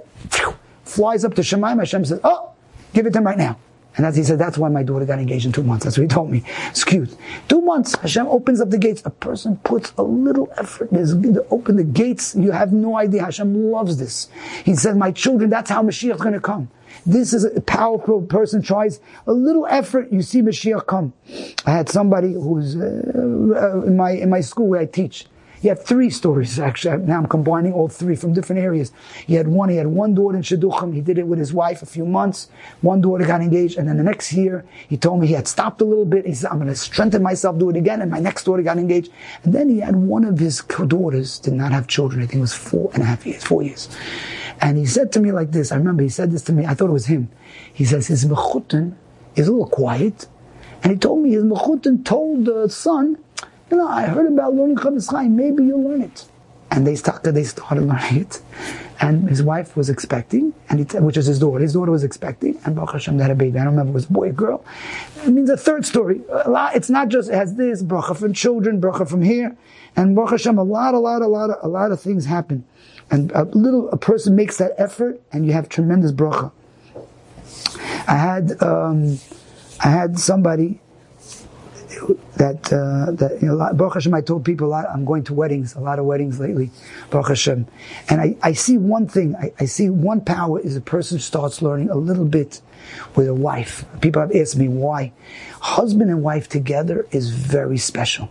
flies 0.85 1.25
up 1.25 1.35
to 1.35 1.43
Shamayim. 1.43 1.79
Hashem 1.79 2.05
says, 2.05 2.21
oh, 2.23 2.53
give 2.93 3.07
it 3.07 3.13
to 3.13 3.19
him 3.19 3.25
right 3.25 3.39
now. 3.39 3.59
And 3.97 4.07
as 4.07 4.15
he 4.17 4.23
said, 4.23 4.39
that's 4.39 4.57
why 4.57 4.69
my 4.69 4.83
daughter 4.85 5.05
got 5.05 5.19
engaged 5.19 5.47
in 5.47 5.53
two 5.53 5.65
months. 5.65 5.85
That's 5.85 5.99
what 5.99 6.03
he 6.03 6.09
told 6.09 6.31
me. 6.31 6.45
It's 6.69 6.85
cute. 6.85 7.15
Two 7.49 7.61
months, 7.61 7.97
Hashem 7.97 8.27
opens 8.29 8.61
up 8.61 8.71
the 8.71 8.79
gates. 8.79 9.03
A 9.05 9.11
person 9.11 9.57
puts 9.59 9.93
a 9.99 10.03
little 10.03 10.49
effort 10.57 10.91
to 10.91 11.47
open 11.51 11.77
the 11.77 11.85
gates. 11.85 12.37
You 12.37 12.53
have 12.53 12.73
no 12.73 12.97
idea. 12.97 13.25
Hashem 13.25 13.71
loves 13.71 13.97
this. 13.97 14.29
He 14.65 14.77
said, 14.77 14.97
my 14.97 15.11
children, 15.11 15.51
that's 15.51 15.71
how 15.71 15.83
Mashiach 15.83 16.15
is 16.15 16.21
going 16.21 16.35
to 16.35 16.41
come. 16.41 16.71
This 17.07 17.33
is 17.33 17.45
a 17.45 17.61
powerful 17.61 18.23
person 18.23 18.63
tries 18.63 19.01
a 19.27 19.33
little 19.33 19.67
effort. 19.67 20.13
You 20.13 20.23
see 20.23 20.43
Mashiach 20.43 20.87
come. 20.87 21.13
I 21.67 21.71
had 21.71 21.89
somebody 21.89 22.33
who's 22.33 22.77
uh, 22.77 23.13
uh, 23.15 23.83
in 23.83 23.97
my 23.97 24.13
in 24.13 24.31
my 24.31 24.41
school 24.41 24.69
where 24.69 24.81
I 24.81 24.87
teach. 24.87 25.27
He 25.61 25.69
had 25.69 25.79
three 25.79 26.09
stories 26.09 26.59
actually. 26.59 26.99
Now 27.05 27.19
I'm 27.19 27.27
combining 27.27 27.75
all 27.75 27.89
three 27.89 28.17
from 28.17 28.33
different 28.33 28.63
areas. 28.63 28.93
He 29.27 29.35
had 29.35 29.47
one. 29.47 29.69
He 29.69 29.77
had 29.77 29.89
one 29.89 30.15
daughter 30.15 30.37
in 30.37 30.43
Shidduchim. 30.43 30.95
He 30.95 31.03
did 31.03 31.19
it 31.19 31.27
with 31.27 31.39
his 31.39 31.53
wife 31.53 31.83
a 31.83 31.87
few 31.87 32.07
months. 32.07 32.49
One 32.81 33.03
daughter 33.03 33.27
got 33.27 33.43
engaged, 33.43 33.77
and 33.77 33.87
then 33.87 33.99
the 33.99 34.03
next 34.03 34.33
year 34.33 34.65
he 34.89 34.97
told 34.97 35.21
me 35.21 35.27
he 35.27 35.35
had 35.35 35.47
stopped 35.47 35.83
a 35.83 35.85
little 35.85 36.07
bit. 36.07 36.27
He 36.27 36.35
said, 36.35 36.51
"I'm 36.51 36.57
going 36.57 36.69
to 36.69 36.77
strengthen 36.77 37.23
myself, 37.23 37.59
do 37.59 37.69
it 37.69 37.77
again." 37.77 38.01
And 38.01 38.11
my 38.11 38.21
next 38.21 38.45
daughter 38.45 38.63
got 38.63 38.79
engaged, 38.79 39.13
and 39.43 39.53
then 39.53 39.69
he 39.69 39.81
had 39.81 39.97
one 39.97 40.25
of 40.25 40.39
his 40.39 40.63
daughters 40.87 41.39
did 41.39 41.55
not 41.55 41.73
have 41.73 41.87
children. 41.87 42.23
I 42.23 42.27
think 42.27 42.39
it 42.39 42.41
was 42.41 42.55
four 42.55 42.91
and 42.95 43.03
a 43.03 43.07
half 43.07 43.27
years, 43.27 43.45
four 43.45 43.63
years. 43.63 43.89
And 44.61 44.77
he 44.77 44.87
said 44.87 45.11
to 45.13 45.21
me 45.21 45.33
like 45.33 45.53
this, 45.53 45.73
I 45.73 45.77
remember 45.77 46.03
he 46.03 46.09
said 46.09 46.31
this 46.31 46.43
to 46.43 46.53
me, 46.53 46.67
I 46.67 46.75
thought 46.75 46.91
it 46.91 46.93
was 46.93 47.07
him. 47.07 47.31
He 47.73 47.85
says 47.85 48.07
his 48.07 48.27
mechutin 48.27 48.95
is 49.35 49.49
a 49.49 49.53
little 49.53 49.69
quiet. 49.69 50.27
And 50.83 50.93
he 50.93 50.99
told 50.99 51.23
me 51.23 51.31
his 51.31 51.45
mechutin 51.45 52.05
told 52.05 52.45
the 52.45 52.69
son, 52.69 53.19
you 53.71 53.77
know, 53.77 53.89
I 53.89 54.07
heard 54.07 54.27
about 54.27 54.55
learning 54.55 54.77
Chofetz 54.77 55.11
Chaim, 55.11 55.37
maybe 55.37 55.65
you'll 55.65 55.83
learn 55.83 56.03
it. 56.03 56.27
And 56.71 56.87
they 56.87 56.95
started, 56.95 57.33
they 57.33 57.45
started 57.45 57.83
learning 57.87 58.23
it. 58.23 58.43
And 59.03 59.31
his 59.31 59.43
wife 59.43 59.79
was 59.79 59.89
expecting, 59.89 60.53
and 60.69 60.81
he, 60.81 60.99
which 60.99 61.17
is 61.17 61.25
his 61.25 61.39
daughter. 61.39 61.61
His 61.61 61.73
daughter 61.73 61.91
was 61.91 62.05
expecting, 62.05 62.61
and 62.67 62.77
Baruch 62.77 62.93
Hashem, 62.93 63.17
they 63.17 63.23
had 63.23 63.31
a 63.31 63.35
baby. 63.35 63.59
I 63.59 63.65
don't 63.65 63.73
remember 63.73 63.93
it 63.93 63.95
was 63.95 64.05
a 64.05 64.13
boy 64.13 64.29
or 64.29 64.33
girl. 64.33 64.65
It 65.25 65.31
means 65.31 65.49
a 65.49 65.57
third 65.57 65.87
story. 65.87 66.21
A 66.29 66.51
lot, 66.51 66.77
it's 66.77 66.91
not 66.91 67.09
just, 67.09 67.31
has 67.31 67.55
this, 67.55 67.83
bracha 67.83 68.15
from 68.15 68.35
children, 68.35 68.79
bracha 68.79 69.09
from 69.09 69.23
here. 69.23 69.57
And 69.97 70.15
Baruch 70.15 70.33
Hashem, 70.33 70.59
a 70.59 70.63
lot, 70.63 70.93
a 70.93 70.99
lot, 70.99 71.23
a 71.23 71.27
lot, 71.27 71.51
a 71.63 71.69
lot 71.69 71.93
of 71.93 72.01
things 72.01 72.27
happen. 72.27 72.63
And 73.11 73.33
a 73.33 73.45
little, 73.45 73.91
a 73.91 73.97
person 73.97 74.37
makes 74.37 74.57
that 74.59 74.73
effort 74.79 75.21
and 75.33 75.45
you 75.45 75.53
have 75.53 75.69
tremendous 75.69 76.13
bracha. 76.13 76.53
I 78.07 78.17
had, 78.17 78.63
um, 78.63 79.19
I 79.81 79.89
had 79.89 80.19
somebody 80.19 80.81
that, 82.37 82.73
uh, 82.73 83.11
that, 83.13 83.39
you 83.43 83.49
know, 83.49 83.73
Baruch 83.75 83.95
Hashem, 83.95 84.15
I 84.15 84.21
told 84.21 84.45
people 84.45 84.69
a 84.69 84.71
lot, 84.71 84.87
I'm 84.89 85.05
going 85.05 85.25
to 85.25 85.35
weddings, 85.35 85.75
a 85.75 85.81
lot 85.81 85.99
of 85.99 86.05
weddings 86.05 86.39
lately, 86.39 86.71
Baruch 87.11 87.29
Hashem. 87.29 87.67
And 88.09 88.21
I, 88.21 88.37
I 88.43 88.53
see 88.53 88.79
one 88.79 89.09
thing, 89.09 89.35
I, 89.37 89.53
I 89.59 89.65
see 89.67 89.91
one 89.91 90.21
power 90.21 90.61
is 90.61 90.77
a 90.77 90.81
person 90.81 91.19
starts 91.19 91.63
learning 91.63 91.91
a 91.91 91.97
little 91.97 92.25
bit 92.25 92.63
with 93.17 93.29
a 93.29 93.35
wife. 93.35 93.85
People 94.01 94.23
have 94.23 94.35
asked 94.35 94.57
me 94.57 94.69
why. 94.69 95.13
Husband 95.61 96.11
and 96.11 96.23
wife 96.23 96.49
together 96.49 97.07
is 97.11 97.31
very 97.31 97.79
special. 97.79 98.31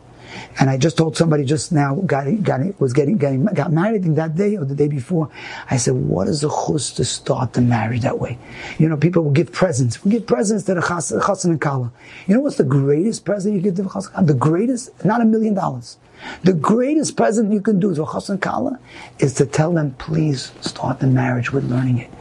And 0.60 0.70
I 0.70 0.78
just 0.78 0.98
told 0.98 1.16
somebody 1.16 1.46
just 1.46 1.72
now, 1.72 1.96
got, 1.96 2.26
got, 2.44 2.80
was 2.80 2.94
getting, 2.94 3.18
getting, 3.18 3.46
got 3.46 3.72
married, 3.72 4.06
in 4.06 4.16
that 4.16 4.36
day 4.36 4.58
or 4.58 4.66
the 4.66 4.76
day 4.76 4.88
before. 4.88 5.30
I 5.70 5.78
said, 5.78 5.94
what 5.94 6.28
is 6.28 6.42
the 6.42 6.50
chus 6.50 6.92
to 6.94 7.06
start 7.06 7.54
the 7.54 7.62
marriage 7.62 8.02
that 8.02 8.20
way? 8.20 8.38
You 8.78 8.90
know, 8.90 8.98
people 8.98 9.24
will 9.24 9.32
give 9.32 9.52
presents. 9.52 10.04
We 10.04 10.12
give 10.12 10.28
presents 10.28 10.66
to 10.66 10.74
the 10.76 10.82
chassan 10.82 11.52
and 11.52 11.62
kala. 11.62 11.92
You 12.28 12.36
know 12.36 12.42
what's 12.42 12.58
the 12.58 12.64
greatest 12.64 13.26
present 13.26 13.56
you 13.56 13.62
give 13.62 13.76
to 13.76 13.84
the 13.84 13.90
chassan 13.90 14.28
The 14.28 14.34
greatest, 14.34 15.06
not 15.06 15.22
a 15.22 15.26
million 15.26 15.54
dollars. 15.54 15.98
The 16.44 16.54
greatest 16.54 17.16
present 17.16 17.52
you 17.54 17.62
can 17.62 17.80
do 17.80 17.96
to 17.96 18.04
a 18.04 18.06
chassan 18.06 18.42
kala 18.42 18.80
is 19.20 19.34
to 19.36 19.46
tell 19.46 19.74
them, 19.74 19.96
please 19.98 20.52
start 20.62 21.00
the 21.00 21.08
marriage 21.08 21.52
with 21.52 21.70
learning 21.70 22.00
it. 22.00 22.12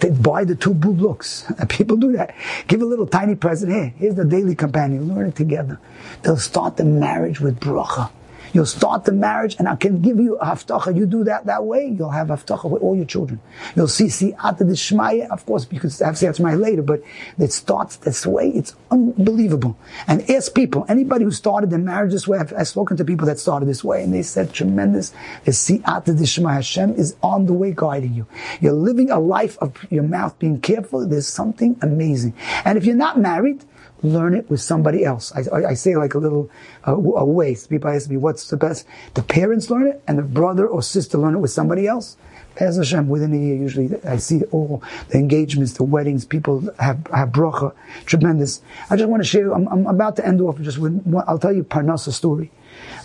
They 0.00 0.10
buy 0.10 0.44
the 0.44 0.54
two 0.54 0.74
blue 0.74 0.94
books. 0.94 1.50
People 1.68 1.96
do 1.96 2.12
that. 2.12 2.34
Give 2.68 2.82
a 2.82 2.84
little 2.84 3.06
tiny 3.06 3.34
present. 3.34 3.72
Here, 3.72 3.92
here's 3.96 4.14
the 4.14 4.24
daily 4.24 4.54
companion. 4.54 5.12
Learn 5.14 5.28
it 5.28 5.36
together. 5.36 5.78
They'll 6.22 6.36
start 6.36 6.76
the 6.76 6.84
marriage 6.84 7.40
with 7.40 7.60
bracha. 7.60 8.10
You'll 8.52 8.66
start 8.66 9.04
the 9.04 9.12
marriage, 9.12 9.56
and 9.58 9.68
I 9.68 9.76
can 9.76 10.00
give 10.00 10.18
you 10.18 10.38
havtacha. 10.42 10.94
You 10.96 11.06
do 11.06 11.24
that 11.24 11.46
that 11.46 11.64
way, 11.64 11.86
you'll 11.86 12.10
have 12.10 12.28
havtacha 12.28 12.70
with 12.70 12.82
all 12.82 12.96
your 12.96 13.04
children. 13.04 13.40
You'll 13.74 13.88
see 13.88 14.06
siyata 14.06 14.68
d'shmaya. 14.68 15.30
Of 15.30 15.46
course, 15.46 15.64
because 15.64 15.98
could 15.98 16.04
have 16.06 16.14
siyata 16.14 16.60
later, 16.60 16.82
but 16.82 17.02
it 17.38 17.52
starts 17.52 17.96
this 17.96 18.26
way. 18.26 18.48
It's 18.48 18.74
unbelievable. 18.90 19.76
And 20.06 20.28
ask 20.30 20.54
people, 20.54 20.84
anybody 20.88 21.24
who 21.24 21.30
started 21.30 21.70
their 21.70 21.78
marriage 21.78 22.12
this 22.12 22.28
way, 22.28 22.38
I've, 22.38 22.52
I've 22.52 22.68
spoken 22.68 22.96
to 22.96 23.04
people 23.04 23.26
that 23.26 23.38
started 23.38 23.66
this 23.66 23.82
way, 23.84 24.02
and 24.02 24.12
they 24.12 24.22
said 24.22 24.52
tremendous. 24.52 25.12
The 25.44 25.52
siyata 25.52 26.16
d'shmaya. 26.16 26.58
Hashem 26.58 26.94
is 26.94 27.16
on 27.22 27.46
the 27.46 27.52
way 27.52 27.72
guiding 27.74 28.14
you. 28.14 28.26
You're 28.60 28.72
living 28.72 29.10
a 29.10 29.18
life 29.18 29.56
of 29.58 29.74
your 29.90 30.02
mouth 30.02 30.38
being 30.38 30.60
careful. 30.60 31.06
There's 31.06 31.28
something 31.28 31.78
amazing. 31.82 32.34
And 32.64 32.76
if 32.76 32.84
you're 32.84 32.96
not 32.96 33.18
married, 33.18 33.64
learn 34.02 34.34
it 34.34 34.48
with 34.50 34.60
somebody 34.60 35.04
else. 35.04 35.32
I, 35.34 35.42
I, 35.52 35.68
I 35.70 35.74
say 35.74 35.96
like 35.96 36.14
a 36.14 36.18
little 36.18 36.50
uh, 36.86 36.92
a 36.94 37.24
waste. 37.24 37.70
People 37.70 37.90
ask 37.90 38.08
me, 38.08 38.16
what's 38.16 38.48
the 38.50 38.56
best? 38.56 38.86
The 39.14 39.22
parents 39.22 39.70
learn 39.70 39.86
it, 39.86 40.02
and 40.06 40.18
the 40.18 40.22
brother 40.22 40.66
or 40.66 40.82
sister 40.82 41.18
learn 41.18 41.34
it 41.34 41.38
with 41.38 41.50
somebody 41.50 41.86
else. 41.86 42.16
As 42.58 42.76
Hashem, 42.76 43.08
within 43.08 43.32
a 43.32 43.36
year, 43.36 43.54
usually 43.54 43.90
I 44.04 44.16
see 44.16 44.42
all 44.50 44.82
the 45.10 45.18
engagements, 45.18 45.74
the 45.74 45.84
weddings, 45.84 46.24
people 46.24 46.68
have, 46.80 47.06
have 47.14 47.28
bracha, 47.28 47.72
tremendous. 48.04 48.62
I 48.90 48.96
just 48.96 49.08
want 49.08 49.22
to 49.22 49.28
share, 49.28 49.52
I'm, 49.52 49.68
I'm 49.68 49.86
about 49.86 50.16
to 50.16 50.26
end 50.26 50.40
off 50.40 50.60
just 50.60 50.78
with, 50.78 51.00
I'll 51.28 51.38
tell 51.38 51.52
you 51.52 51.62
Parnasa 51.62 52.12
story. 52.12 52.50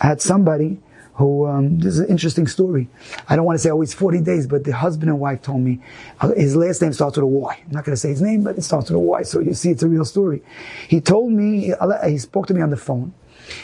I 0.02 0.08
had 0.08 0.22
somebody 0.22 0.80
who, 1.16 1.46
um, 1.46 1.80
this 1.80 1.94
is 1.94 2.00
an 2.00 2.08
interesting 2.08 2.48
story. 2.48 2.90
I 3.30 3.36
don't 3.36 3.46
want 3.46 3.58
to 3.58 3.62
say 3.62 3.70
always 3.70 3.94
40 3.94 4.22
days, 4.22 4.48
but 4.48 4.64
the 4.64 4.74
husband 4.74 5.10
and 5.10 5.20
wife 5.20 5.42
told 5.42 5.62
me, 5.62 5.80
uh, 6.20 6.34
his 6.36 6.56
last 6.56 6.82
name 6.82 6.94
starts 6.94 7.18
with 7.18 7.24
a 7.24 7.28
Y. 7.28 7.64
I'm 7.66 7.72
not 7.72 7.86
going 7.86 7.94
to 7.94 8.00
say 8.00 8.10
his 8.10 8.22
name, 8.22 8.44
but 8.44 8.58
it 8.58 8.64
starts 8.64 8.90
with 8.90 8.98
a 8.98 9.00
Y, 9.00 9.22
so 9.24 9.40
you 9.40 9.54
see 9.54 9.70
it's 9.70 9.84
a 9.84 9.88
real 9.88 10.06
story. 10.06 10.42
He 10.88 11.02
told 11.02 11.32
me, 11.32 11.74
he 12.08 12.18
spoke 12.18 12.48
to 12.48 12.54
me 12.54 12.62
on 12.62 12.72
the 12.72 12.78
phone. 12.78 13.14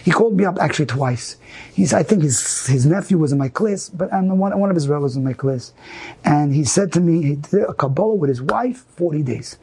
He 0.04 0.12
called 0.12 0.36
me 0.36 0.46
up 0.46 0.60
actually 0.60 0.88
twice. 0.88 1.38
He's, 1.74 1.94
I 1.94 2.04
think 2.04 2.24
his, 2.24 2.68
his 2.68 2.86
nephew 2.86 3.18
was 3.18 3.32
in 3.32 3.38
my 3.38 3.50
class, 3.50 3.90
but 3.90 4.14
I'm 4.14 4.38
one, 4.38 4.58
one 4.60 4.70
of 4.70 4.76
his 4.76 4.88
relatives 4.88 5.16
in 5.16 5.24
my 5.24 5.34
class. 5.34 5.74
And 6.26 6.54
he 6.54 6.64
said 6.64 6.92
to 6.94 7.00
me, 7.00 7.24
he 7.24 7.36
did 7.36 7.64
a 7.64 7.74
Kabbalah 7.74 8.16
with 8.16 8.30
his 8.30 8.42
wife, 8.42 8.80
40 8.98 9.24
days. 9.24 9.58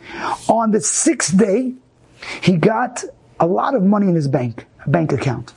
On 0.48 0.70
the 0.70 0.80
sixth 0.80 1.36
day, 1.36 1.74
he 2.40 2.56
got 2.56 3.04
a 3.38 3.46
lot 3.46 3.74
of 3.74 3.82
money 3.82 4.08
in 4.08 4.14
his 4.14 4.26
bank, 4.26 4.66
bank 4.86 5.12
account. 5.12 5.52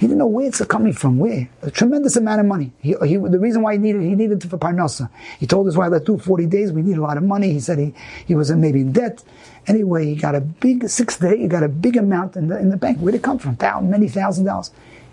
He 0.00 0.06
didn't 0.06 0.16
know 0.16 0.28
where 0.28 0.46
it's 0.46 0.64
coming 0.64 0.94
from. 0.94 1.18
Where? 1.18 1.50
A 1.60 1.70
tremendous 1.70 2.16
amount 2.16 2.40
of 2.40 2.46
money. 2.46 2.72
He, 2.80 2.94
he, 3.06 3.18
the 3.18 3.38
reason 3.38 3.60
why 3.60 3.74
he 3.74 3.78
needed, 3.78 4.00
he 4.00 4.14
needed 4.14 4.42
it 4.42 4.48
for 4.48 4.56
Parnasa. 4.56 5.10
He 5.38 5.46
told 5.46 5.66
his 5.66 5.76
wife, 5.76 5.90
let's 5.90 6.06
do 6.06 6.16
40 6.16 6.46
days. 6.46 6.72
We 6.72 6.80
need 6.80 6.96
a 6.96 7.02
lot 7.02 7.18
of 7.18 7.22
money. 7.22 7.52
He 7.52 7.60
said 7.60 7.78
he, 7.78 7.92
he 8.24 8.34
was 8.34 8.50
maybe 8.50 8.80
in 8.80 8.92
debt. 8.92 9.22
Anyway, 9.66 10.06
he 10.06 10.14
got 10.14 10.34
a 10.34 10.40
big, 10.40 10.88
six 10.88 11.18
day, 11.18 11.36
he 11.36 11.48
got 11.48 11.62
a 11.62 11.68
big 11.68 11.98
amount 11.98 12.34
in 12.34 12.48
the, 12.48 12.58
in 12.58 12.70
the 12.70 12.78
bank. 12.78 12.96
Where'd 12.96 13.14
it 13.14 13.22
come 13.22 13.38
from? 13.38 13.56
Thousand, 13.56 13.90
many 13.90 14.08
thousand 14.08 14.46
dollars. 14.46 14.70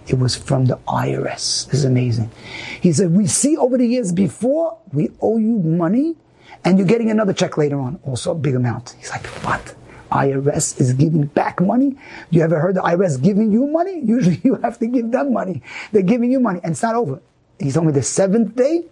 It 0.08 0.20
was 0.20 0.38
from 0.38 0.68
the 0.68 0.78
IRS. 0.88 1.66
This 1.66 1.80
is 1.80 1.84
amazing. 1.84 2.32
He 2.80 2.94
said, 2.94 3.12
we 3.12 3.28
see 3.28 3.58
over 3.58 3.78
the 3.78 3.86
years 3.86 4.14
before, 4.14 4.78
we 4.94 5.12
owe 5.22 5.38
you 5.38 5.60
money 5.60 6.16
and 6.64 6.78
you're 6.78 6.88
getting 6.88 7.12
another 7.12 7.34
check 7.34 7.58
later 7.58 7.78
on. 7.78 8.00
Also 8.06 8.32
a 8.32 8.36
big 8.36 8.56
amount. 8.56 8.96
He's 8.98 9.10
like, 9.10 9.26
what? 9.44 9.76
IRS 10.12 10.80
is 10.80 10.94
giving 10.94 11.26
back 11.26 11.62
money. 11.62 11.98
You 12.30 12.42
ever 12.42 12.60
heard 12.60 12.76
the 12.76 12.82
IRS 12.82 13.22
giving 13.22 13.52
you 13.52 13.68
money? 13.68 14.00
Usually 14.04 14.42
you 14.44 14.56
have 14.56 14.80
to 14.80 14.88
give 14.88 15.12
them 15.12 15.34
money. 15.34 15.62
They're 15.92 16.02
giving 16.02 16.32
you 16.32 16.40
money 16.40 16.60
and 16.64 16.72
it's 16.72 16.84
not 16.84 16.96
over. 16.96 17.22
He 17.60 17.72
told 17.72 17.88
me 17.88 17.92
the 17.92 18.04
seventh 18.04 18.56
day, 18.56 18.86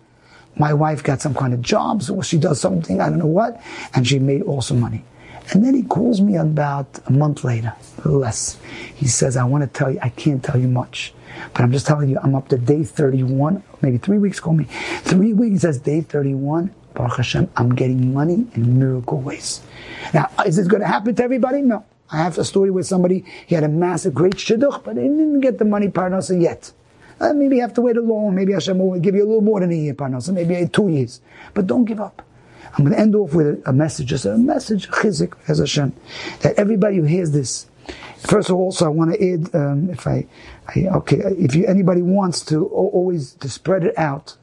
my 0.58 0.74
wife 0.74 1.04
got 1.04 1.22
some 1.22 1.34
kind 1.34 1.54
of 1.54 1.62
job, 1.62 2.02
she 2.24 2.38
does 2.38 2.62
something, 2.62 3.02
I 3.02 3.10
don't 3.10 3.20
know 3.20 3.26
what, 3.26 3.62
and 3.94 4.08
she 4.08 4.20
made 4.20 4.42
awesome 4.44 4.80
money. 4.80 5.04
And 5.52 5.64
then 5.64 5.76
he 5.76 5.84
calls 5.84 6.22
me 6.22 6.38
about 6.38 6.88
a 7.06 7.12
month 7.12 7.44
later, 7.44 7.76
less. 8.04 8.58
He 8.96 9.06
says, 9.08 9.38
I 9.38 9.44
want 9.44 9.64
to 9.64 9.68
tell 9.68 9.92
you, 9.92 10.00
I 10.02 10.10
can't 10.10 10.44
tell 10.44 10.60
you 10.60 10.68
much, 10.68 11.14
but 11.54 11.62
I'm 11.62 11.72
just 11.72 11.86
telling 11.86 12.10
you, 12.10 12.18
I'm 12.24 12.34
up 12.34 12.48
to 12.48 12.58
day 12.58 12.84
31, 12.84 13.62
maybe 13.82 13.98
three 13.98 14.18
weeks, 14.18 14.40
call 14.40 14.54
me. 14.54 14.66
Three 15.02 15.34
weeks, 15.34 15.54
he 15.54 15.60
says, 15.60 15.80
day 15.80 16.02
31, 16.02 16.74
Baruch 16.96 17.18
Hashem, 17.18 17.50
I'm 17.56 17.76
getting 17.76 18.14
money 18.14 18.48
in 18.54 18.80
miracle 18.80 19.20
ways. 19.20 19.62
Now, 20.14 20.30
is 20.46 20.56
this 20.56 20.68
going 20.68 20.82
to 20.82 20.88
happen 20.88 21.16
to 21.16 21.24
everybody? 21.24 21.62
No. 21.62 21.86
I 22.12 22.18
have 22.18 22.38
a 22.38 22.46
story 22.46 22.72
with 22.72 22.86
somebody, 22.86 23.26
he 23.48 23.56
had 23.56 23.64
a 23.64 23.70
massive, 23.70 24.14
great 24.14 24.36
shidduch, 24.36 24.84
but 24.84 24.96
he 24.96 25.04
didn't 25.04 25.42
get 25.42 25.58
the 25.58 25.66
money 25.66 25.88
parnasa 25.88 26.40
yet. 26.40 26.72
Uh, 27.20 27.34
maybe 27.34 27.56
you 27.56 27.62
have 27.62 27.74
to 27.74 27.82
wait 27.82 27.98
a 27.98 28.02
long, 28.02 28.36
maybe 28.36 28.54
Hashem 28.54 28.78
will 28.78 29.00
give 29.00 29.16
you 29.16 29.24
a 29.24 29.28
little 29.28 29.42
more 29.42 29.60
than 29.60 29.72
a 29.72 29.76
year 29.76 29.94
parnasa, 29.94 30.34
maybe 30.34 30.68
two 30.68 30.90
years. 30.90 31.22
But 31.54 31.68
don't 31.68 31.86
give 31.86 32.00
up. 32.00 32.22
I'm 32.74 32.84
going 32.84 32.96
to 32.96 33.00
end 33.00 33.16
off 33.16 33.34
with 33.34 33.62
a, 33.66 33.74
message, 33.74 34.08
just 34.08 34.26
a 34.26 34.38
message, 34.38 34.90
chizuk, 34.90 35.34
as 35.48 35.60
Hashem, 35.60 35.94
that 36.42 36.56
everybody 36.56 36.98
who 36.98 37.04
hears 37.04 37.32
this, 37.32 37.68
First 38.20 38.50
of 38.50 38.56
all, 38.56 38.64
also 38.64 38.86
I 38.86 38.90
want 38.90 39.14
to 39.14 39.34
add, 39.34 39.54
um, 39.54 39.90
if 39.92 40.08
I, 40.08 40.26
I, 40.68 40.88
okay, 40.98 41.18
if 41.18 41.54
you, 41.54 41.68
anybody 41.68 42.02
wants 42.02 42.44
to 42.46 42.66
always 42.66 43.34
to 43.36 43.50
spread 43.50 43.84
it 43.84 43.98
out, 43.98 44.36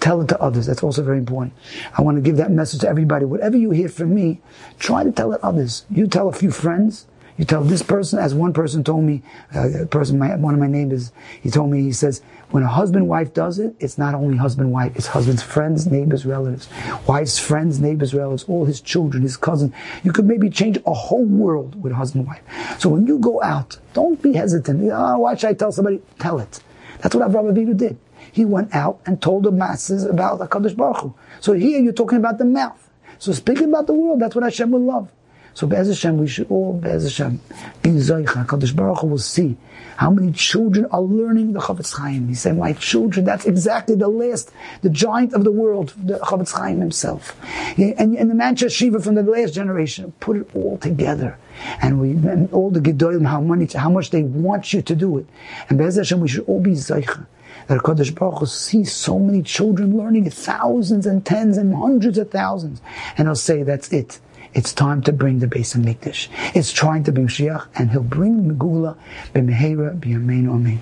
Tell 0.00 0.20
it 0.20 0.28
to 0.28 0.40
others. 0.40 0.66
That's 0.66 0.82
also 0.82 1.02
very 1.02 1.18
important. 1.18 1.54
I 1.96 2.02
want 2.02 2.16
to 2.16 2.22
give 2.22 2.36
that 2.36 2.50
message 2.50 2.80
to 2.80 2.88
everybody. 2.88 3.24
Whatever 3.24 3.56
you 3.56 3.70
hear 3.70 3.88
from 3.88 4.14
me, 4.14 4.40
try 4.78 5.04
to 5.04 5.12
tell 5.12 5.32
it 5.32 5.40
others. 5.42 5.84
You 5.90 6.06
tell 6.06 6.28
a 6.28 6.32
few 6.32 6.50
friends. 6.50 7.06
You 7.36 7.44
tell 7.44 7.64
this 7.64 7.82
person, 7.82 8.20
as 8.20 8.32
one 8.32 8.52
person 8.52 8.84
told 8.84 9.02
me, 9.02 9.22
uh, 9.56 9.82
a 9.82 9.86
person, 9.86 10.20
my, 10.20 10.36
one 10.36 10.54
of 10.54 10.60
my 10.60 10.68
neighbors, 10.68 11.10
he 11.40 11.50
told 11.50 11.68
me, 11.68 11.82
he 11.82 11.90
says, 11.90 12.22
when 12.50 12.62
a 12.62 12.68
husband 12.68 13.08
wife 13.08 13.34
does 13.34 13.58
it, 13.58 13.74
it's 13.80 13.98
not 13.98 14.14
only 14.14 14.36
husband 14.36 14.70
wife, 14.70 14.94
it's 14.94 15.08
husband's 15.08 15.42
friends, 15.42 15.88
neighbors, 15.88 16.24
relatives, 16.24 16.68
wife's 17.08 17.36
friends, 17.40 17.80
neighbors, 17.80 18.14
relatives, 18.14 18.44
all 18.44 18.66
his 18.66 18.80
children, 18.80 19.24
his 19.24 19.36
cousin. 19.36 19.74
You 20.04 20.12
could 20.12 20.26
maybe 20.26 20.48
change 20.48 20.78
a 20.86 20.94
whole 20.94 21.24
world 21.24 21.82
with 21.82 21.92
husband 21.92 22.28
wife. 22.28 22.42
So 22.78 22.88
when 22.88 23.04
you 23.08 23.18
go 23.18 23.42
out, 23.42 23.78
don't 23.94 24.22
be 24.22 24.34
hesitant. 24.34 24.88
Oh, 24.92 25.18
why 25.18 25.34
should 25.34 25.50
I 25.50 25.54
tell 25.54 25.72
somebody? 25.72 26.02
Tell 26.20 26.38
it. 26.38 26.60
That's 27.00 27.16
what 27.16 27.28
Avraham 27.28 27.52
Avinu 27.52 27.76
did 27.76 27.98
he 28.32 28.44
went 28.44 28.74
out 28.74 29.00
and 29.06 29.20
told 29.20 29.44
the 29.44 29.52
masses 29.52 30.04
about 30.04 30.38
the 30.38 30.46
Kadosh 30.46 30.76
Baruch 30.76 30.98
Hu. 30.98 31.14
So 31.40 31.52
here 31.52 31.80
you're 31.80 31.92
talking 31.92 32.18
about 32.18 32.38
the 32.38 32.44
mouth. 32.44 32.90
So 33.18 33.32
speaking 33.32 33.68
about 33.68 33.86
the 33.86 33.94
world, 33.94 34.20
that's 34.20 34.34
what 34.34 34.44
Hashem 34.44 34.70
will 34.70 34.84
love. 34.84 35.10
So 35.54 35.68
Be'ez 35.68 35.86
Hashem, 35.86 36.18
we 36.18 36.26
should 36.26 36.50
all, 36.50 36.72
Be'ez 36.72 37.04
Hashem, 37.04 37.40
be 37.82 37.90
Zoicha. 37.90 38.44
Kadosh 38.46 38.74
Baruch 38.74 38.98
Hu 38.98 39.06
will 39.06 39.18
see 39.18 39.56
how 39.96 40.10
many 40.10 40.32
children 40.32 40.86
are 40.90 41.00
learning 41.00 41.52
the 41.52 41.60
Chofetz 41.60 41.96
Chaim. 41.96 42.28
He 42.28 42.34
said, 42.34 42.58
my 42.58 42.72
children, 42.72 43.24
that's 43.24 43.44
exactly 43.44 43.94
the 43.94 44.08
last, 44.08 44.50
the 44.82 44.90
giant 44.90 45.32
of 45.32 45.44
the 45.44 45.52
world, 45.52 45.94
the 45.96 46.18
Chofetz 46.18 46.52
Chaim 46.52 46.80
himself. 46.80 47.36
And, 47.78 48.16
and 48.16 48.30
the 48.30 48.34
Manchester 48.34 48.70
Shiva 48.76 49.00
from 49.00 49.14
the 49.14 49.22
last 49.22 49.54
generation, 49.54 50.12
put 50.18 50.36
it 50.36 50.50
all 50.54 50.78
together. 50.78 51.38
And 51.80 52.00
we, 52.00 52.10
and 52.10 52.52
all 52.52 52.70
the 52.70 52.80
Gedolim, 52.80 53.24
how 53.24 53.44
how 53.78 53.90
much 53.90 54.10
they 54.10 54.24
want 54.24 54.72
you 54.72 54.82
to 54.82 54.96
do 54.96 55.18
it. 55.18 55.26
And 55.68 55.78
Be'ez 55.78 55.96
Hashem, 55.96 56.18
we 56.18 56.28
should 56.28 56.44
all 56.46 56.60
be 56.60 56.72
Zoicha 56.72 57.26
that 57.68 57.80
Kadosh 57.80 58.14
Baruch 58.14 58.40
Hu 58.40 58.46
sees 58.46 58.92
so 58.92 59.18
many 59.18 59.42
children 59.42 59.96
learning, 59.96 60.30
thousands 60.30 61.06
and 61.06 61.24
tens 61.24 61.56
and 61.56 61.74
hundreds 61.74 62.18
of 62.18 62.30
thousands, 62.30 62.80
and 63.16 63.28
he'll 63.28 63.34
say, 63.34 63.62
that's 63.62 63.92
it. 63.92 64.20
It's 64.54 64.72
time 64.72 65.02
to 65.02 65.12
bring 65.12 65.40
the 65.40 65.48
Beis 65.48 65.76
HaMikdash. 65.76 66.28
It's 66.54 66.72
trying 66.72 67.02
to 67.04 67.12
bring 67.12 67.26
Shiach, 67.26 67.66
and 67.74 67.90
he'll 67.90 68.04
bring 68.04 68.44
Megula 68.44 68.96
b'mehera 69.34 69.98
b'yamein 69.98 70.48
amen. 70.48 70.80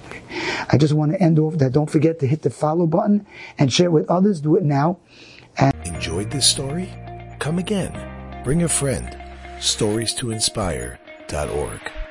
I 0.70 0.76
just 0.76 0.92
want 0.92 1.12
to 1.12 1.22
end 1.22 1.38
off 1.38 1.56
that. 1.56 1.72
Don't 1.72 1.88
forget 1.88 2.18
to 2.20 2.26
hit 2.26 2.42
the 2.42 2.50
follow 2.50 2.86
button 2.86 3.26
and 3.58 3.72
share 3.72 3.90
with 3.90 4.10
others. 4.10 4.42
Do 4.42 4.56
it 4.56 4.62
now. 4.62 4.98
And 5.56 5.74
Enjoyed 5.86 6.30
this 6.30 6.46
story? 6.46 6.90
Come 7.38 7.58
again. 7.58 7.96
Bring 8.44 8.62
a 8.62 8.68
friend. 8.68 9.16
Stories 9.58 10.12
to 10.14 10.32
inspire.org. 10.32 12.01